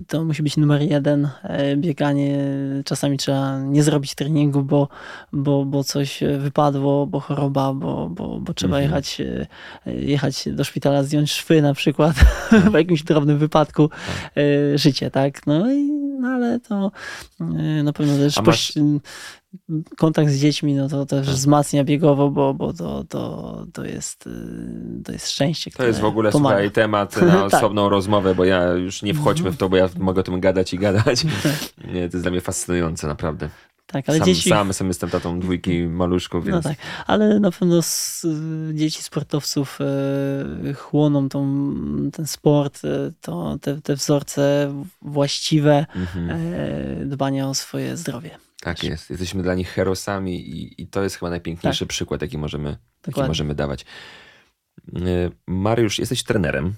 to 0.07 0.23
musi 0.23 0.43
być 0.43 0.57
numer 0.57 0.81
jeden, 0.81 1.29
e, 1.43 1.77
bieganie, 1.77 2.37
czasami 2.85 3.17
trzeba 3.17 3.59
nie 3.59 3.83
zrobić 3.83 4.15
treningu, 4.15 4.63
bo, 4.63 4.87
bo, 5.33 5.65
bo 5.65 5.83
coś 5.83 6.19
wypadło, 6.39 7.07
bo 7.07 7.19
choroba, 7.19 7.73
bo, 7.73 8.09
bo, 8.09 8.39
bo 8.39 8.53
trzeba 8.53 8.77
mhm. 8.77 8.83
jechać, 8.83 9.21
e, 9.21 9.93
jechać 9.93 10.49
do 10.51 10.62
szpitala, 10.63 11.03
zdjąć 11.03 11.31
szwy 11.31 11.61
na 11.61 11.73
przykład, 11.73 12.15
w 12.71 12.73
jakimś 12.73 13.03
drobnym 13.03 13.37
wypadku 13.37 13.89
tak. 13.89 14.31
E, 14.37 14.77
życie, 14.77 15.11
tak? 15.11 15.47
No, 15.47 15.71
i, 15.71 15.83
no 16.19 16.27
ale 16.27 16.59
to 16.59 16.91
e, 17.41 17.83
na 17.83 17.93
pewno 17.93 18.17
też 18.17 18.41
masz... 18.41 18.73
kontakt 19.97 20.29
z 20.29 20.39
dziećmi, 20.39 20.73
no 20.75 20.89
to 20.89 21.05
też 21.05 21.25
tak. 21.25 21.35
wzmacnia 21.35 21.83
biegowo, 21.83 22.29
bo, 22.29 22.53
bo 22.53 22.73
to, 22.73 23.03
to, 23.03 23.65
to, 23.73 23.85
jest, 23.85 24.27
e, 24.27 25.03
to 25.03 25.11
jest 25.11 25.31
szczęście, 25.31 25.71
To 25.71 25.87
jest 25.87 25.99
w 25.99 26.05
ogóle 26.05 26.31
pomaga. 26.31 26.55
słuchaj, 26.55 26.71
temat 26.71 27.21
na 27.21 27.49
tak. 27.49 27.53
osobną 27.53 27.89
rozmowę, 27.89 28.35
bo 28.35 28.45
ja 28.45 28.73
już 28.73 29.01
nie 29.01 29.13
wchodźmy 29.13 29.51
w 29.51 29.57
to, 29.57 29.69
bo 29.69 29.77
ja 29.77 29.89
mogę 29.99 30.19
o 30.19 30.23
tym 30.23 30.39
gadać 30.39 30.73
i 30.73 30.79
gadać. 30.79 31.23
Nie, 31.93 32.09
to 32.09 32.17
jest 32.17 32.21
dla 32.21 32.31
mnie 32.31 32.41
fascynujące, 32.41 33.07
naprawdę. 33.07 33.49
Tak, 33.85 34.09
ale 34.09 34.17
sam, 34.17 34.25
dzieci... 34.25 34.49
Sam, 34.49 34.73
sam 34.73 34.87
jestem 34.87 35.09
tatą 35.09 35.39
dwójki 35.39 35.83
maluszków, 36.01 36.45
no 36.45 36.51
więc... 36.51 36.65
No 36.65 36.71
tak, 36.71 36.79
ale 37.07 37.39
na 37.39 37.51
pewno 37.51 37.81
z, 37.81 38.25
dzieci 38.73 39.03
sportowców 39.03 39.79
e, 39.81 40.73
chłoną 40.73 41.29
tą, 41.29 41.65
ten 42.13 42.27
sport, 42.27 42.85
e, 42.85 43.11
to, 43.21 43.57
te, 43.61 43.81
te 43.81 43.95
wzorce 43.95 44.73
właściwe 45.01 45.85
mhm. 45.95 46.29
e, 46.29 47.05
dbania 47.05 47.49
o 47.49 47.53
swoje 47.53 47.97
zdrowie. 47.97 48.29
Tak 48.61 48.79
Też. 48.79 48.89
jest, 48.89 49.09
jesteśmy 49.09 49.43
dla 49.43 49.55
nich 49.55 49.69
herosami 49.69 50.49
i, 50.49 50.81
i 50.81 50.87
to 50.87 51.03
jest 51.03 51.15
chyba 51.15 51.29
najpiękniejszy 51.29 51.85
tak. 51.85 51.89
przykład, 51.89 52.21
jaki 52.21 52.37
możemy, 52.37 52.77
jaki 53.07 53.21
możemy 53.21 53.55
dawać. 53.55 53.85
Mariusz, 55.47 55.99
jesteś 55.99 56.23
trenerem. 56.23 56.73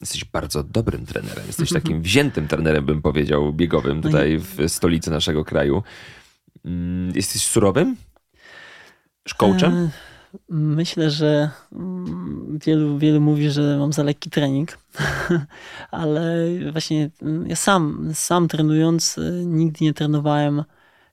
Jesteś 0.00 0.24
bardzo 0.24 0.62
dobrym 0.62 1.06
trenerem. 1.06 1.46
Jesteś 1.46 1.72
takim 1.80 2.02
wziętym 2.02 2.48
trenerem, 2.48 2.86
bym 2.86 3.02
powiedział, 3.02 3.52
biegowym 3.52 3.96
no 3.96 4.02
tutaj 4.02 4.38
w 4.38 4.68
stolicy 4.68 5.10
naszego 5.10 5.44
kraju. 5.44 5.82
Mm, 6.64 7.12
jesteś 7.14 7.42
surowym? 7.42 7.96
Coachem? 9.36 9.72
E, 9.74 9.90
myślę, 10.48 11.10
że 11.10 11.50
mm, 11.72 12.58
wielu, 12.66 12.98
wielu 12.98 13.20
mówi, 13.20 13.50
że 13.50 13.78
mam 13.78 13.92
za 13.92 14.02
lekki 14.02 14.30
trening, 14.30 14.78
ale 15.90 16.48
właśnie 16.72 17.10
mm, 17.22 17.46
ja 17.46 17.56
sam, 17.56 18.10
sam 18.14 18.48
trenując, 18.48 19.18
e, 19.18 19.30
nigdy 19.44 19.84
nie 19.84 19.94
trenowałem 19.94 20.64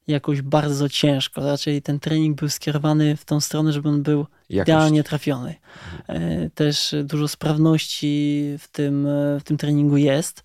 jakoś 0.07 0.41
bardzo 0.41 0.89
ciężko. 0.89 1.41
Raczej 1.41 1.81
ten 1.81 1.99
trening 1.99 2.39
był 2.39 2.49
skierowany 2.49 3.17
w 3.17 3.25
tą 3.25 3.39
stronę, 3.39 3.73
żeby 3.73 3.89
on 3.89 4.03
był 4.03 4.19
Jakość. 4.19 4.67
idealnie 4.67 5.03
trafiony. 5.03 5.55
E, 6.07 6.49
też 6.49 6.95
dużo 7.03 7.27
sprawności 7.27 8.43
w 8.59 8.67
tym, 8.67 9.07
w 9.39 9.43
tym 9.43 9.57
treningu 9.57 9.97
jest, 9.97 10.43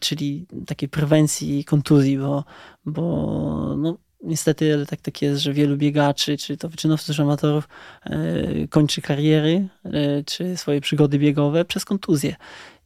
czyli 0.00 0.46
takiej 0.66 0.88
prewencji 0.88 1.64
kontuzji, 1.64 2.18
bo, 2.18 2.44
bo 2.84 3.76
no, 3.78 3.98
niestety 4.22 4.74
ale 4.74 4.86
tak, 4.86 5.00
tak 5.00 5.22
jest, 5.22 5.42
że 5.42 5.52
wielu 5.52 5.76
biegaczy, 5.76 6.36
czy 6.36 6.56
to 6.56 6.68
wyczynowców, 6.68 7.16
czy 7.16 7.22
amatorów 7.22 7.68
e, 8.04 8.68
kończy 8.68 9.02
kariery, 9.02 9.68
e, 9.84 10.24
czy 10.24 10.56
swoje 10.56 10.80
przygody 10.80 11.18
biegowe 11.18 11.64
przez 11.64 11.84
kontuzję. 11.84 12.36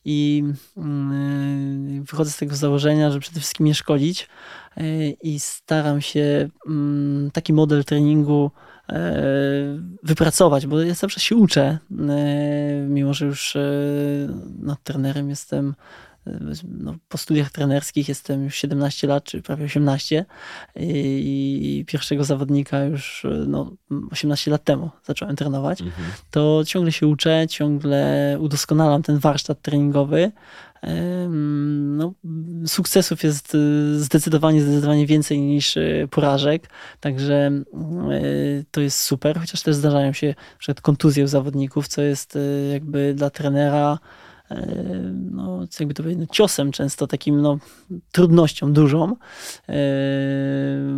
I 0.08 0.44
mm, 0.76 2.04
wychodzę 2.04 2.30
z 2.30 2.36
tego 2.36 2.56
założenia, 2.56 3.10
że 3.10 3.20
przede 3.20 3.40
wszystkim 3.40 3.66
nie 3.66 3.74
szkodzić 3.74 4.28
i 5.22 5.40
staram 5.40 6.00
się 6.00 6.48
mm, 6.66 7.30
taki 7.30 7.52
model 7.52 7.84
treningu 7.84 8.50
E, 8.92 9.22
wypracować, 10.02 10.66
bo 10.66 10.80
ja 10.80 10.94
czas 10.94 11.22
się 11.22 11.36
uczę, 11.36 11.78
e, 12.08 12.86
mimo 12.88 13.14
że 13.14 13.26
już 13.26 13.56
e, 13.56 13.60
no, 14.58 14.76
trenerem 14.84 15.30
jestem 15.30 15.74
no, 16.68 16.94
po 17.08 17.18
studiach 17.18 17.50
trenerskich 17.50 18.08
jestem 18.08 18.44
już 18.44 18.54
17 18.56 19.06
lat, 19.06 19.24
czy 19.24 19.42
prawie 19.42 19.64
18 19.64 20.24
i 20.76 21.84
pierwszego 21.86 22.24
zawodnika 22.24 22.84
już 22.84 23.26
no, 23.46 23.72
18 24.10 24.50
lat 24.50 24.64
temu 24.64 24.90
zacząłem 25.04 25.36
trenować, 25.36 25.80
mhm. 25.80 26.08
to 26.30 26.62
ciągle 26.66 26.92
się 26.92 27.06
uczę, 27.06 27.46
ciągle 27.48 28.36
udoskonalam 28.40 29.02
ten 29.02 29.18
warsztat 29.18 29.62
treningowy 29.62 30.32
no, 31.28 32.12
sukcesów 32.66 33.22
jest 33.22 33.54
y, 33.54 34.00
zdecydowanie, 34.00 34.62
zdecydowanie 34.62 35.06
więcej 35.06 35.40
niż 35.40 35.76
y, 35.76 36.08
porażek, 36.10 36.70
także 37.00 37.50
y, 38.12 38.64
to 38.70 38.80
jest 38.80 38.98
super, 38.98 39.40
chociaż 39.40 39.62
też 39.62 39.74
zdarzają 39.74 40.12
się 40.12 40.34
przykład 40.58 40.80
kontuzje 40.80 41.24
u 41.24 41.26
zawodników, 41.26 41.88
co 41.88 42.02
jest 42.02 42.38
jakby 42.72 43.14
dla 43.14 43.30
trenera 43.30 43.98
no, 45.12 45.66
jakby 45.80 45.94
to 45.94 46.02
powiedzieć, 46.02 46.30
ciosem 46.32 46.72
często, 46.72 47.06
takim 47.06 47.40
no, 47.40 47.58
trudnością 48.12 48.72
dużą, 48.72 49.16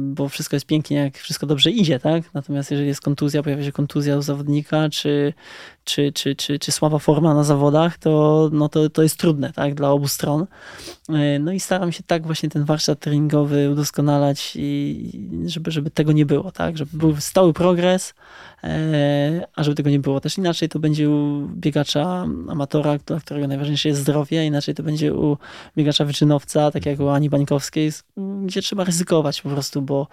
bo 0.01 0.29
wszystko 0.29 0.57
jest 0.57 0.67
pięknie, 0.67 0.97
jak 0.97 1.19
wszystko 1.19 1.47
dobrze 1.47 1.71
idzie, 1.71 1.99
tak? 1.99 2.35
Natomiast 2.35 2.71
jeżeli 2.71 2.89
jest 2.89 3.01
kontuzja, 3.01 3.43
pojawia 3.43 3.65
się 3.65 3.73
kontuzja 3.73 4.17
u 4.17 4.23
zawodnika, 4.23 4.89
czy, 4.89 5.33
czy, 5.89 6.13
czy, 6.13 6.37
czy, 6.37 6.59
czy 6.59 6.73
słaba 6.73 6.99
forma 6.99 7.35
na 7.35 7.45
zawodach, 7.45 7.99
to, 7.99 8.51
no 8.53 8.69
to, 8.69 8.91
to 8.91 9.03
jest 9.03 9.17
trudne 9.19 9.53
tak, 9.53 9.75
dla 9.75 9.91
obu 9.91 10.09
stron. 10.09 10.47
No 11.41 11.53
i 11.53 11.61
staram 11.61 11.93
się 11.93 12.03
tak 12.07 12.27
właśnie 12.27 12.49
ten 12.49 12.65
warsztat 12.65 13.01
treningowy 13.01 13.71
udoskonalać, 13.71 14.53
i 14.57 15.11
żeby, 15.47 15.71
żeby 15.71 15.91
tego 15.91 16.13
nie 16.13 16.27
było, 16.27 16.53
tak? 16.53 16.79
żeby 16.79 16.99
był 16.99 17.17
stały 17.17 17.53
progres, 17.53 18.15
a 19.57 19.63
żeby 19.63 19.75
tego 19.75 19.91
nie 19.91 19.99
było 19.99 20.21
też 20.21 20.39
inaczej, 20.39 20.69
to 20.69 20.79
będzie 20.79 21.11
u 21.11 21.49
biegacza 21.55 22.27
amatora, 22.49 22.99
dla 23.07 23.21
którego 23.21 23.49
najważniejsze 23.49 23.89
jest 23.89 24.01
zdrowie, 24.01 24.47
inaczej 24.47 24.75
to 24.75 24.83
będzie 24.83 25.15
u 25.15 25.37
biegacza 25.77 26.05
wyczynowca, 26.05 26.71
tak 26.71 26.87
jak 26.87 27.01
u 27.01 27.09
Ani 27.09 27.31
Bańkowskiej, 27.31 27.93
gdzie 28.45 28.63
trzeba 28.63 28.85
ryzykować 28.85 29.43
po 29.43 29.49
prostu, 29.49 29.83
bo 29.83 30.07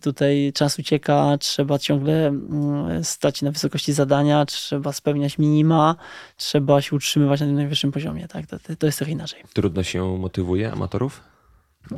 tutaj 0.00 0.52
czas 0.54 0.78
ucieka, 0.78 1.36
trzeba 1.40 1.78
ciągle 1.78 2.26
mm, 2.26 3.04
stać 3.04 3.42
na 3.42 3.50
wysokości 3.50 3.92
zadania, 3.92 4.46
trzeba 4.46 4.77
spełniać 4.92 5.38
minima, 5.38 5.96
trzeba 6.36 6.82
się 6.82 6.96
utrzymywać 6.96 7.40
na 7.40 7.46
tym 7.46 7.54
najwyższym 7.54 7.92
poziomie. 7.92 8.28
Tak? 8.28 8.46
To, 8.46 8.56
to 8.78 8.86
jest 8.86 8.98
trochę 8.98 9.12
inaczej. 9.12 9.42
Trudno 9.52 9.82
się 9.82 10.18
motywuje 10.18 10.72
amatorów? 10.72 11.22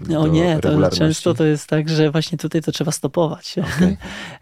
No 0.08 0.26
nie, 0.26 0.58
to 0.58 0.90
często 0.90 1.34
to 1.34 1.44
jest 1.44 1.66
tak, 1.66 1.88
że 1.88 2.10
właśnie 2.10 2.38
tutaj 2.38 2.62
to 2.62 2.72
trzeba 2.72 2.92
stopować. 2.92 3.54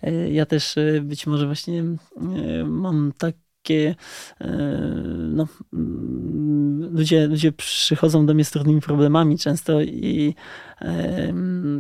Okay. 0.03 0.33
Ja 0.33 0.47
też 0.47 0.77
y, 0.77 1.01
być 1.05 1.27
może 1.27 1.47
właśnie 1.47 1.83
y, 1.83 2.65
mam 2.65 3.13
takie 3.19 3.95
no, 5.31 5.47
mm, 5.73 6.97
ludzie, 6.97 7.27
ludzie 7.27 7.53
przychodzą 7.53 8.27
do 8.27 8.35
mnie 8.35 8.45
z 8.45 8.51
trudnymi 8.51 8.81
problemami 8.81 9.39
często 9.39 9.83
i, 9.83 10.35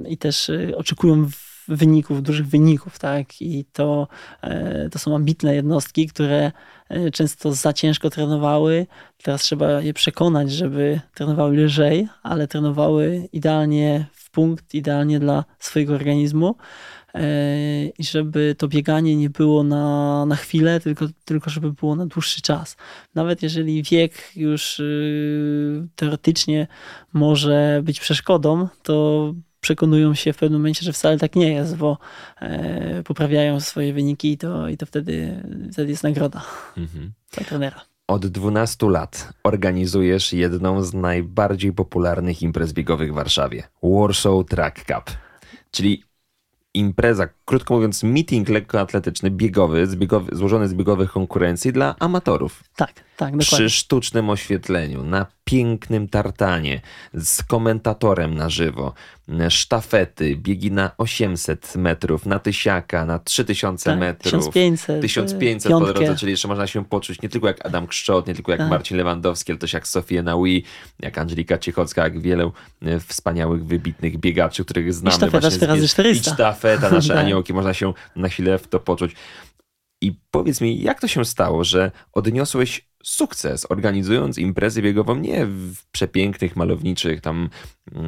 i 0.09 0.19
też 0.19 0.51
oczekują 0.77 1.29
wyników, 1.69 2.23
dużych 2.23 2.47
wyników, 2.47 2.99
tak? 2.99 3.43
I 3.43 3.65
to, 3.65 4.09
e, 4.43 4.89
to 4.91 4.99
są 4.99 5.15
ambitne 5.15 5.55
jednostki, 5.55 6.07
które 6.07 6.53
e, 6.89 7.11
często 7.11 7.53
za 7.53 7.73
ciężko 7.73 8.11
trenowały. 8.11 8.87
Teraz 9.23 9.43
trzeba 9.43 9.81
je 9.83 9.95
przekonać, 9.95 10.53
żeby 10.53 11.01
trenowały 11.15 11.57
lżej, 11.57 12.09
ale 12.23 12.49
trenowały 12.49 13.29
idealnie 13.33 14.07
w 14.13 14.31
punkt, 14.31 14.75
idealnie 14.75 15.21
dla 15.21 15.45
swojego 15.59 15.95
organizmu. 15.95 16.55
E, 17.15 17.87
I 17.87 18.05
żeby 18.05 18.55
to 18.59 18.69
bieganie 18.69 19.17
nie 19.17 19.31
było 19.31 19.63
na, 19.63 20.27
na 20.27 20.37
chwilę, 20.37 20.81
tylko, 20.81 21.07
tylko 21.25 21.51
żeby 21.51 21.73
było 21.73 21.97
na 21.97 22.07
dłuższy 22.07 22.43
czas. 22.43 22.77
Nawet 23.15 23.43
jeżeli 23.43 23.83
wiek 23.83 24.37
już 24.37 24.81
y, 24.81 25.89
teoretycznie 25.97 26.67
może 27.13 27.81
być 27.85 28.01
przeszkodą, 28.01 28.69
to 28.83 29.35
przekonują 29.69 30.15
się 30.15 30.33
w 30.33 30.37
pewnym 30.37 30.61
momencie, 30.61 30.85
że 30.85 30.93
wcale 30.93 31.19
tak 31.19 31.37
nie 31.37 31.53
jest, 31.53 31.77
bo 31.77 31.99
e, 32.41 33.03
poprawiają 33.03 33.61
swoje 33.61 33.93
wyniki 33.93 34.33
i 34.33 34.39
to, 34.39 34.69
i 34.69 34.77
to 34.77 34.87
wtedy, 34.87 35.43
wtedy 35.73 35.91
jest 35.91 36.03
nagroda 36.03 36.43
mhm. 36.77 37.13
dla 37.33 37.45
trenera. 37.45 37.81
Od 38.07 38.27
12 38.27 38.91
lat 38.91 39.33
organizujesz 39.45 40.33
jedną 40.33 40.83
z 40.83 40.95
najbardziej 40.95 41.73
popularnych 41.73 42.43
imprez 42.43 42.73
biegowych 42.73 43.13
w 43.13 43.15
Warszawie 43.15 43.63
Warsaw 43.83 44.47
Track 44.49 44.85
Cup. 44.85 45.17
Czyli 45.71 46.05
impreza, 46.75 47.29
krótko 47.45 47.75
mówiąc, 47.75 48.03
meeting 48.03 48.49
lekkoatletyczny, 48.49 49.31
biegowy, 49.31 49.87
z 49.87 49.97
biegowy, 49.97 50.37
złożony 50.37 50.69
z 50.69 50.75
biegowych 50.75 51.13
konkurencji 51.13 51.73
dla 51.73 51.95
amatorów. 51.99 52.65
Tak, 52.77 52.93
tak, 52.93 53.05
dokładnie. 53.17 53.39
Przy 53.39 53.71
sztucznym 53.71 54.31
oświetleniu, 54.31 55.05
na 55.05 55.27
pięknym 55.49 56.09
tartanie, 56.09 56.81
z 57.15 57.43
komentatorem 57.43 58.35
na 58.35 58.51
żywo, 58.51 58.93
sztafety, 59.49 60.37
biegi 60.37 60.73
na 60.73 60.91
800 60.99 61.77
metrów, 61.77 62.27
na 62.27 62.39
tysiaka, 62.39 63.05
na 63.05 63.19
3000 63.19 63.91
tak, 63.91 63.99
metrów. 63.99 64.33
1500. 64.33 65.01
1500 65.01 65.73
po 65.73 65.81
drodze, 65.81 66.17
czyli 66.17 66.31
jeszcze 66.31 66.49
można 66.49 66.67
się 66.67 66.85
poczuć 66.85 67.23
nie 67.23 67.29
tylko 67.29 67.47
jak 67.47 67.67
Adam 67.67 67.87
Kszczot, 67.87 68.27
nie 68.27 68.35
tylko 68.35 68.53
jak 68.53 68.61
tak. 68.61 68.71
Marcin 68.71 68.97
Lewandowski, 68.97 69.53
ale 69.53 69.59
też 69.59 69.73
jak 69.73 69.89
Sofia 69.89 70.23
Naui, 70.23 70.65
jak 71.01 71.19
Angelika 71.19 71.59
Ciechocka, 71.59 72.03
jak 72.03 72.21
wielu 72.21 72.53
e, 72.83 73.01
wspaniałych, 73.01 73.65
wybitnych 73.65 74.19
biegaczy, 74.19 74.65
których 74.65 74.95
znamy. 74.95 75.15
I 75.15 75.17
sztafeta 75.17 75.51
4 75.51 75.89
400. 75.89 76.31
I 76.31 76.35
sztafeta, 76.35 76.91
nasze 76.91 77.09
tak. 77.15 77.25
aniołki, 77.25 77.53
można 77.53 77.75
się 77.75 77.93
na 78.17 78.29
chwilę 78.29 78.59
w 78.59 78.69
to 78.69 78.81
poczuć. 78.81 79.13
I 80.01 80.21
powiedz 80.31 80.61
mi, 80.61 80.83
jak 80.83 81.01
to 81.01 81.09
się 81.09 81.25
stało, 81.25 81.65
że 81.65 81.91
odniosłeś 82.13 82.89
sukces, 83.03 83.71
organizując 83.71 84.39
imprezę 84.39 84.83
biegową 84.83 85.17
nie 85.17 85.47
w 85.47 85.77
przepięknych, 85.93 86.57
malowniczych 86.57 87.21
tam 87.21 87.51
yy, 87.93 88.01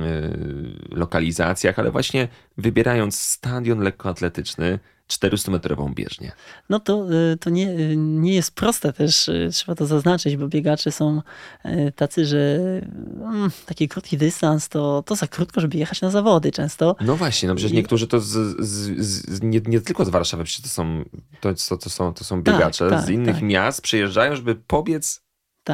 lokalizacjach, 0.91 1.79
ale 1.79 1.91
właśnie 1.91 2.29
wybierając 2.57 3.21
stadion 3.21 3.81
lekkoatletyczny, 3.81 4.79
400-metrową 5.11 5.95
bieżnię. 5.95 6.33
No 6.69 6.81
to, 6.81 7.07
y, 7.33 7.37
to 7.37 7.51
nie, 7.51 7.69
y, 7.71 7.97
nie 7.97 8.35
jest 8.35 8.55
proste 8.55 8.93
też, 8.93 9.29
y, 9.29 9.49
trzeba 9.53 9.75
to 9.75 9.87
zaznaczyć, 9.87 10.37
bo 10.37 10.49
biegacze 10.49 10.93
są 10.93 11.23
tacy, 11.97 12.27
że 12.27 12.59
mm, 13.21 13.51
taki 13.67 13.89
krótki 13.89 14.19
dystans 14.19 14.69
to, 14.69 15.03
to 15.07 15.17
za 15.17 15.27
krótko, 15.27 15.61
żeby 15.61 15.79
jechać 15.79 16.01
na 16.01 16.11
zawody 16.11 16.53
często. 16.53 16.97
No 17.01 17.17
właśnie, 17.17 17.49
no 17.49 17.55
przecież 17.55 17.73
niektórzy 17.73 18.07
to 18.07 18.21
z, 18.21 18.29
z, 18.59 19.01
z, 19.29 19.43
nie, 19.43 19.61
nie 19.67 19.81
tylko 19.81 20.05
z 20.05 20.09
Warszawy, 20.09 20.45
przecież 20.45 20.63
to 20.63 20.69
są, 20.69 21.05
to, 21.41 21.55
to, 21.69 21.77
to 21.77 21.91
są, 21.91 22.15
to 22.15 22.25
są 22.25 22.43
biegacze 22.43 22.89
tak, 22.89 22.99
tak, 22.99 23.07
z 23.07 23.11
innych 23.11 23.35
tak. 23.35 23.45
miast, 23.45 23.83
przyjeżdżają, 23.83 24.37
żeby 24.37 24.55
pobiec 24.55 25.23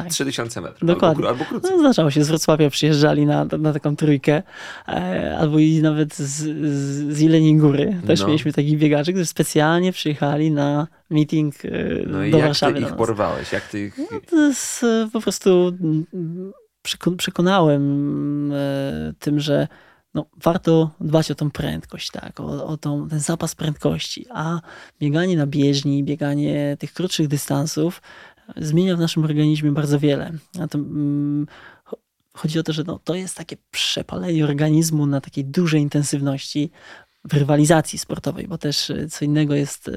tak. 0.03 0.11
3000 0.11 0.61
metrów. 0.61 0.87
Dokładnie. 0.87 1.27
Albo, 1.27 1.45
albo. 1.51 1.69
No, 1.69 1.79
zdarzało 1.79 2.11
się, 2.11 2.23
z 2.23 2.27
Wrocławia 2.27 2.69
przyjeżdżali 2.69 3.25
na, 3.25 3.45
na 3.45 3.73
taką 3.73 3.95
trójkę, 3.95 4.43
e, 4.87 5.37
albo 5.39 5.59
i 5.59 5.81
nawet 5.81 6.15
z, 6.15 6.43
z 7.13 7.19
Jeleniej 7.19 7.57
Góry. 7.57 8.01
Też 8.07 8.21
no. 8.21 8.27
mieliśmy 8.27 8.53
takich 8.53 8.77
biegaczy, 8.77 9.11
którzy 9.11 9.25
specjalnie 9.25 9.91
przyjechali 9.91 10.51
na 10.51 10.87
meeting 11.09 11.65
e, 11.65 11.69
no 12.07 12.31
do 12.31 12.39
Warszawy. 12.39 12.79
jak 12.79 12.89
ty 12.89 12.91
ich 12.91 12.97
porwałeś? 12.97 13.51
Jak 13.51 13.67
ty 13.67 13.79
ich... 13.79 13.97
No, 13.97 14.19
to 14.29 14.35
jest 14.35 14.83
e, 14.83 15.09
po 15.13 15.21
prostu 15.21 15.73
przekonałem 17.17 18.51
e, 18.51 19.13
tym, 19.19 19.39
że 19.39 19.67
no, 20.13 20.25
warto 20.43 20.91
dbać 21.01 21.31
o 21.31 21.35
tą 21.35 21.51
prędkość, 21.51 22.11
tak, 22.11 22.39
o, 22.39 22.65
o 22.65 22.77
tą, 22.77 23.07
ten 23.09 23.19
zapas 23.19 23.55
prędkości, 23.55 24.25
a 24.33 24.59
bieganie 24.99 25.37
na 25.37 25.47
bieżni, 25.47 26.03
bieganie 26.03 26.77
tych 26.79 26.93
krótszych 26.93 27.27
dystansów 27.27 28.01
zmienia 28.55 28.95
w 28.95 28.99
naszym 28.99 29.23
organizmie 29.23 29.71
bardzo 29.71 29.99
wiele. 29.99 30.31
To, 30.69 30.77
mm, 30.77 31.47
chodzi 32.33 32.59
o 32.59 32.63
to, 32.63 32.73
że 32.73 32.83
no, 32.83 32.99
to 33.03 33.15
jest 33.15 33.37
takie 33.37 33.57
przepalenie 33.71 34.43
organizmu 34.43 35.05
na 35.05 35.21
takiej 35.21 35.45
dużej 35.45 35.81
intensywności 35.81 36.71
w 37.23 37.33
rywalizacji 37.33 37.99
sportowej, 37.99 38.47
bo 38.47 38.57
też 38.57 38.89
e, 38.89 39.07
co 39.07 39.25
innego 39.25 39.55
jest 39.55 39.87
e, 39.87 39.91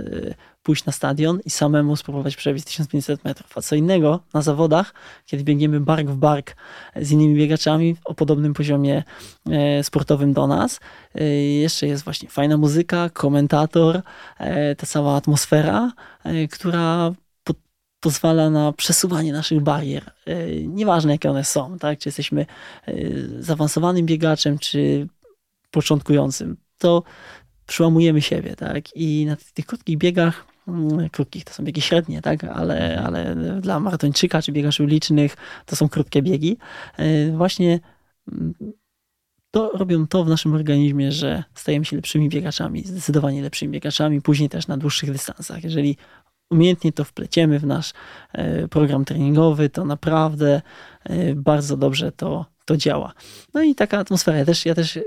pójść 0.63 0.85
na 0.85 0.93
stadion 0.93 1.41
i 1.45 1.51
samemu 1.51 1.97
spróbować 1.97 2.37
przebiec 2.37 2.65
1500 2.65 3.25
metrów, 3.25 3.59
a 3.59 3.63
co 3.63 3.77
innego 3.77 4.21
na 4.35 4.43
zawodach, 4.43 4.95
kiedy 5.27 5.45
biegniemy 5.45 5.81
bark 5.81 6.09
w 6.09 6.17
bark 6.17 6.57
z 6.97 7.11
innymi 7.11 7.35
biegaczami 7.35 7.97
o 8.05 8.15
podobnym 8.15 8.55
poziomie 8.55 9.03
e, 9.51 9.85
sportowym 9.85 10.33
do 10.33 10.47
nas. 10.47 10.81
Jeszcze 11.61 11.87
jest 11.87 12.05
właśnie 12.05 12.29
fajna 12.29 12.57
muzyka, 12.57 13.11
komentator, 13.11 14.03
ta 14.79 14.87
cała 14.87 15.17
atmosfera, 15.17 15.93
która 16.51 17.13
pozwala 18.01 18.51
na 18.51 18.73
przesuwanie 18.73 19.33
naszych 19.33 19.61
barier. 19.61 20.11
E, 20.27 20.51
nieważne 20.67 21.13
jakie 21.13 21.31
one 21.31 21.45
są, 21.45 21.79
tak? 21.79 21.99
czy 21.99 22.09
jesteśmy 22.09 22.47
e, 22.87 22.95
zaawansowanym 23.39 24.07
biegaczem, 24.07 24.59
czy 24.59 25.09
początkującym, 25.71 26.57
to 26.79 27.03
przełamujemy 27.67 28.23
siebie. 28.23 28.57
Tak? 28.57 28.97
I 28.97 29.27
na 29.27 29.37
tych 29.55 29.67
krótkich 29.67 29.99
biegach, 29.99 30.47
mm, 30.69 31.11
krótkich 31.11 31.45
to 31.45 31.53
są 31.53 31.65
biegi 31.65 31.81
średnie, 31.81 32.23
tak? 32.23 32.45
ale, 32.45 32.91
mhm. 32.91 33.07
ale 33.07 33.37
dla 33.61 33.81
maratończyka 33.81 34.43
czy 34.43 34.53
biegaczy 34.53 34.87
licznych 34.87 35.37
to 35.67 35.77
są 35.77 35.89
krótkie 35.89 36.23
biegi. 36.23 36.57
E, 36.97 37.31
właśnie 37.31 37.81
mm, 38.33 38.55
to 39.51 39.71
robią 39.75 40.07
to 40.07 40.25
w 40.25 40.29
naszym 40.29 40.55
organizmie, 40.55 41.13
że 41.13 41.45
stajemy 41.55 41.85
się 41.85 41.97
lepszymi 41.97 42.29
biegaczami, 42.29 42.85
zdecydowanie 42.85 43.43
lepszymi 43.43 43.73
biegaczami, 43.73 44.23
później 44.23 44.49
też 44.49 44.67
na 44.67 44.77
dłuższych 44.77 45.13
dystansach. 45.13 45.65
Jeżeli 45.65 45.97
umiejętnie 46.51 46.93
to 46.93 47.05
wpleciemy 47.05 47.59
w 47.59 47.67
nasz 47.67 47.93
e, 48.33 48.69
program 48.69 49.05
treningowy, 49.05 49.69
to 49.69 49.85
naprawdę 49.85 50.63
e, 51.05 51.35
bardzo 51.35 51.77
dobrze 51.77 52.13
to, 52.13 52.47
to 52.65 52.77
działa. 52.77 53.13
No 53.55 53.63
i 53.63 53.75
taka 53.75 53.99
atmosfera. 53.99 54.39
Ja 54.39 54.45
też, 54.45 54.67
ja 54.67 54.75
też 54.75 54.99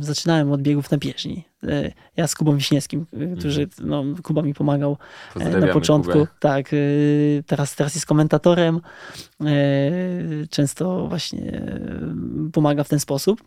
zaczynałem 0.00 0.52
od 0.52 0.62
biegów 0.62 0.90
na 0.90 0.98
bieżni. 0.98 1.44
E, 1.62 1.92
ja 2.16 2.26
z 2.26 2.34
Kubą 2.34 2.56
Wiśniewskim, 2.56 3.06
który, 3.06 3.62
mhm. 3.62 3.68
no, 3.80 4.04
Kuba 4.22 4.42
mi 4.42 4.54
pomagał 4.54 4.98
na 5.36 5.66
początku. 5.66 6.12
Kubę. 6.12 6.26
Tak, 6.40 6.70
teraz, 7.46 7.74
teraz 7.74 7.94
jest 7.94 8.06
komentatorem. 8.06 8.80
Często 10.50 11.06
właśnie 11.08 11.70
pomaga 12.52 12.84
w 12.84 12.88
ten 12.88 13.00
sposób. 13.00 13.42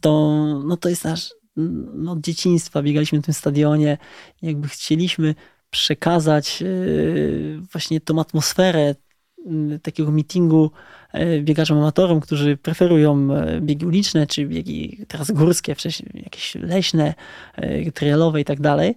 To, 0.00 0.44
no 0.64 0.76
to 0.76 0.88
jest 0.88 1.04
nasz 1.04 1.34
no, 1.56 2.12
od 2.12 2.20
dzieciństwa 2.20 2.82
biegaliśmy 2.82 3.20
w 3.20 3.24
tym 3.24 3.34
stadionie. 3.34 3.98
Jakby 4.42 4.68
chcieliśmy 4.68 5.34
przekazać 5.74 6.62
e, 6.62 6.66
właśnie 7.72 8.00
tą 8.00 8.20
atmosferę 8.20 8.94
takiego 9.82 10.10
meetingu 10.10 10.70
e, 11.12 11.40
biegaczom 11.40 11.78
amatorom, 11.78 12.20
którzy 12.20 12.56
preferują 12.56 13.28
e, 13.34 13.60
biegi 13.60 13.86
uliczne, 13.86 14.26
czy 14.26 14.46
biegi 14.46 15.04
teraz 15.08 15.30
górskie, 15.30 15.74
wcześniej 15.74 16.22
jakieś 16.24 16.54
leśne, 16.54 17.14
trialowe 17.94 18.40
i 18.40 18.44
tak 18.44 18.60
dalej. 18.60 18.94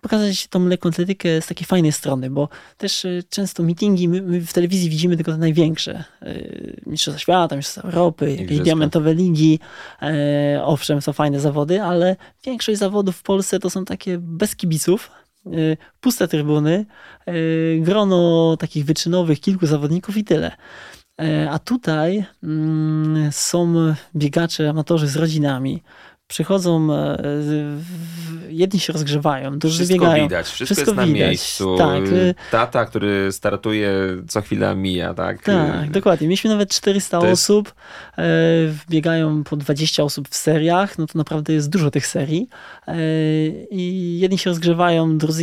Pokazać 0.00 0.46
tą 0.46 0.66
lekką 0.66 0.88
atletykę 0.88 1.40
z 1.40 1.46
takiej 1.46 1.66
fajnej 1.66 1.92
strony, 1.92 2.30
bo 2.30 2.48
też 2.76 3.04
y, 3.04 3.24
często 3.30 3.62
meetingi, 3.62 4.08
my, 4.08 4.22
my 4.22 4.40
w 4.40 4.52
telewizji 4.52 4.90
widzimy 4.90 5.16
tylko 5.16 5.32
te 5.32 5.38
największe. 5.38 6.04
Y, 6.22 6.80
Mistrzostwa 6.86 7.20
Świata, 7.20 7.56
Mistrzostwa 7.56 7.88
Europy, 7.88 8.36
jakieś 8.40 8.60
diamentowe 8.60 9.14
ligi. 9.14 9.58
E, 10.02 10.64
Owszem, 10.64 11.02
są 11.02 11.12
fajne 11.12 11.40
zawody, 11.40 11.82
ale 11.82 12.16
większość 12.44 12.78
zawodów 12.78 13.16
w 13.16 13.22
Polsce 13.22 13.58
to 13.58 13.70
są 13.70 13.84
takie 13.84 14.18
bez 14.18 14.56
kibiców, 14.56 15.10
y, 15.46 15.76
puste 16.00 16.28
trybuny, 16.28 16.86
y, 17.28 17.80
grono 17.82 18.56
takich 18.56 18.84
wyczynowych, 18.84 19.40
kilku 19.40 19.66
zawodników 19.66 20.16
i 20.16 20.24
tyle. 20.24 20.56
A 21.50 21.58
tutaj 21.58 22.24
mm, 22.42 23.32
są 23.32 23.74
biegacze, 24.16 24.70
amatorzy 24.70 25.08
z 25.08 25.16
rodzinami. 25.16 25.82
Przychodzą, 26.28 26.94
e, 26.94 27.18
jedni 28.48 28.80
się 28.80 28.92
rozgrzewają, 28.92 29.58
drudzy 29.58 29.76
Wszystko 29.76 29.94
biegają. 29.94 30.24
widać, 30.24 30.46
wszystko, 30.46 30.64
Wszystko 30.74 30.90
jest 30.90 30.96
na 30.96 31.06
widać, 31.06 31.20
miejscu. 31.28 31.76
tak, 31.78 32.02
y- 32.06 32.34
Tata, 32.50 32.84
który 32.84 33.32
startuje, 33.32 33.92
co 34.28 34.40
chwila 34.42 34.74
mija, 34.74 35.14
tak? 35.14 35.42
Tak, 35.42 35.84
Y, 35.88 35.90
dokładnie. 35.90 36.26
Mieliśmy 36.28 36.50
nawet 36.50 36.70
400 36.70 37.20
To 37.20 37.26
jest- 37.26 37.42
osób, 37.42 37.74
e, 38.18 38.24
biegają 38.90 39.44
po 39.44 39.56
20 39.56 40.02
osób 40.04 40.28
w 40.28 40.36
seriach, 40.36 40.98
no 40.98 41.06
to 41.06 41.18
naprawdę 41.18 41.52
jest 41.52 41.70
dużo 41.70 41.90
tych 41.90 42.06
serii. 42.06 42.48
E, 42.88 42.96
I 43.70 44.18
jedni 44.20 44.38
się 44.38 44.50
rozgrzewają, 44.50 45.18
drudzy, 45.18 45.42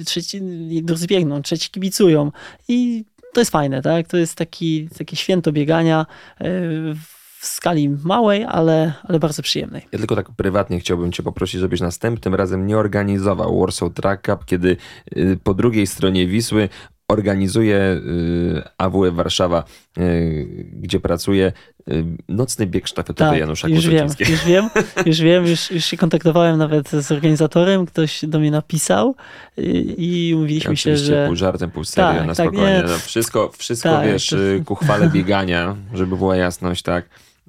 e, 0.00 0.04
trzeci, 0.04 0.40
drudzy 0.82 1.06
biegną, 1.06 1.42
trzeci 1.42 1.70
kibicują. 1.70 2.32
I 2.68 3.04
to 3.34 3.40
jest 3.40 3.50
fajne, 3.50 3.82
tak? 3.82 4.08
To 4.08 4.16
jest 4.16 4.34
taki, 4.34 4.88
takie 4.98 5.16
święto 5.16 5.52
biegania 5.52 6.06
w 7.40 7.46
skali 7.46 7.88
małej, 7.88 8.44
ale, 8.44 8.92
ale 9.02 9.18
bardzo 9.18 9.42
przyjemnej. 9.42 9.82
Ja 9.92 9.98
tylko 9.98 10.16
tak 10.16 10.30
prywatnie 10.36 10.80
chciałbym 10.80 11.12
Cię 11.12 11.22
poprosić, 11.22 11.60
żebyś 11.60 11.80
następnym 11.80 12.34
razem 12.34 12.66
nie 12.66 12.78
organizował 12.78 13.60
Warsaw 13.60 13.94
Track 13.94 14.26
Cup, 14.26 14.44
kiedy 14.44 14.76
y, 15.16 15.38
po 15.44 15.54
drugiej 15.54 15.86
stronie 15.86 16.26
Wisły 16.26 16.68
organizuje 17.08 17.76
y, 17.76 18.62
AWF 18.78 19.14
Warszawa, 19.14 19.64
y, 19.98 20.66
gdzie 20.72 21.00
pracuje 21.00 21.52
nocny 22.28 22.66
bieg 22.66 22.88
sztafetowy 22.88 23.38
Janusza 23.38 23.68
Tak, 23.68 23.74
już 23.74 23.88
wiem, 23.88 24.08
już 24.28 24.44
wiem, 24.44 24.70
już 25.06 25.20
wiem, 25.20 25.46
już, 25.46 25.70
już 25.70 25.84
się 25.84 25.96
kontaktowałem 25.96 26.58
nawet 26.58 26.88
z 26.90 27.12
organizatorem, 27.12 27.86
ktoś 27.86 28.24
do 28.24 28.38
mnie 28.38 28.50
napisał 28.50 29.14
i, 29.58 29.94
i 30.28 30.34
umówiliśmy 30.34 30.76
się, 30.76 30.96
że 30.96 31.26
pół 31.26 31.36
żartem, 31.36 31.70
pół 31.70 31.84
serio, 31.84 32.18
Tak, 32.18 32.26
na 32.26 32.34
tak, 32.34 32.46
spokojnie. 32.48 32.76
nie. 32.76 32.82
No, 32.82 32.98
wszystko, 32.98 33.50
wszystko 33.58 33.88
Tak, 33.88 34.06
wiesz, 34.06 34.26
to- 34.26 34.36
ku 34.64 34.74
chwale 34.74 35.08
biegania, 35.14 35.76
żeby 35.94 36.16
była 36.16 36.36
jasność, 36.36 36.82
tak? 36.82 37.04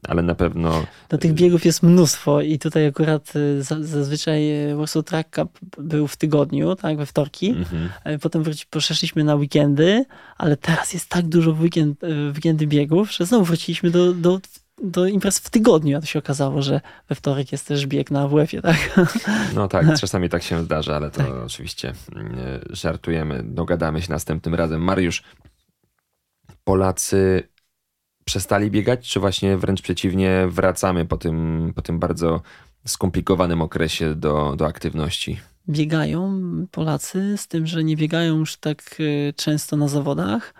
Ale 0.07 0.21
na 0.21 0.35
pewno 0.35 0.83
do 1.09 1.17
tych 1.17 1.33
biegów 1.33 1.65
jest 1.65 1.83
mnóstwo 1.83 2.41
i 2.41 2.59
tutaj 2.59 2.87
akurat 2.87 3.35
y, 3.35 3.63
za, 3.63 3.83
zazwyczaj 3.83 4.69
y, 4.71 4.75
Warsaw 4.75 5.05
Track 5.05 5.35
Cup 5.35 5.59
był 5.77 6.07
w 6.07 6.17
tygodniu, 6.17 6.75
tak, 6.75 6.97
we 6.97 7.05
wtorki. 7.05 7.49
mhm. 7.49 7.89
E, 8.03 8.19
Potem 8.19 8.43
wróci, 8.43 8.65
przeszliśmy 8.79 9.23
na 9.23 9.35
weekendy, 9.35 10.05
ale 10.37 10.57
teraz 10.57 10.93
jest 10.93 11.09
tak 11.09 11.27
dużo 11.27 11.51
weekend, 11.51 12.01
weekendy 12.35 12.67
biegów, 12.67 13.11
że 13.13 13.25
znowu 13.25 13.45
wróciliśmy 13.45 13.91
do, 13.91 14.13
do, 14.13 14.39
do 14.83 15.07
imprez 15.07 15.39
w 15.39 15.49
tygodniu, 15.49 15.97
a 15.97 15.99
to 16.01 16.05
się 16.05 16.19
okazało, 16.19 16.61
że 16.61 16.81
we 17.09 17.15
wtorek 17.15 17.51
jest 17.51 17.67
też 17.67 17.87
bieg 17.87 18.11
na 18.11 18.21
AWF-ie, 18.21 18.61
tak? 18.61 18.99
No 19.55 19.67
tak, 19.67 19.85
czasami 20.01 20.29
tak 20.29 20.43
się 20.43 20.63
zdarza, 20.63 20.95
ale 20.95 21.11
to 21.11 21.43
oczywiście 21.45 21.93
mm, 22.15 22.35
żartujemy, 22.69 23.43
dogadamy 23.43 24.01
się 24.01 24.11
następnym 24.11 24.55
razem. 24.55 24.81
Mariusz, 24.81 25.23
Polacy 26.63 27.43
przestali 28.29 28.71
biegać, 28.71 29.09
czy 29.09 29.19
właśnie 29.19 29.57
wręcz 29.57 29.81
przeciwnie, 29.81 30.47
wracamy 30.49 31.05
po 31.05 31.17
tym, 31.17 31.71
po 31.75 31.81
tym 31.81 31.99
bardzo 31.99 32.41
skomplikowanym 32.85 33.61
okresie 33.61 34.15
do, 34.15 34.55
do 34.57 34.65
aktywności? 34.65 35.39
biegają 35.69 36.41
Polacy, 36.71 37.37
z 37.37 37.47
tym, 37.47 37.67
że 37.67 37.83
nie 37.83 37.95
biegają 37.95 38.37
już 38.37 38.57
tak 38.57 38.97
e, 38.99 39.33
często 39.33 39.77
na 39.77 39.87
zawodach. 39.87 40.53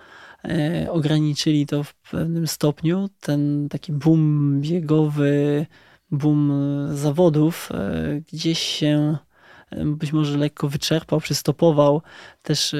E, 0.46 0.88
Ograniczyli 0.92 1.66
to 1.66 1.84
w 1.84 1.94
pewnym 1.94 2.48
stopniu. 2.48 3.10
Ten 3.22 3.70
taki 3.70 3.94
boom 3.94 4.62
biegowy, 4.62 5.66
boom 6.12 6.52
zawodów 6.94 7.70
e, 7.72 8.22
gdzieś 8.34 8.60
się 8.60 9.18
być 9.72 10.14
może 10.14 10.38
lekko 10.38 10.70
wyczerpał, 10.70 11.20
przystopował. 11.20 12.02
Też 12.44 12.74
e, 12.74 12.78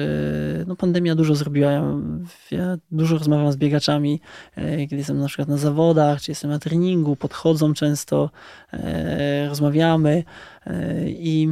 no, 0.66 0.76
pandemia 0.76 1.14
dużo 1.14 1.34
zrobiła. 1.34 1.70
Ja, 2.50 2.76
dużo 2.90 3.18
rozmawiam 3.18 3.52
z 3.52 3.56
biegaczami, 3.56 4.20
e, 4.56 4.76
kiedy 4.76 4.96
jestem 4.96 5.18
na 5.18 5.26
przykład 5.26 5.48
na 5.48 5.56
zawodach, 5.56 6.22
czy 6.22 6.30
jestem 6.30 6.50
na 6.50 6.58
treningu, 6.58 7.16
podchodzą 7.16 7.74
często, 7.74 8.30
e, 8.72 9.48
rozmawiamy 9.48 10.24
i 11.06 11.48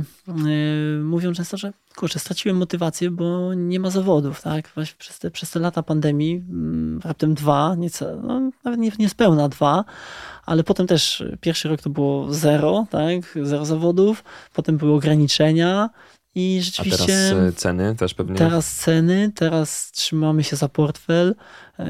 mówią 1.03 1.33
często, 1.33 1.57
że 1.57 1.73
kurczę, 1.97 2.19
straciłem 2.19 2.57
motywację, 2.57 3.11
bo 3.11 3.55
nie 3.55 3.81
ma 3.81 3.91
zawodów, 3.91 4.43
tak? 4.43 4.71
Właśnie 4.75 4.97
przez 4.99 5.19
te, 5.19 5.31
przez 5.31 5.51
te 5.51 5.61
lata 5.61 5.83
pandemii, 5.83 6.45
mm, 6.51 7.01
raptem 7.05 7.35
dwa, 7.35 7.75
nieco, 7.75 8.17
no, 8.23 8.51
nawet 8.65 8.81
nie, 8.81 8.91
niespełna 8.99 9.49
dwa, 9.49 9.85
ale 10.49 10.65
potem 10.65 10.87
też 10.87 11.25
pierwszy 11.41 11.69
rok 11.69 11.83
to 11.83 11.91
było 11.91 12.35
zero, 12.35 12.87
tak? 12.91 13.39
Zero 13.43 13.65
zawodów, 13.65 14.25
potem 14.55 14.77
były 14.77 14.93
ograniczenia 14.93 15.91
i 16.35 16.59
A 16.61 16.65
rzeczywiście... 16.65 17.07
teraz 17.07 17.33
e, 17.33 17.53
ceny 17.53 17.95
też 17.97 18.15
pewnie. 18.15 18.37
Teraz 18.37 18.75
ceny, 18.75 19.33
teraz 19.35 19.91
trzymamy 19.91 20.45
się 20.45 20.57
za 20.57 20.69
portfel. 20.69 21.35
Yy, 21.79 21.85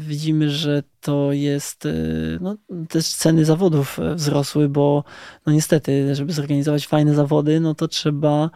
Widzimy, 0.00 0.50
że 0.50 0.82
to 1.00 1.32
jest, 1.32 1.84
yy, 1.84 2.38
no, 2.40 2.56
też 2.88 3.06
ceny 3.06 3.44
zawodów 3.44 3.98
e, 3.98 4.14
wzrosły, 4.14 4.68
bo 4.68 5.04
no 5.46 5.52
niestety, 5.52 6.14
żeby 6.14 6.32
zorganizować 6.32 6.86
fajne 6.86 7.14
zawody, 7.14 7.60
no 7.60 7.74
to 7.74 7.88
trzeba 7.88 8.50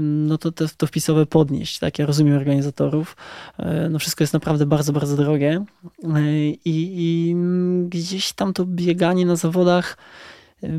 no 0.00 0.38
to, 0.38 0.52
to, 0.52 0.86
wpisowe 0.86 1.26
podnieść, 1.26 1.78
tak? 1.78 1.98
Ja 1.98 2.06
rozumiem 2.06 2.36
organizatorów. 2.36 3.16
Yy, 3.58 3.64
No 3.90 3.98
wszystko 3.98 4.22
jest 4.22 4.32
naprawdę 4.32 4.66
bardzo, 4.66 4.92
bardzo 4.92 5.16
drogie 5.16 5.64
Yy, 6.02 6.46
i, 6.46 6.56
i 6.64 7.30
mm, 7.32 7.88
gdzieś 7.88 8.32
tam 8.32 8.52
to 8.52 8.64
bieganie 8.66 9.26
na 9.26 9.36
zawodach 9.36 9.96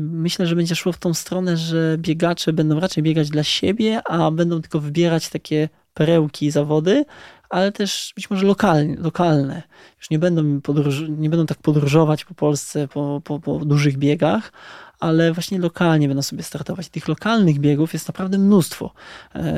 Myślę, 0.00 0.46
że 0.46 0.56
będzie 0.56 0.74
szło 0.74 0.92
w 0.92 0.98
tą 0.98 1.14
stronę, 1.14 1.56
że 1.56 1.96
biegacze 1.98 2.52
będą 2.52 2.80
raczej 2.80 3.02
biegać 3.02 3.30
dla 3.30 3.42
siebie, 3.42 4.02
a 4.04 4.30
będą 4.30 4.60
tylko 4.60 4.80
wybierać 4.80 5.28
takie 5.28 5.68
perełki 5.94 6.50
zawody, 6.50 7.04
ale 7.50 7.72
też 7.72 8.12
być 8.16 8.30
może 8.30 8.46
lokalne. 8.46 8.96
lokalne. 9.02 9.62
Już 9.98 10.10
nie 10.10 10.18
będą, 10.18 10.60
podróż, 10.60 11.02
nie 11.08 11.30
będą 11.30 11.46
tak 11.46 11.58
podróżować 11.58 12.24
po 12.24 12.34
Polsce 12.34 12.88
po, 12.88 13.20
po, 13.24 13.40
po 13.40 13.58
dużych 13.58 13.98
biegach, 13.98 14.52
ale 15.00 15.32
właśnie 15.32 15.58
lokalnie 15.58 16.08
będą 16.08 16.22
sobie 16.22 16.42
startować. 16.42 16.88
Tych 16.88 17.08
lokalnych 17.08 17.58
biegów 17.58 17.92
jest 17.92 18.08
naprawdę 18.08 18.38
mnóstwo. 18.38 18.92
E, 19.34 19.54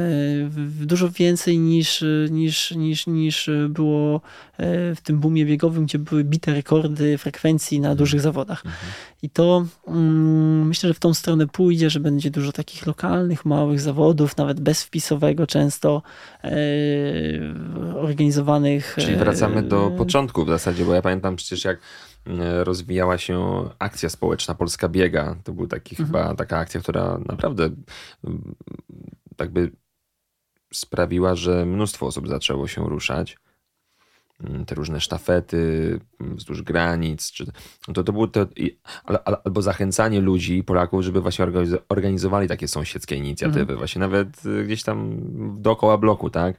Dużo 0.80 1.10
więcej 1.10 1.58
niż, 1.58 2.04
niż, 2.30 2.70
niż, 2.70 3.06
niż 3.06 3.50
było 3.68 4.20
e, 4.58 4.94
w 4.94 5.00
tym 5.00 5.20
boomie 5.20 5.46
biegowym, 5.46 5.86
gdzie 5.86 5.98
były 5.98 6.24
bite 6.24 6.54
rekordy 6.54 7.18
frekwencji 7.18 7.80
na 7.80 7.94
dużych 7.94 8.20
zawodach. 8.20 8.62
I 9.22 9.30
to 9.30 9.66
mm, 9.88 10.66
myślę, 10.66 10.88
że 10.88 10.94
w 10.94 10.98
tą 10.98 11.14
stronę 11.14 11.46
pójdzie, 11.46 11.90
że 11.90 12.00
będzie 12.00 12.30
dużo 12.30 12.52
takich 12.52 12.86
lokalnych, 12.86 13.44
małych 13.44 13.80
zawodów, 13.80 14.36
nawet 14.36 14.60
bezwpisowego 14.60 15.46
często 15.46 16.02
e, 16.44 16.50
organizowanych. 17.94 18.96
Czyli 19.00 19.16
wracamy 19.16 19.62
do 19.62 19.90
początku 19.90 20.44
w 20.44 20.48
zasadzie, 20.48 20.84
bo 20.84 20.94
ja 20.94 21.02
pamiętam 21.02 21.36
przecież 21.36 21.64
jak 21.64 21.78
rozwijała 22.64 23.18
się 23.18 23.64
akcja 23.78 24.08
społeczna 24.08 24.54
Polska 24.54 24.88
Biega. 24.88 25.36
To 25.44 25.52
był 25.52 25.66
taki 25.66 25.96
Mhm. 26.02 26.06
chyba 26.06 26.34
taka 26.34 26.58
akcja, 26.58 26.80
która 26.80 27.18
naprawdę 27.26 27.70
tak 29.36 29.50
by 29.50 29.70
sprawiła, 30.74 31.34
że 31.34 31.66
mnóstwo 31.66 32.06
osób 32.06 32.28
zaczęło 32.28 32.68
się 32.68 32.88
ruszać. 32.88 33.38
Mm, 34.44 34.64
Te 34.66 34.74
różne 34.74 35.00
sztafety 35.00 36.00
mm, 36.20 36.36
wzdłuż 36.36 36.62
granic, 36.62 37.30
czy 37.32 37.46
to, 37.94 38.04
to 38.04 38.12
było 38.12 38.28
to, 38.28 38.46
albo 39.44 39.62
zachęcanie 39.62 40.20
ludzi, 40.20 40.64
Polaków, 40.64 41.02
żeby 41.02 41.20
właśnie 41.20 41.44
organiz- 41.46 41.78
organizowali 41.88 42.48
takie 42.48 42.68
sąsiedzkie 42.68 43.16
inicjatywy, 43.16 43.60
Mhm. 43.60 43.78
właśnie 43.78 44.00
nawet 44.00 44.46
y, 44.46 44.64
gdzieś 44.64 44.82
tam 44.82 45.16
dookoła 45.62 45.98
bloku, 45.98 46.30
tak? 46.30 46.56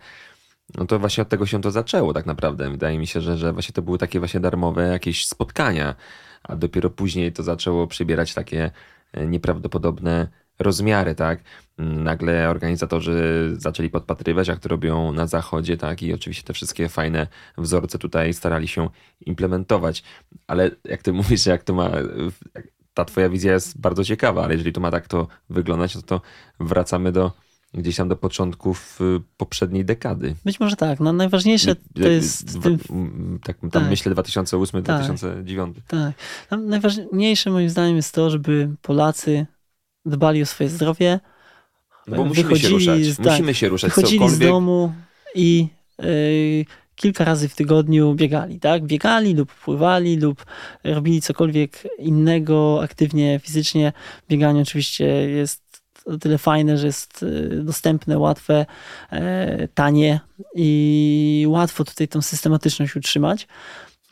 No 0.75 0.85
to 0.85 0.99
właśnie 0.99 1.21
od 1.21 1.29
tego 1.29 1.45
się 1.45 1.61
to 1.61 1.71
zaczęło 1.71 2.13
tak 2.13 2.25
naprawdę. 2.25 2.71
Wydaje 2.71 2.97
mi 2.97 3.07
się, 3.07 3.21
że, 3.21 3.37
że 3.37 3.53
właśnie 3.53 3.73
to 3.73 3.81
były 3.81 3.97
takie 3.97 4.19
właśnie 4.19 4.39
darmowe 4.39 4.87
jakieś 4.87 5.27
spotkania, 5.27 5.95
a 6.43 6.55
dopiero 6.55 6.89
później 6.89 7.33
to 7.33 7.43
zaczęło 7.43 7.87
przybierać 7.87 8.33
takie 8.33 8.71
e, 9.13 9.27
nieprawdopodobne 9.27 10.27
rozmiary, 10.59 11.15
tak? 11.15 11.39
Mm, 11.77 12.03
Nagle 12.03 12.49
organizatorzy 12.49 13.49
zaczęli 13.57 13.89
podpatrywać, 13.89 14.47
jak 14.47 14.59
to 14.59 14.69
robią 14.69 15.11
na 15.11 15.27
zachodzie, 15.27 15.77
tak? 15.77 16.03
I 16.03 16.13
oczywiście 16.13 16.43
te 16.43 16.53
wszystkie 16.53 16.89
fajne 16.89 17.27
wzorce 17.57 17.97
tutaj 17.99 18.33
starali 18.33 18.67
się 18.67 18.89
implementować. 19.25 20.03
Ale 20.47 20.71
jak 20.83 21.01
ty 21.01 21.13
mówisz, 21.19 21.45
jak 21.45 21.63
to 21.63 21.73
ma... 21.73 21.91
Ta 22.93 23.05
twoja 23.05 23.29
wizja 23.29 23.53
jest 23.53 23.81
bardzo 23.81 24.03
ciekawa, 24.03 24.43
ale 24.43 24.53
jeżeli 24.53 24.73
to 24.73 24.81
ma 24.81 24.91
tak 24.91 25.07
to 25.07 25.27
wyglądać, 25.49 25.95
no 25.95 26.01
to 26.01 26.21
wracamy 26.59 27.11
do 27.11 27.31
gdzieś 27.77 27.95
tam 27.95 28.09
do 28.09 28.15
początków 28.15 28.99
y, 29.01 29.21
poprzedniej 29.37 29.85
dekady. 29.85 30.35
Być 30.45 30.59
może 30.59 30.75
tak. 30.75 30.99
No, 30.99 31.13
najważniejsze 31.13 31.75
to 31.75 32.07
jest. 32.07 32.45
Dwa- 32.57 32.61
Tym, 32.63 32.79
m, 32.89 33.39
tak, 33.43 33.57
tam 33.59 33.69
tak. 33.69 33.89
myślę 33.89 34.15
2008-2009. 34.15 35.73
tak. 35.87 36.13
No, 36.51 36.57
najważniejsze 36.57 37.49
moim 37.51 37.69
zdaniem 37.69 37.95
jest 37.95 38.13
to, 38.15 38.29
żeby 38.29 38.69
Polacy 38.81 39.45
dbali 40.05 40.41
o 40.41 40.45
swoje 40.45 40.69
zdrowie, 40.69 41.19
Bo 42.07 42.25
musimy 42.25 42.59
się 42.59 42.69
ruszać. 42.69 43.03
z- 43.05 43.19
musimy 43.19 43.53
się 43.53 43.69
ruszać. 43.69 43.89
wychodzili 43.89 44.29
z 44.29 44.39
domu 44.39 44.93
i 45.35 45.67
y, 46.03 46.65
kilka 46.95 47.23
razy 47.25 47.49
w 47.49 47.55
tygodniu 47.55 48.13
biegali, 48.15 48.59
tak? 48.59 48.83
Biegali 48.85 49.33
lub 49.33 49.53
pływali 49.53 50.17
lub 50.17 50.45
robili 50.83 51.21
cokolwiek 51.21 51.83
innego 51.99 52.79
aktywnie, 52.83 53.39
fizycznie. 53.43 53.93
Bieganie 54.29 54.61
oczywiście 54.61 55.05
jest 55.29 55.66
o 56.07 56.17
tyle 56.17 56.37
fajne, 56.37 56.77
że 56.77 56.87
jest 56.87 57.23
y, 57.23 57.63
dostępne, 57.63 58.17
łatwe, 58.19 58.65
e, 59.11 59.67
tanie 59.67 60.19
i 60.55 61.45
łatwo 61.49 61.83
tutaj 61.83 62.07
tą 62.07 62.21
systematyczność 62.21 62.95
utrzymać. 62.95 63.47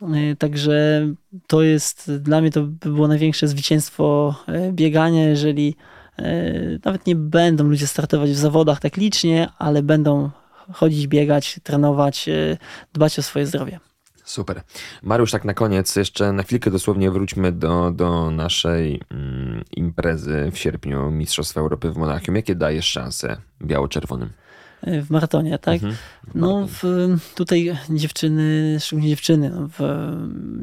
Y, 0.01 0.35
Także 0.35 1.07
to 1.47 1.61
jest 1.61 2.11
dla 2.11 2.41
mnie 2.41 2.51
to 2.51 2.61
by 2.61 2.89
było 2.89 3.07
największe 3.07 3.47
zwycięstwo 3.47 4.35
e, 4.47 4.71
biegania, 4.71 5.23
jeżeli 5.23 5.75
e, 6.17 6.53
nawet 6.85 7.07
nie 7.07 7.15
będą 7.15 7.63
ludzie 7.63 7.87
startować 7.87 8.29
w 8.29 8.37
zawodach 8.37 8.79
tak 8.79 8.97
licznie, 8.97 9.49
ale 9.57 9.83
będą 9.83 10.29
chodzić, 10.73 11.07
biegać, 11.07 11.59
trenować, 11.63 12.29
e, 12.29 12.57
dbać 12.93 13.19
o 13.19 13.23
swoje 13.23 13.45
zdrowie. 13.45 13.79
Super. 14.25 14.61
Mariusz, 15.03 15.31
tak 15.31 15.45
na 15.45 15.53
koniec, 15.53 15.95
jeszcze 15.95 16.31
na 16.33 16.43
chwilkę 16.43 16.71
dosłownie 16.71 17.11
wróćmy 17.11 17.51
do, 17.51 17.91
do 17.91 18.31
naszej 18.31 19.01
mm, 19.11 19.63
imprezy 19.71 20.49
w 20.51 20.57
sierpniu 20.57 21.11
Mistrzostw 21.11 21.57
Europy 21.57 21.91
w 21.91 21.97
Monachium. 21.97 22.35
Jakie 22.35 22.55
dajesz 22.55 22.85
szanse 22.85 23.37
biało-czerwonym? 23.61 24.29
E, 24.81 25.01
W 25.01 25.09
maratonie, 25.09 25.59
tak? 25.59 25.73
Mhm. 25.73 25.95
No, 26.35 26.67
w, 26.67 26.83
tutaj 27.35 27.77
dziewczyny, 27.89 28.77
szczególnie 28.79 29.09
dziewczyny, 29.09 29.49
no, 29.49 29.67
w, 29.67 29.79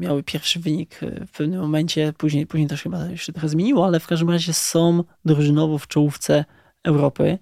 miały 0.00 0.22
pierwszy 0.22 0.60
wynik 0.60 1.00
w 1.26 1.36
pewnym 1.36 1.60
momencie, 1.60 2.12
później, 2.18 2.46
później 2.46 2.68
to 2.68 2.76
się 2.76 2.82
chyba 2.82 3.06
jeszcze 3.06 3.32
trochę 3.32 3.48
zmieniło, 3.48 3.86
ale 3.86 4.00
w 4.00 4.06
każdym 4.06 4.30
razie 4.30 4.52
są 4.52 5.04
drużynowo 5.24 5.78
w 5.78 5.88
czołówce 5.88 6.44
Europy. 6.84 7.38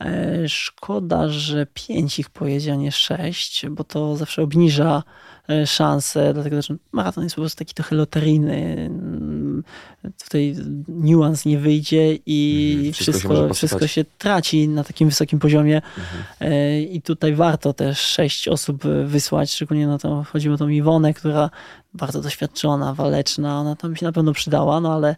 E, 0.00 0.48
Szkoda, 0.48 1.28
że 1.28 1.66
pięć 1.74 2.18
ich 2.18 2.30
pojedzie, 2.30 2.72
a 2.72 2.76
nie 2.76 2.92
sześć, 2.92 3.66
bo 3.66 3.84
to 3.84 4.16
zawsze 4.16 4.42
obniża 4.42 5.02
e, 5.48 5.66
szanse, 5.66 6.34
dlatego 6.34 6.62
że 6.62 6.76
maraton 6.92 7.24
jest 7.24 7.36
po 7.36 7.42
prostu 7.42 7.58
taki 7.58 7.74
trochę 7.74 7.96
loteryjny. 7.96 8.90
Tutaj 10.24 10.56
niuans 10.88 11.44
nie 11.44 11.58
wyjdzie 11.58 12.18
i 12.26 12.70
Mhm, 12.76 12.92
wszystko 12.92 13.12
się 13.12 13.12
wszystko, 13.12 13.28
posypać. 13.28 13.56
wszystko 13.56 13.86
się 13.86 14.04
traci 14.18 14.68
na 14.68 14.84
takim 14.84 15.08
wysokim 15.08 15.38
poziomie. 15.38 15.76
Mhm. 15.76 16.52
E, 16.52 16.80
I 16.82 17.02
tutaj 17.02 17.34
warto 17.34 17.72
też 17.72 17.98
sześć 17.98 18.48
osób 18.48 18.82
wysłać, 19.04 19.52
szczególnie 19.52 19.86
na 19.86 19.98
to, 19.98 20.24
chodzi 20.32 20.50
o 20.50 20.56
tą 20.56 20.68
Iwonę, 20.68 21.14
która 21.14 21.50
bardzo 21.98 22.20
doświadczona, 22.20 22.94
waleczna, 22.94 23.60
ona 23.60 23.76
tam 23.76 23.96
się 23.96 24.06
na 24.06 24.12
pewno 24.12 24.32
przydała, 24.32 24.80
no 24.80 24.92
ale 24.94 25.16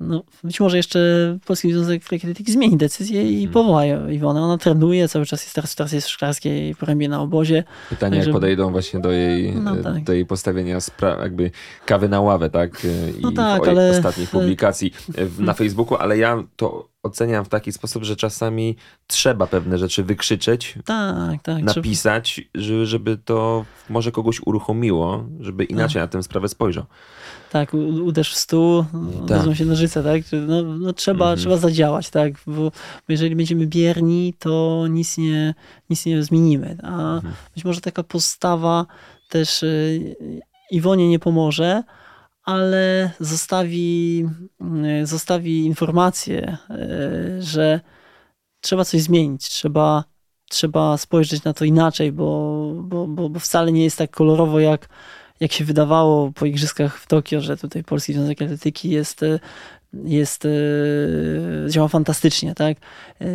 no, 0.00 0.22
być 0.44 0.60
może 0.60 0.76
jeszcze 0.76 0.98
Polski 1.46 1.72
Związek 1.72 2.12
Lekkoatletyki 2.12 2.52
zmieni 2.52 2.76
decyzję 2.76 3.22
i 3.30 3.34
Mhm. 3.44 3.52
powoła 3.52 3.84
Iwonę. 4.12 4.42
Ona 4.42 4.58
trenuje, 4.58 5.08
cały 5.08 5.26
czas 5.26 5.42
jest 5.42 5.54
teraz, 5.54 5.74
teraz 5.74 5.92
jest 5.92 6.06
w 6.06 6.10
szklarskiej 6.10 6.74
porębie 6.74 7.08
na 7.08 7.20
obozie. 7.20 7.64
Pytanie, 7.90 8.18
jak 8.18 8.30
podejdą 8.30 8.70
właśnie 8.72 9.00
do 9.00 9.12
jej, 9.12 9.52
No 9.54 9.78
e, 9.78 9.82
tak. 9.82 10.04
do 10.04 10.12
jej 10.12 10.26
postawienia 10.26 10.78
spra- 10.78 11.20
jakby 11.22 11.50
kawy 11.86 12.08
na 12.08 12.20
ławę, 12.20 12.50
tak? 12.50 12.84
E, 12.84 13.10
I 13.10 13.20
No 13.22 13.32
tak, 13.32 13.68
ale- 13.68 13.90
ostatnich 13.90 14.30
publikacji 14.30 14.92
e, 15.18 15.42
na 15.42 15.52
Facebooku, 15.60 15.96
ale 15.96 16.18
ja 16.18 16.42
to 16.56 16.93
oceniam 17.04 17.44
w 17.44 17.48
taki 17.48 17.72
sposób, 17.72 18.04
że 18.04 18.16
czasami 18.16 18.76
trzeba 19.06 19.46
pewne 19.46 19.78
rzeczy 19.78 20.02
wykrzyczeć, 20.04 20.74
Tak, 20.84 21.42
tak. 21.42 21.62
napisać, 21.62 22.40
żeby, 22.54 22.86
żeby 22.86 23.16
to 23.24 23.64
może 23.90 24.12
kogoś 24.12 24.40
uruchomiło, 24.46 25.24
żeby 25.40 25.64
inaczej 25.64 26.02
na 26.02 26.08
tę 26.08 26.22
sprawę 26.22 26.48
spojrzał. 26.48 26.84
Tak, 27.52 27.74
uderz 28.04 28.32
w 28.34 28.36
stół, 28.36 28.84
odezwą 29.22 29.54
się 29.54 29.64
nożyce, 29.64 30.02
tak? 30.02 30.22
No, 30.48 30.62
no 30.62 30.92
trzeba, 30.92 31.24
Mhm. 31.24 31.38
trzeba 31.38 31.56
zadziałać, 31.56 32.10
tak? 32.10 32.32
Bo, 32.46 32.52
bo 32.62 32.70
jeżeli 33.08 33.36
będziemy 33.36 33.66
bierni, 33.66 34.34
to 34.38 34.84
nic 34.90 35.18
nie, 35.18 35.54
nic 35.90 36.06
nie 36.06 36.22
zmienimy. 36.22 36.76
A 36.82 37.14
Mhm. 37.14 37.34
być 37.54 37.64
może 37.64 37.80
taka 37.80 38.02
postawa 38.02 38.86
też 39.28 39.62
y, 39.62 40.16
Iwonie 40.70 41.08
nie 41.08 41.18
pomoże, 41.18 41.82
ale 42.44 43.10
zostawi, 43.20 44.26
y, 45.02 45.06
zostawi 45.06 45.64
informację, 45.64 46.56
y, 46.70 47.42
że 47.42 47.80
trzeba 48.60 48.84
coś 48.84 49.02
zmienić, 49.02 49.48
trzeba, 49.48 50.04
trzeba 50.50 50.96
spojrzeć 50.96 51.44
na 51.44 51.52
to 51.52 51.64
inaczej, 51.64 52.12
bo, 52.12 52.72
bo, 52.82 53.06
bo, 53.06 53.28
bo 53.28 53.40
wcale 53.40 53.72
nie 53.72 53.84
jest 53.84 53.98
tak 53.98 54.10
kolorowo, 54.10 54.60
jak, 54.60 54.88
jak 55.40 55.52
się 55.52 55.64
wydawało 55.64 56.32
po 56.32 56.46
igrzyskach 56.46 56.98
w 56.98 57.06
Tokio, 57.06 57.40
że 57.40 57.56
tutaj 57.56 57.84
Polski 57.84 58.12
Związek 58.12 58.42
Atletyki 58.42 58.90
jest, 58.90 59.22
e, 59.22 59.38
jest, 60.04 60.48
działa 61.68 61.88
fantastycznie, 61.88 62.54
tak? 62.54 62.78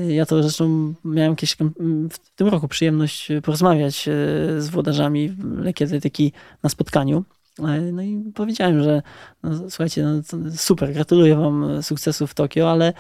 Ja 0.08 0.26
to 0.26 0.44
zresztą 0.44 0.94
miałem 1.06 1.36
kiedyś 1.36 1.56
kam- 1.56 1.74
w 2.10 2.36
tym 2.36 2.48
roku 2.48 2.68
przyjemność 2.68 3.28
porozmawiać 3.44 4.10
z 4.58 4.70
włodarzami 4.70 5.36
lekkiej 5.58 5.86
atletyki 5.86 6.34
na 6.64 6.70
spotkaniu. 6.70 7.24
E, 7.68 7.92
No 7.92 8.02
i 8.02 8.32
powiedziałem, 8.36 8.84
że 8.84 9.02
no, 9.44 9.70
słuchajcie, 9.70 10.04
no, 10.04 10.22
super, 10.56 10.94
gratuluję 10.94 11.36
wam 11.36 11.84
sukcesu 11.84 12.28
w 12.28 12.34
Tokio, 12.34 12.72
ale 12.72 12.94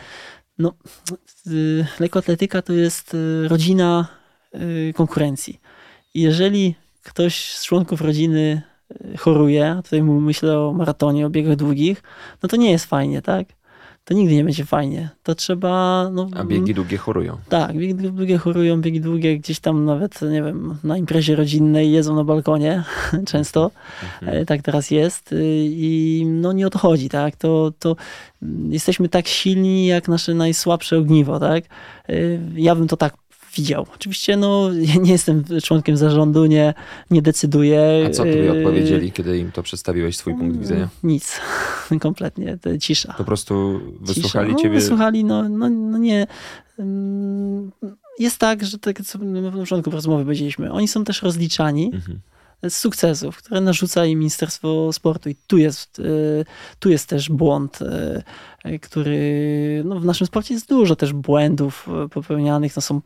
no, 0.57 0.73
y, 1.47 1.85
lekkoatletyka 1.99 2.61
to 2.61 2.73
jest 2.73 3.17
rodzina 3.47 4.07
konkurencji. 4.95 5.59
I 6.13 6.21
jeżeli 6.21 6.75
ktoś 7.03 7.53
z 7.53 7.65
członków 7.65 8.01
rodziny 8.01 8.61
choruje, 9.17 9.81
tutaj 9.83 10.03
myślę 10.03 10.59
o 10.59 10.73
maratonie, 10.73 11.25
o 11.25 11.29
biegach 11.29 11.55
długich, 11.55 12.03
no 12.43 12.49
to 12.49 12.55
nie 12.55 12.71
jest 12.71 12.85
fajnie, 12.85 13.21
tak? 13.21 13.47
To 14.09 14.13
nigdy 14.15 14.35
nie 14.35 14.43
będzie 14.43 14.65
fajnie. 14.65 15.09
To 15.23 15.35
trzeba. 15.35 16.09
No, 16.13 16.29
A 16.35 16.43
biegi 16.43 16.73
długie 16.73 16.97
chorują. 16.97 17.37
tak, 17.49 17.77
biegi 17.77 17.95
długie 17.95 18.37
chorują, 18.37 18.81
biegi 18.81 19.01
długie 19.01 19.37
gdzieś 19.37 19.59
tam 19.59 19.85
nawet, 19.85 20.21
nie 20.21 20.43
wiem, 20.43 20.75
na 20.83 20.97
imprezie 20.97 21.35
rodzinnej 21.35 21.91
jedzą 21.91 22.15
na 22.15 22.23
balkonie 22.23 22.83
często. 23.31 23.71
Mhm. 24.21 24.37
E, 24.41 24.45
Tak 24.45 24.61
teraz 24.61 24.91
jest 24.91 25.31
y, 25.33 25.37
i 25.69 26.23
no 26.25 26.53
nie 26.53 26.67
o 26.67 26.69
to 26.69 26.79
chodzi, 26.79 27.09
tak? 27.09 27.35
To, 27.35 27.71
to 27.79 27.95
jesteśmy 28.69 29.09
tak 29.09 29.27
silni 29.27 29.87
jak 29.87 30.07
nasze 30.07 30.33
najsłabsze 30.33 30.97
ogniwo, 30.97 31.39
tak? 31.39 31.63
Y, 32.09 32.39
Ja 32.55 32.75
bym 32.75 32.87
to 32.87 32.97
tak 32.97 33.13
widział. 33.59 33.85
Oczywiście 33.95 34.37
no 34.37 34.69
ja 34.73 34.95
nie 34.95 35.11
jestem 35.11 35.43
członkiem 35.63 35.97
zarządu, 35.97 36.45
nie, 36.45 36.73
nie 37.11 37.21
decyduję. 37.21 38.05
A 38.07 38.09
co 38.09 38.17
tobie 38.23 38.53
Y, 38.53 38.57
odpowiedzieli, 38.57 39.11
kiedy 39.11 39.37
im 39.37 39.51
to 39.51 39.63
przedstawiłeś, 39.63 40.17
swój 40.17 40.33
punkt 40.35 40.57
widzenia? 40.57 40.89
Nic, 41.03 41.39
kompletnie, 42.01 42.57
to 42.61 42.77
cisza. 42.77 43.15
Po 43.17 43.23
prostu 43.23 43.81
wysłuchali 44.01 44.47
Cisza. 44.47 44.57
No, 44.57 44.63
ciebie. 44.63 44.75
Wysłuchali, 44.75 45.23
no, 45.23 45.49
no, 45.49 45.69
no 45.69 45.97
nie. 45.97 46.27
Ym, 46.79 47.71
Jest 48.19 48.37
tak, 48.37 48.65
że 48.65 48.79
tak 48.79 49.01
co 49.01 49.19
na 49.19 49.51
początku 49.51 49.91
rozmowy 49.91 50.23
powiedzieliśmy, 50.23 50.71
oni 50.71 50.87
są 50.87 51.03
też 51.03 51.21
rozliczani 51.21 51.91
Mhm. 51.93 52.19
z 52.69 52.73
sukcesów, 52.77 53.37
które 53.37 53.61
narzuca 53.61 54.05
im 54.05 54.19
Ministerstwo 54.19 54.93
Sportu 54.93 55.29
i 55.29 55.35
tu 55.47 55.57
jest, 55.57 55.99
y, 55.99 56.45
tu 56.79 56.89
jest 56.89 57.09
też 57.09 57.29
błąd, 57.29 57.79
y, 58.65 58.79
który 58.79 59.81
no 59.85 59.99
w 59.99 60.05
naszym 60.05 60.27
sporcie 60.27 60.53
jest 60.53 60.69
dużo 60.69 60.95
też 60.95 61.13
błędów 61.13 61.87
popełnianych, 62.11 62.75
no 62.75 62.81
są 62.81 63.01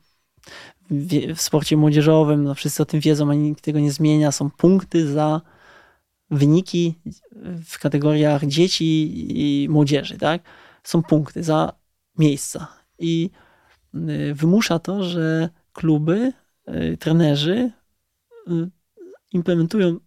w, 0.90 1.42
sporcie 1.42 1.78
młodzieżowym, 1.78 2.44
no 2.44 2.56
wszyscy 2.56 2.84
o 2.84 2.86
tym 2.86 3.00
wiedzą, 3.00 3.32
ani 3.32 3.50
nikt 3.50 3.64
tego 3.64 3.80
nie 3.80 3.92
zmienia, 3.92 4.32
są 4.32 4.50
punkty 4.52 5.12
za 5.12 5.42
wyniki 6.32 7.00
w 7.66 7.80
kategoriach 7.80 8.46
dzieci 8.46 9.14
i 9.64 9.70
młodzieży, 9.70 10.18
tak? 10.18 10.42
Są 10.84 11.04
punkty 11.04 11.44
za 11.44 11.74
miejsca 12.18 12.68
i 13.00 13.30
y, 13.96 14.34
wymusza 14.34 14.80
to, 14.80 15.04
że 15.04 15.50
kluby, 15.74 16.34
y, 16.70 16.98
trenerzy 16.98 17.72
y, 18.48 18.70
implementują 19.32 19.98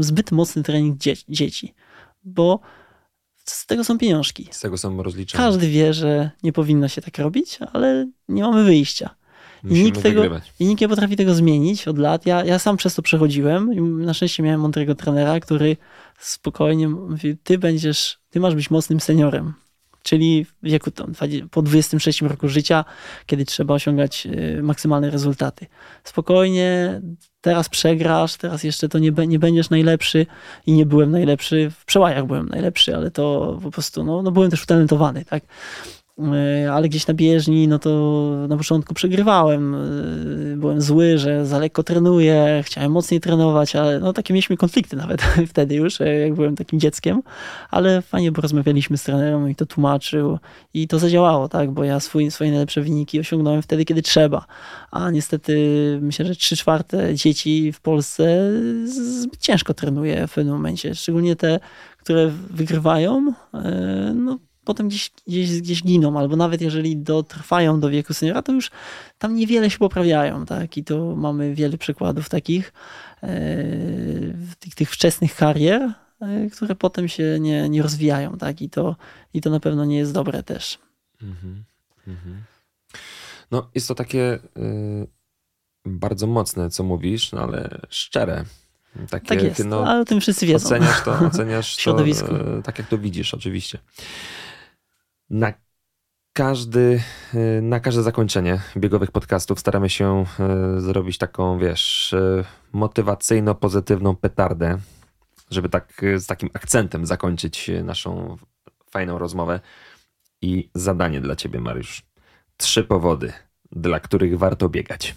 zbyt 0.00 0.32
mocny 0.32 0.62
trening 0.62 0.98
dzie- 0.98 1.14
dzieci, 1.28 1.74
bo 2.24 2.60
z 3.44 3.66
tego 3.66 3.84
są 3.84 3.98
pieniążki. 3.98 4.48
Z 4.50 4.60
tego 4.60 4.78
są 4.78 5.02
rozliczeni. 5.02 5.44
Każdy 5.44 5.68
wie, 5.68 5.94
że 5.94 6.30
nie 6.42 6.52
powinno 6.52 6.88
się 6.88 7.02
tak 7.02 7.18
robić, 7.18 7.58
ale 7.72 8.10
nie 8.28 8.42
mamy 8.42 8.64
wyjścia. 8.64 9.14
Musimy 9.64 9.84
nikt 9.84 10.02
tego- 10.02 10.22
wygrywać. 10.22 10.52
I 10.58 10.66
nikt 10.66 10.80
nie 10.80 10.88
potrafi 10.88 11.16
tego 11.16 11.34
zmienić 11.34 11.88
od 11.88 11.98
lat. 11.98 12.26
Ja, 12.26 12.44
ja 12.44 12.58
sam 12.58 12.76
przez 12.76 12.94
to 12.94 13.02
przechodziłem 13.02 13.72
i 13.72 13.80
na 13.80 14.14
szczęście 14.14 14.42
miałem 14.42 14.60
mądrego 14.60 14.94
trenera, 14.94 15.40
który 15.40 15.76
spokojnie 16.18 16.88
mówił, 16.88 17.36
ty 17.44 17.58
będziesz, 17.58 18.18
ty 18.30 18.40
masz 18.40 18.54
być 18.54 18.70
mocnym 18.70 19.00
seniorem. 19.00 19.52
Czyli 20.02 20.44
w 20.44 20.54
wieku 20.62 20.90
tam, 20.90 21.12
20 21.12 21.46
po 21.50 21.62
26 21.62 22.22
roku 22.22 22.48
życia, 22.48 22.84
kiedy 23.26 23.44
trzeba 23.44 23.74
osiągać 23.74 24.26
y, 24.26 24.62
maksymalne 24.62 25.10
rezultaty. 25.10 25.66
Spokojnie, 26.04 27.00
teraz 27.40 27.68
przegrasz, 27.68 28.36
teraz 28.36 28.64
jeszcze 28.64 28.88
to 28.88 28.98
nie, 28.98 29.12
nie 29.26 29.38
będziesz 29.38 29.70
najlepszy 29.70 30.26
i 30.66 30.72
nie 30.72 30.86
byłem 30.86 31.10
najlepszy. 31.10 31.70
W 31.70 31.84
przełajach 31.84 32.26
byłem 32.26 32.48
najlepszy, 32.48 32.96
ale 32.96 33.10
to 33.10 33.58
po 33.62 33.70
prostu, 33.70 34.04
no, 34.04 34.22
no 34.22 34.30
byłem 34.30 34.50
też 34.50 34.62
utalentowany, 34.62 35.24
tak? 35.24 35.44
E, 36.18 36.72
ale 36.72 36.88
gdzieś 36.88 37.06
na 37.06 37.14
bieżni, 37.14 37.68
no 37.68 37.78
to 37.78 37.90
na 38.48 38.56
początku 38.56 38.94
przegrywałem. 38.94 39.74
E, 39.74 40.56
byłem 40.56 40.80
zły, 40.80 41.18
że 41.18 41.46
za 41.46 41.58
lekko 41.58 41.82
trenuję, 41.82 42.62
chciałem 42.64 42.92
mocniej 42.92 43.20
trenować, 43.20 43.76
ale 43.76 44.00
no 44.00 44.12
takie 44.12 44.34
mieliśmy 44.34 44.56
konflikty 44.56 44.96
nawet 44.96 45.22
wtedy 45.50 45.74
już, 45.74 46.00
e, 46.00 46.14
jak 46.14 46.34
byłem 46.34 46.56
takim 46.56 46.80
dzieckiem, 46.80 47.22
ale 47.70 48.02
fajnie 48.02 48.32
porozmawialiśmy 48.32 48.98
z 48.98 49.02
trenerem 49.02 49.50
i 49.50 49.54
to 49.54 49.66
tłumaczył 49.66 50.38
i 50.74 50.88
to 50.88 50.98
zadziałało, 50.98 51.48
tak, 51.48 51.70
bo 51.70 51.84
ja 51.84 52.00
swój, 52.00 52.30
swoje 52.30 52.50
najlepsze 52.50 52.80
wyniki 52.80 53.20
osiągnąłem 53.20 53.62
wtedy, 53.62 53.84
kiedy 53.84 54.02
trzeba, 54.02 54.46
a 54.90 55.10
niestety 55.10 55.54
myślę, 56.02 56.26
że 56.26 56.36
trzy 56.36 56.56
czwarte 56.56 57.14
dzieci 57.14 57.72
w 57.72 57.80
Polsce 57.80 58.50
ciężko 59.40 59.74
trenuje 59.74 60.26
w 60.26 60.34
pewnym 60.34 60.54
momencie, 60.54 60.94
szczególnie 60.94 61.36
te, 61.36 61.60
które 61.98 62.30
wygrywają, 62.50 63.32
no 64.14 64.38
potem 64.64 64.88
gdzieś, 64.88 65.10
gdzieś, 65.26 65.60
gdzieś 65.60 65.82
giną, 65.82 66.18
albo 66.18 66.36
nawet 66.36 66.60
jeżeli 66.60 66.96
dotrwają 66.96 67.80
do 67.80 67.90
wieku 67.90 68.14
seniora, 68.14 68.42
to 68.42 68.52
już 68.52 68.70
tam 69.18 69.34
niewiele 69.34 69.70
się 69.70 69.78
poprawiają, 69.78 70.46
tak? 70.46 70.76
I 70.76 70.84
to 70.84 71.16
mamy 71.16 71.54
wiele 71.54 71.78
przykładów 71.78 72.28
takich, 72.28 72.72
e, 73.22 73.28
tych, 74.58 74.74
tych 74.74 74.90
wczesnych 74.90 75.36
karier, 75.36 75.92
e, 76.20 76.50
które 76.50 76.74
potem 76.74 77.08
się 77.08 77.38
nie, 77.40 77.68
nie 77.68 77.82
rozwijają, 77.82 78.38
tak? 78.38 78.62
I 78.62 78.70
to, 78.70 78.96
I 79.34 79.40
to 79.40 79.50
na 79.50 79.60
pewno 79.60 79.84
nie 79.84 79.96
jest 79.96 80.12
dobre 80.12 80.42
też. 80.42 80.78
Mhm, 81.22 81.64
mhm. 82.06 82.42
No, 83.50 83.70
jest 83.74 83.88
to 83.88 83.94
takie 83.94 84.38
y, 84.56 85.06
bardzo 85.84 86.26
mocne, 86.26 86.70
co 86.70 86.84
mówisz, 86.84 87.32
no, 87.32 87.40
ale 87.40 87.80
szczere. 87.88 88.44
Takie, 89.10 89.26
tak 89.26 89.42
jest, 89.42 89.64
no, 89.64 89.86
ale 89.86 90.00
o 90.00 90.04
tym 90.04 90.20
wszyscy 90.20 90.46
wiedzą. 90.46 90.66
Oceniasz 90.66 91.04
to, 91.04 91.18
oceniasz 91.18 91.76
to 91.84 92.06
y, 92.06 92.62
tak, 92.64 92.78
jak 92.78 92.88
to 92.88 92.98
widzisz, 92.98 93.34
oczywiście 93.34 93.78
na 95.30 95.52
każdy, 96.32 97.00
y, 97.34 97.62
na 97.62 97.80
każde 97.80 98.02
zakończenie 98.02 98.60
biegowych 98.76 99.10
podcastów 99.10 99.60
staramy 99.60 99.90
się 99.90 100.24
y, 100.76 100.80
zrobić 100.80 101.18
taką, 101.18 101.58
wiesz, 101.58 102.12
y, 102.12 102.44
motywacyjno-pozytywną 102.72 104.16
petardę, 104.16 104.78
żeby 105.50 105.68
tak 105.68 106.02
z 106.16 106.26
takim 106.26 106.50
akcentem 106.54 107.06
zakończyć 107.06 107.70
naszą 107.84 108.36
fajną 108.90 109.18
rozmowę. 109.18 109.60
I 110.42 110.70
zadanie 110.74 111.20
dla 111.20 111.36
ciebie, 111.36 111.60
Mariusz. 111.60 112.02
Trzy 112.56 112.84
powody, 112.84 113.32
dla 113.72 114.00
których 114.00 114.38
warto 114.38 114.68
biegać. 114.68 115.14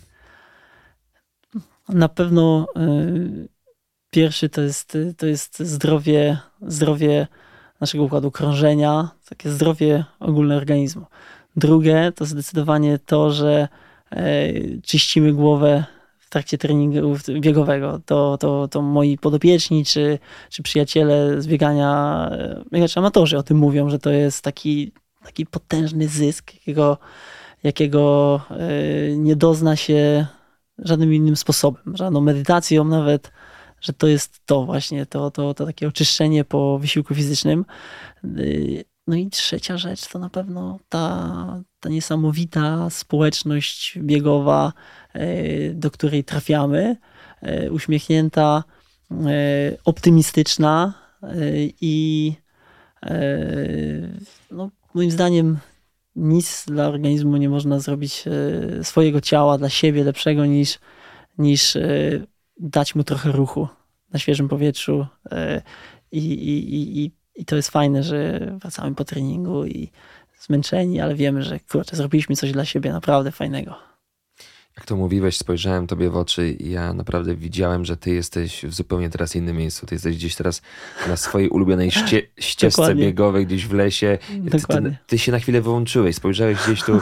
Na 1.90 2.10
pewno 2.10 2.68
pierwszy 4.12 4.50
to 4.50 4.62
jest, 4.62 4.98
to 5.18 5.26
jest 5.26 5.60
zdrowie, 5.60 6.38
zdrowie 6.62 7.28
naszego 7.82 8.04
układu 8.04 8.32
krążenia, 8.32 9.10
takie 9.30 9.50
zdrowie 9.50 10.06
ogólne 10.20 10.58
organizmu. 10.58 11.06
Drugie 11.56 12.12
to 12.16 12.26
zdecydowanie 12.26 13.00
to, 13.00 13.32
że 13.32 13.68
e, 14.12 14.54
czyścimy 14.82 15.34
głowę 15.34 15.86
w 16.20 16.30
trakcie 16.30 16.58
treningu 16.58 17.16
biegowego. 17.40 18.00
To, 18.06 18.38
to, 18.38 18.68
to 18.68 18.82
moi 18.82 19.18
podopieczni 19.18 19.86
czy, 19.86 20.20
czy 20.50 20.64
przyjaciele 20.64 21.42
z 21.42 21.48
biegania, 21.48 22.30
e, 22.32 22.64
biegacze 22.74 23.00
amatorzy 23.00 23.38
o 23.38 23.44
tym 23.44 23.58
mówią, 23.58 23.90
że 23.90 24.00
to 24.00 24.10
jest 24.10 24.44
taki, 24.44 24.92
taki 25.24 25.46
potężny 25.46 26.08
zysk, 26.08 26.54
jakiego, 26.54 26.98
jakiego 27.64 28.42
e, 28.50 29.18
nie 29.18 29.36
dozna 29.36 29.76
się 29.76 30.26
żadnym 30.80 31.14
innym 31.14 31.36
sposobem, 31.36 31.98
żadną 31.98 32.22
medytacją 32.22 32.84
nawet, 32.84 33.32
że 33.82 33.94
to 33.94 34.08
jest 34.08 34.40
to 34.46 34.66
właśnie, 34.66 35.06
to, 35.06 35.32
to, 35.32 35.54
to 35.54 35.66
takie 35.66 35.88
oczyszczenie 35.88 36.46
po 36.46 36.80
wysiłku 36.80 37.16
fizycznym. 37.16 37.66
No 39.08 39.16
i 39.16 39.30
trzecia 39.30 39.78
rzecz 39.78 40.08
to 40.08 40.20
na 40.20 40.30
pewno 40.30 40.80
ta, 40.90 41.64
ta 41.80 41.90
niesamowita 41.90 42.90
społeczność 42.90 44.00
biegowa, 44.00 44.74
y, 45.16 45.74
do 45.76 45.92
której 45.92 46.24
trafiamy, 46.24 46.98
y, 47.66 47.72
uśmiechnięta, 47.72 48.64
optymistyczna 49.86 50.94
i 51.82 52.34
no, 54.52 54.70
moim 54.94 55.12
zdaniem 55.12 55.58
nic 56.16 56.66
dla 56.68 56.88
organizmu 56.88 57.38
nie 57.38 57.50
można 57.50 57.80
zrobić 57.80 58.24
swojego 58.84 59.22
ciała 59.22 59.58
dla 59.58 59.70
siebie 59.70 60.04
lepszego 60.04 60.46
niż, 60.46 60.80
niż 61.38 61.78
dać 62.60 62.96
mu 62.96 63.04
trochę 63.04 63.32
ruchu 63.32 63.68
na 64.14 64.20
świeżym 64.20 64.50
powietrzu 64.50 65.08
e, 65.32 65.62
i, 66.12 66.20
i, 66.20 67.04
i, 67.04 67.12
i 67.36 67.46
to 67.46 67.56
jest 67.56 67.70
fajne, 67.70 68.04
że 68.04 68.40
wracamy 68.62 68.96
po 68.96 69.06
treningu 69.06 69.66
i 69.66 69.92
zmęczeni, 70.40 71.02
ale 71.02 71.16
wiemy, 71.16 71.44
że 71.44 71.60
kurczę, 71.60 71.96
zrobiliśmy 71.96 72.36
coś 72.36 72.52
dla 72.52 72.66
siebie 72.66 72.92
naprawdę 72.92 73.32
fajnego 73.32 73.87
jak 74.78 74.86
to 74.86 74.96
mówiłeś, 74.96 75.38
spojrzałem 75.38 75.88
tobie 75.88 76.10
w 76.10 76.18
oczy 76.18 76.52
i 76.52 76.70
ja 76.70 76.94
naprawdę 76.94 77.36
widziałem, 77.36 77.86
że 77.86 77.98
ty 77.98 78.14
jesteś 78.14 78.66
w 78.66 78.74
zupełnie 78.74 79.10
teraz 79.10 79.36
innym 79.36 79.58
miejscu. 79.58 79.86
Ty 79.86 79.96
jesteś 79.96 80.16
gdzieś 80.16 80.36
teraz 80.36 80.62
na 81.08 81.18
swojej 81.18 81.50
ulubionej 81.50 81.92
ście, 81.92 82.22
ścieżce 82.40 82.82
Dokładnie. 82.82 83.06
biegowej, 83.06 83.46
gdzieś 83.46 83.66
w 83.66 83.74
lesie. 83.74 84.18
Ty, 84.52 84.68
ty, 84.68 84.96
ty, 85.08 85.18
się 85.18 85.32
na 85.32 85.40
chwilę 85.40 85.62
wyłączyłeś, 85.62 86.16
spojrzałeś 86.16 86.58
gdzieś 86.66 86.84
tu 86.84 86.98
y, 86.98 87.02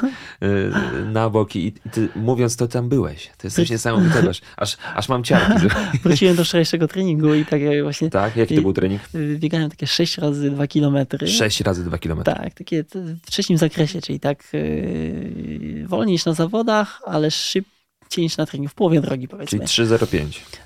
na 1.06 1.30
bok 1.30 1.56
i, 1.56 1.68
i, 1.68 1.74
ty 1.92 2.10
mówiąc 2.16 2.56
to 2.56 2.68
tam 2.68 2.90
byłeś. 2.90 3.30
To 3.38 3.48
jest 3.48 3.56
coś 3.56 3.70
niesamowitego, 3.70 4.32
aż, 4.58 4.78
aż 4.96 5.10
mam 5.10 5.24
ciarki. 5.24 5.68
Wróciłem 6.04 6.36
do 6.36 6.44
wczorajszego 6.46 6.88
treningu 6.88 7.34
i 7.34 7.46
tak 7.46 7.62
właśnie... 7.84 8.10
Tak? 8.10 8.36
Jaki 8.36 8.56
to 8.56 8.62
był 8.62 8.74
trening? 8.74 9.02
Biegałem 9.36 9.70
takie 9.70 9.88
6 9.88 10.18
razy 10.18 10.52
2 10.52 10.68
kilometry. 10.68 11.28
6 11.28 11.62
razy 11.62 11.84
2 11.84 11.98
kilometry. 11.98 12.34
Tak, 12.34 12.54
takie 12.54 12.84
w 13.24 13.32
trzecim 13.32 13.58
zakresie, 13.58 14.02
czyli 14.02 14.20
tak 14.20 14.44
yy, 14.54 15.88
wolniej 15.88 16.14
niż 16.14 16.26
na 16.26 16.34
zawodach, 16.34 17.02
ale 17.06 17.32
szybko 17.32 17.65
10 18.10 18.38
na 18.38 18.46
trening, 18.46 18.72
w 18.72 18.74
połowie 18.74 19.02
drogi 19.02 19.28
powiedzmy. 19.28 19.68
Czyli 19.68 19.88
3.05. 19.88 20.26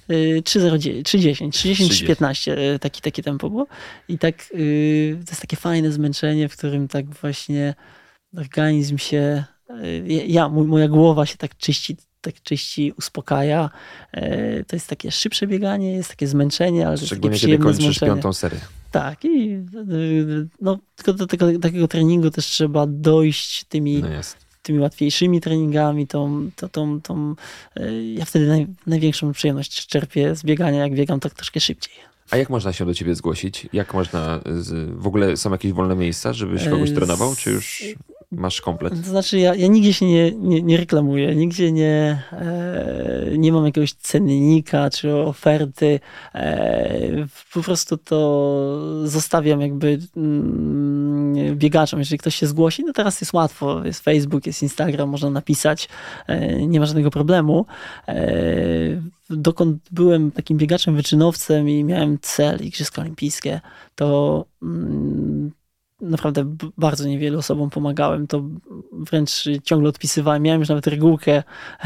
3.10, 0.10 1.50
3.10, 1.50 1.50
3.15, 1.50 2.80
taki, 2.80 3.02
takie 3.02 3.24
tempo 3.24 3.50
było. 3.50 3.68
I 4.08 4.18
tak 4.18 4.36
y, 4.54 5.18
to 5.26 5.32
jest 5.32 5.42
takie 5.42 5.58
fajne 5.58 5.92
zmęczenie, 5.92 6.50
w 6.50 6.58
którym 6.58 6.88
tak 6.88 7.06
właśnie 7.06 7.76
organizm 8.38 8.98
się, 8.98 9.44
y, 9.84 10.06
ja, 10.28 10.50
moja 10.50 10.88
głowa 10.88 11.26
się 11.26 11.38
tak 11.38 11.58
czyści, 11.58 11.98
tak 12.22 12.42
czyści, 12.42 12.94
uspokaja. 12.98 13.70
Y, 14.18 14.66
to 14.68 14.76
jest 14.76 14.88
takie 14.88 15.12
szybsze 15.12 15.48
bieganie, 15.48 15.92
jest 15.92 16.10
takie 16.10 16.28
zmęczenie, 16.28 16.88
ale 16.88 16.98
to 16.98 17.04
jest 17.04 17.16
takie 17.16 17.30
przyjemne 17.30 17.58
kiedy 17.58 17.64
kończysz 17.64 17.84
zmęczenie. 17.84 18.12
piątą 18.12 18.34
serię. 18.34 18.60
Tak, 18.92 19.26
i 19.26 19.58
no, 20.62 20.80
tylko 20.96 21.14
do 21.14 21.28
tego, 21.28 21.60
takiego 21.60 21.88
treningu 21.88 22.32
też 22.32 22.46
trzeba 22.46 22.86
dojść 22.88 23.64
tymi 23.64 24.02
no 24.02 24.08
tymi 24.62 24.80
łatwiejszymi 24.80 25.42
treningami, 25.42 26.08
tą, 26.08 26.50
tą, 26.56 26.70
tą, 26.70 27.02
tą 27.02 27.36
e, 27.76 28.04
ja 28.14 28.26
wtedy 28.26 28.48
naj, 28.48 28.68
największą 28.88 29.32
przyjemność 29.32 29.88
czerpię 29.88 30.36
z 30.36 30.44
biegania, 30.44 30.80
jak 30.80 30.94
biegam 30.94 31.20
tak 31.20 31.34
troszkę 31.34 31.60
szybciej. 31.60 31.94
A 32.32 32.38
jak 32.38 32.50
można 32.50 32.74
się 32.74 32.86
do 32.86 32.94
ciebie 32.94 33.16
zgłosić? 33.16 33.68
Jak 33.74 33.94
można, 33.94 34.40
w 34.88 35.08
ogóle 35.08 35.38
są 35.38 35.52
jakieś 35.52 35.72
wolne 35.72 35.96
miejsca, 35.96 36.34
żebyś 36.34 36.70
kogoś 36.70 36.90
e, 36.90 36.94
trenował, 36.94 37.36
czy 37.36 37.52
już 37.52 37.84
masz 38.32 38.62
komplet? 38.62 39.04
To 39.04 39.10
znaczy 39.10 39.40
ja, 39.40 39.56
ja 39.56 39.68
nigdzie 39.68 39.94
się 39.94 40.06
nie, 40.06 40.32
nie, 40.32 40.62
nie 40.62 40.78
reklamuję, 40.78 41.36
nigdzie 41.36 41.72
nie, 41.72 42.24
e, 42.32 43.26
nie 43.38 43.52
mam 43.52 43.66
jakiegoś 43.66 43.94
cennika 43.94 44.90
czy 44.90 45.16
oferty. 45.16 46.00
E, 46.36 47.28
po 47.54 47.62
prostu 47.62 47.98
to 47.98 49.08
zostawiam 49.08 49.62
jakby 49.62 50.00
mm, 50.18 51.58
biegaczom. 51.58 52.00
Jeżeli 52.00 52.20
ktoś 52.20 52.36
się 52.36 52.48
zgłosi, 52.48 52.84
no 52.86 52.94
teraz 52.94 53.22
jest 53.22 53.34
łatwo, 53.34 53.86
jest 53.86 54.04
Facebook, 54.04 54.48
jest 54.48 54.64
Instagram, 54.64 55.10
można 55.10 55.30
napisać, 55.30 55.90
e, 56.28 56.68
nie 56.68 56.80
ma 56.80 56.86
żadnego 56.86 57.10
problemu. 57.10 57.66
E, 58.08 58.26
dokąd 59.30 59.82
byłem 59.92 60.32
takim 60.32 60.58
biegaczem 60.58 60.96
wyczynowcem 60.96 61.70
i 61.70 61.84
miałem 61.84 62.18
cel 62.22 62.60
Igrzyska 62.62 63.02
Olimpijskie, 63.02 63.62
to 63.96 64.46
mm, 64.64 65.52
naprawdę 66.02 66.56
bardzo 66.78 67.08
niewielu 67.08 67.40
osobom 67.40 67.70
pomagałem, 67.70 68.28
to 68.28 68.44
wręcz 68.92 69.46
ciągle 69.64 69.90
odpisywałem. 69.90 70.44
Miałem 70.44 70.60
już 70.60 70.70
nawet 70.70 70.88
regułkę 70.88 71.44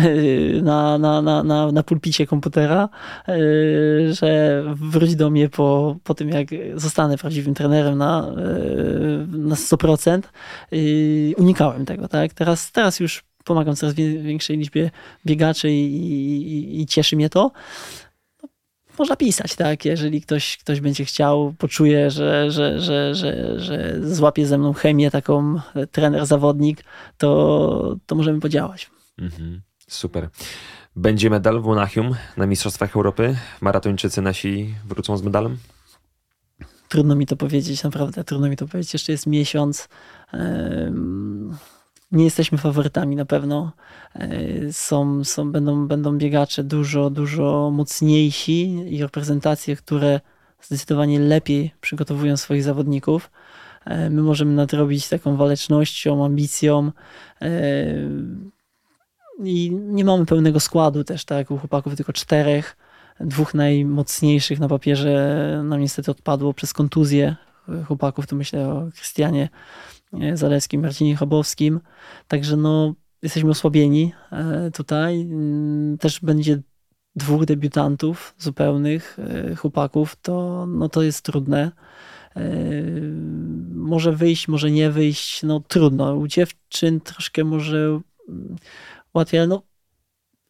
na, 0.61 0.97
na, 0.97 1.21
na, 1.21 1.43
na, 1.43 1.71
na 1.71 1.83
pulpicie 1.83 2.27
komputera, 2.27 2.89
yy, 3.27 4.13
że 4.13 4.63
wróć 4.75 5.15
do 5.15 5.29
mnie 5.29 5.49
po, 5.49 5.95
po 6.03 6.13
tym, 6.13 6.29
jak 6.29 6.47
zostanę 6.75 7.17
prawdziwym 7.17 7.53
trenerem 7.53 7.97
na, 7.97 8.33
yy, 8.37 9.27
na 9.37 9.55
100%. 9.55 10.21
Unikałem 11.37 11.85
tego, 11.85 12.07
tak? 12.07 12.33
Teraz, 12.33 12.71
teraz 12.71 12.99
już 12.99 13.23
pomagam 13.43 13.75
coraz 13.75 13.95
większej 13.95 14.57
liczbie 14.57 14.91
biegaczy 15.25 15.71
i, 15.71 15.95
i, 15.95 16.81
i 16.81 16.85
cieszy 16.85 17.15
mnie 17.15 17.29
to 17.29 17.51
można 18.99 19.15
pisać, 19.15 19.55
tak? 19.55 19.85
Jeżeli 19.85 20.21
ktoś, 20.21 20.57
ktoś 20.57 20.79
będzie 20.79 21.05
chciał, 21.05 21.53
poczuje, 21.57 22.11
że, 22.11 22.51
że, 22.51 22.79
że, 22.79 23.15
że, 23.15 23.59
że 23.59 23.95
złapie 24.01 24.47
ze 24.47 24.57
mną 24.57 24.73
chemię 24.73 25.11
taką 25.11 25.59
trener, 25.91 26.25
zawodnik, 26.25 26.83
to, 27.17 27.95
to 28.05 28.15
możemy 28.15 28.39
podziałać. 28.39 28.89
Mhm. 29.17 29.61
Super. 29.87 30.29
Będzie 30.95 31.29
medal 31.29 31.61
w 31.61 31.65
Monachium 31.65 32.15
na 32.37 32.45
Mistrzostwach 32.47 32.95
Europy. 32.95 33.37
Maratończycy 33.61 34.21
nasi 34.21 34.75
wrócą 34.85 35.17
z 35.17 35.21
medalem? 35.21 35.57
trudno 36.93 37.15
mi 37.15 37.25
to 37.25 37.35
powiedzieć, 37.35 37.83
naprawdę 37.83 38.23
trudno 38.23 38.49
mi 38.49 38.57
to 38.57 38.67
powiedzieć. 38.67 38.93
Jeszcze 38.93 39.11
jest 39.11 39.27
miesiąc. 39.27 39.89
Nie 42.13 42.23
jesteśmy 42.23 42.57
faworytami 42.57 43.15
na 43.15 43.25
pewno. 43.25 43.71
E, 44.15 44.29
są, 44.73 45.23
są, 45.23 45.51
będą, 45.51 45.87
będą 45.87 46.17
biegacze 46.17 46.63
dużo, 46.63 47.09
dużo 47.09 47.71
mocniejsi 47.73 48.71
i 48.95 49.01
reprezentacje, 49.01 49.75
które 49.75 50.19
zdecydowanie 50.61 51.19
lepiej 51.19 51.73
przygotowują 51.81 52.37
swoich 52.37 52.63
zawodników. 52.63 53.31
E, 53.85 54.09
my 54.09 54.21
możemy 54.21 54.53
nadrobić 54.53 55.09
taką 55.09 55.35
walecznością, 55.35 56.25
ambicją. 56.25 56.91
E, 57.41 57.49
I 59.43 59.71
nie 59.71 60.05
mamy 60.05 60.25
pełnego 60.25 60.59
składu 60.59 61.03
też, 61.03 61.25
tak? 61.25 61.51
U 61.51 61.57
chłopaków 61.57 61.95
tylko 61.95 62.13
czterech. 62.13 62.77
Dwóch 63.19 63.53
najmocniejszych 63.53 64.59
na 64.59 64.67
papierze 64.67 65.61
nam 65.63 65.79
niestety 65.79 66.11
odpadło 66.11 66.53
przez 66.53 66.73
kontuzję 66.73 67.35
chłopaków. 67.87 68.27
Tu 68.27 68.35
myślę 68.35 68.69
o 68.69 68.89
Krystianie 68.95 69.49
Zalewskim, 70.33 70.81
Marcinie 70.81 71.15
Chabowskim. 71.15 71.79
Także 72.27 72.57
no, 72.57 72.93
jesteśmy 73.21 73.49
osłabieni 73.49 74.13
e, 74.31 74.71
tutaj. 74.71 75.21
Mm, 75.21 75.97
też 75.97 76.19
będzie 76.19 76.61
dwóch 77.15 77.45
debiutantów 77.45 78.35
zupełnych, 78.37 79.17
chłopaków. 79.57 80.15
To, 80.21 80.65
no, 80.65 80.89
to 80.89 81.01
jest 81.01 81.25
trudne. 81.25 81.71
Może 83.73 84.11
wyjść, 84.11 84.47
może 84.47 84.71
nie 84.71 84.91
wyjść, 84.91 85.43
no 85.43 85.59
trudno. 85.59 86.15
U 86.15 86.27
dziewczyn 86.27 87.01
troszkę 87.01 87.43
może 87.43 87.99
mm, 88.29 88.55
łatwiej, 89.13 89.47
no 89.47 89.61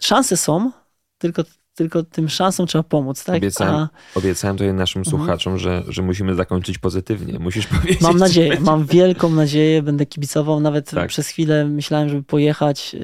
szanse 0.01 0.37
są, 0.37 0.71
tylko 1.17 1.43
tylko 1.75 2.03
tym 2.03 2.29
szansom 2.29 2.67
trzeba 2.67 2.83
pomóc, 2.83 3.23
tak? 3.23 3.35
Obiecałem, 3.35 3.75
A... 3.75 3.89
obiecałem 4.15 4.57
tutaj 4.57 4.73
naszym 4.73 4.99
mhm. 4.99 5.17
słuchaczom, 5.17 5.57
że, 5.57 5.83
że 5.87 6.01
musimy 6.01 6.35
zakończyć 6.35 6.77
pozytywnie. 6.77 7.39
Musisz 7.39 7.67
powiedzieć. 7.81 8.01
Mam 8.01 8.17
nadzieję, 8.17 8.59
mam 8.59 8.85
wielką 8.85 9.29
nadzieję, 9.29 9.81
będę 9.81 10.05
kibicował. 10.05 10.59
Nawet 10.59 10.91
tak. 10.91 11.09
przez 11.09 11.27
chwilę 11.27 11.65
myślałem, 11.65 12.09
żeby 12.09 12.23
pojechać 12.23 12.95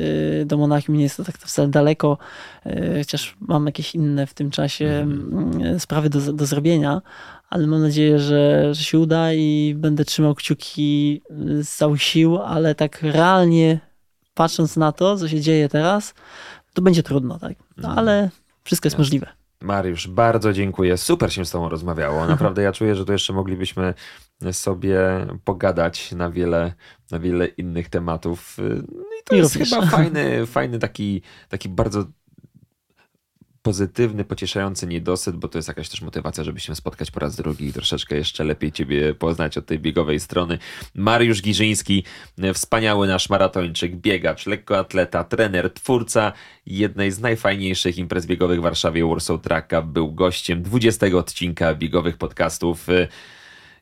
y, 0.41 0.45
do 0.45 0.57
Monachium. 0.57 0.97
Nie 0.97 1.03
jest 1.03 1.17
to 1.17 1.23
tak 1.23 1.37
wcale 1.37 1.67
daleko, 1.67 2.17
y, 2.65 2.95
chociaż 2.97 3.37
mam 3.41 3.65
jakieś 3.65 3.95
inne 3.95 4.27
w 4.27 4.33
tym 4.33 4.51
czasie 4.51 4.85
mhm. 4.85 5.79
sprawy 5.79 6.09
do, 6.09 6.33
do 6.33 6.45
zrobienia, 6.45 7.01
ale 7.49 7.67
mam 7.67 7.81
nadzieję, 7.81 8.19
że, 8.19 8.73
że 8.75 8.83
się 8.83 8.99
uda 8.99 9.33
i 9.33 9.75
będę 9.77 10.05
trzymał 10.05 10.35
kciuki 10.35 11.21
z 11.61 11.69
całych 11.69 12.03
sił, 12.03 12.37
ale 12.37 12.75
tak 12.75 13.01
realnie 13.01 13.79
patrząc 14.33 14.77
na 14.77 14.91
to, 14.91 15.17
co 15.17 15.27
się 15.27 15.41
dzieje 15.41 15.69
teraz, 15.69 16.13
to 16.73 16.81
będzie 16.81 17.03
trudno, 17.03 17.39
tak? 17.39 17.53
No, 17.77 17.95
ale 17.95 18.29
wszystko 18.69 18.85
jest 18.87 18.97
możliwe. 18.97 19.27
Mariusz, 19.61 20.07
bardzo 20.07 20.53
dziękuję. 20.53 20.97
Super 20.97 21.33
się 21.33 21.45
z 21.45 21.51
Tobą 21.51 21.69
rozmawiało. 21.69 22.25
Naprawdę 22.27 22.61
ja 22.61 22.71
czuję, 22.71 22.95
że 22.95 23.05
tu 23.05 23.11
jeszcze 23.11 23.33
moglibyśmy 23.33 23.93
sobie 24.51 24.99
pogadać 25.43 26.11
na 26.11 26.31
wiele, 26.31 26.73
na 27.11 27.19
wiele 27.19 27.47
innych 27.47 27.89
tematów. 27.89 28.57
No 28.87 29.17
i 29.21 29.23
to 29.23 29.35
I 29.35 29.37
jest 29.37 29.57
chyba 29.57 29.85
fajny, 29.97 30.45
fajny 30.45 30.79
taki, 30.79 31.21
taki 31.49 31.69
bardzo 31.69 32.05
pozytywny, 33.69 34.25
pocieszający 34.25 34.87
niedosyt, 34.87 35.35
bo 35.35 35.47
to 35.47 35.57
jest 35.57 35.67
jakaś 35.67 35.89
też 35.89 36.01
motywacja, 36.01 36.43
żeby 36.43 36.59
się 36.59 36.75
spotkać 36.75 37.11
po 37.11 37.19
raz 37.19 37.35
drugi 37.35 37.65
i 37.65 37.73
troszeczkę 37.73 38.15
jeszcze 38.15 38.43
lepiej 38.43 38.71
Ciebie 38.71 39.13
poznać 39.13 39.57
od 39.57 39.65
tej 39.65 39.79
biegowej 39.79 40.19
strony. 40.19 40.57
Mariusz 40.95 41.41
Giżyński, 41.41 42.03
wspaniały 42.53 43.07
nasz 43.07 43.29
maratończyk, 43.29 43.95
biegacz, 43.95 44.45
lekkoatleta, 44.45 45.23
trener, 45.23 45.73
twórca 45.73 46.33
jednej 46.65 47.11
z 47.11 47.19
najfajniejszych 47.19 47.97
imprez 47.97 48.25
biegowych 48.25 48.59
w 48.59 48.63
Warszawie 48.63 49.05
Warsaw 49.05 49.41
Tracka, 49.41 49.81
był 49.81 50.11
gościem 50.11 50.63
20 50.63 51.07
odcinka 51.07 51.75
biegowych 51.75 52.17
podcastów. 52.17 52.87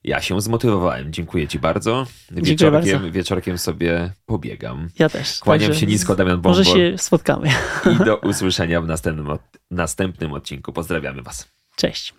Ja 0.03 0.21
się 0.21 0.41
zmotywowałem. 0.41 1.13
Dziękuję 1.13 1.47
Ci 1.47 1.59
bardzo. 1.59 2.05
Wieczorkiem, 2.31 2.99
bardzo. 2.99 3.11
wieczorkiem 3.11 3.57
sobie 3.57 4.11
pobiegam. 4.25 4.89
Ja 4.99 5.09
też. 5.09 5.39
Kłaniam 5.39 5.73
się 5.73 5.85
nisko, 5.85 6.15
Damian 6.15 6.41
Bombor. 6.41 6.65
Może 6.65 6.65
się 6.65 6.97
spotkamy. 6.97 7.49
I 8.01 8.05
do 8.05 8.17
usłyszenia 8.29 8.81
w 8.81 8.87
następnym, 8.87 9.27
następnym 9.71 10.33
odcinku. 10.33 10.73
Pozdrawiamy 10.73 11.21
Was. 11.21 11.47
Cześć. 11.75 12.13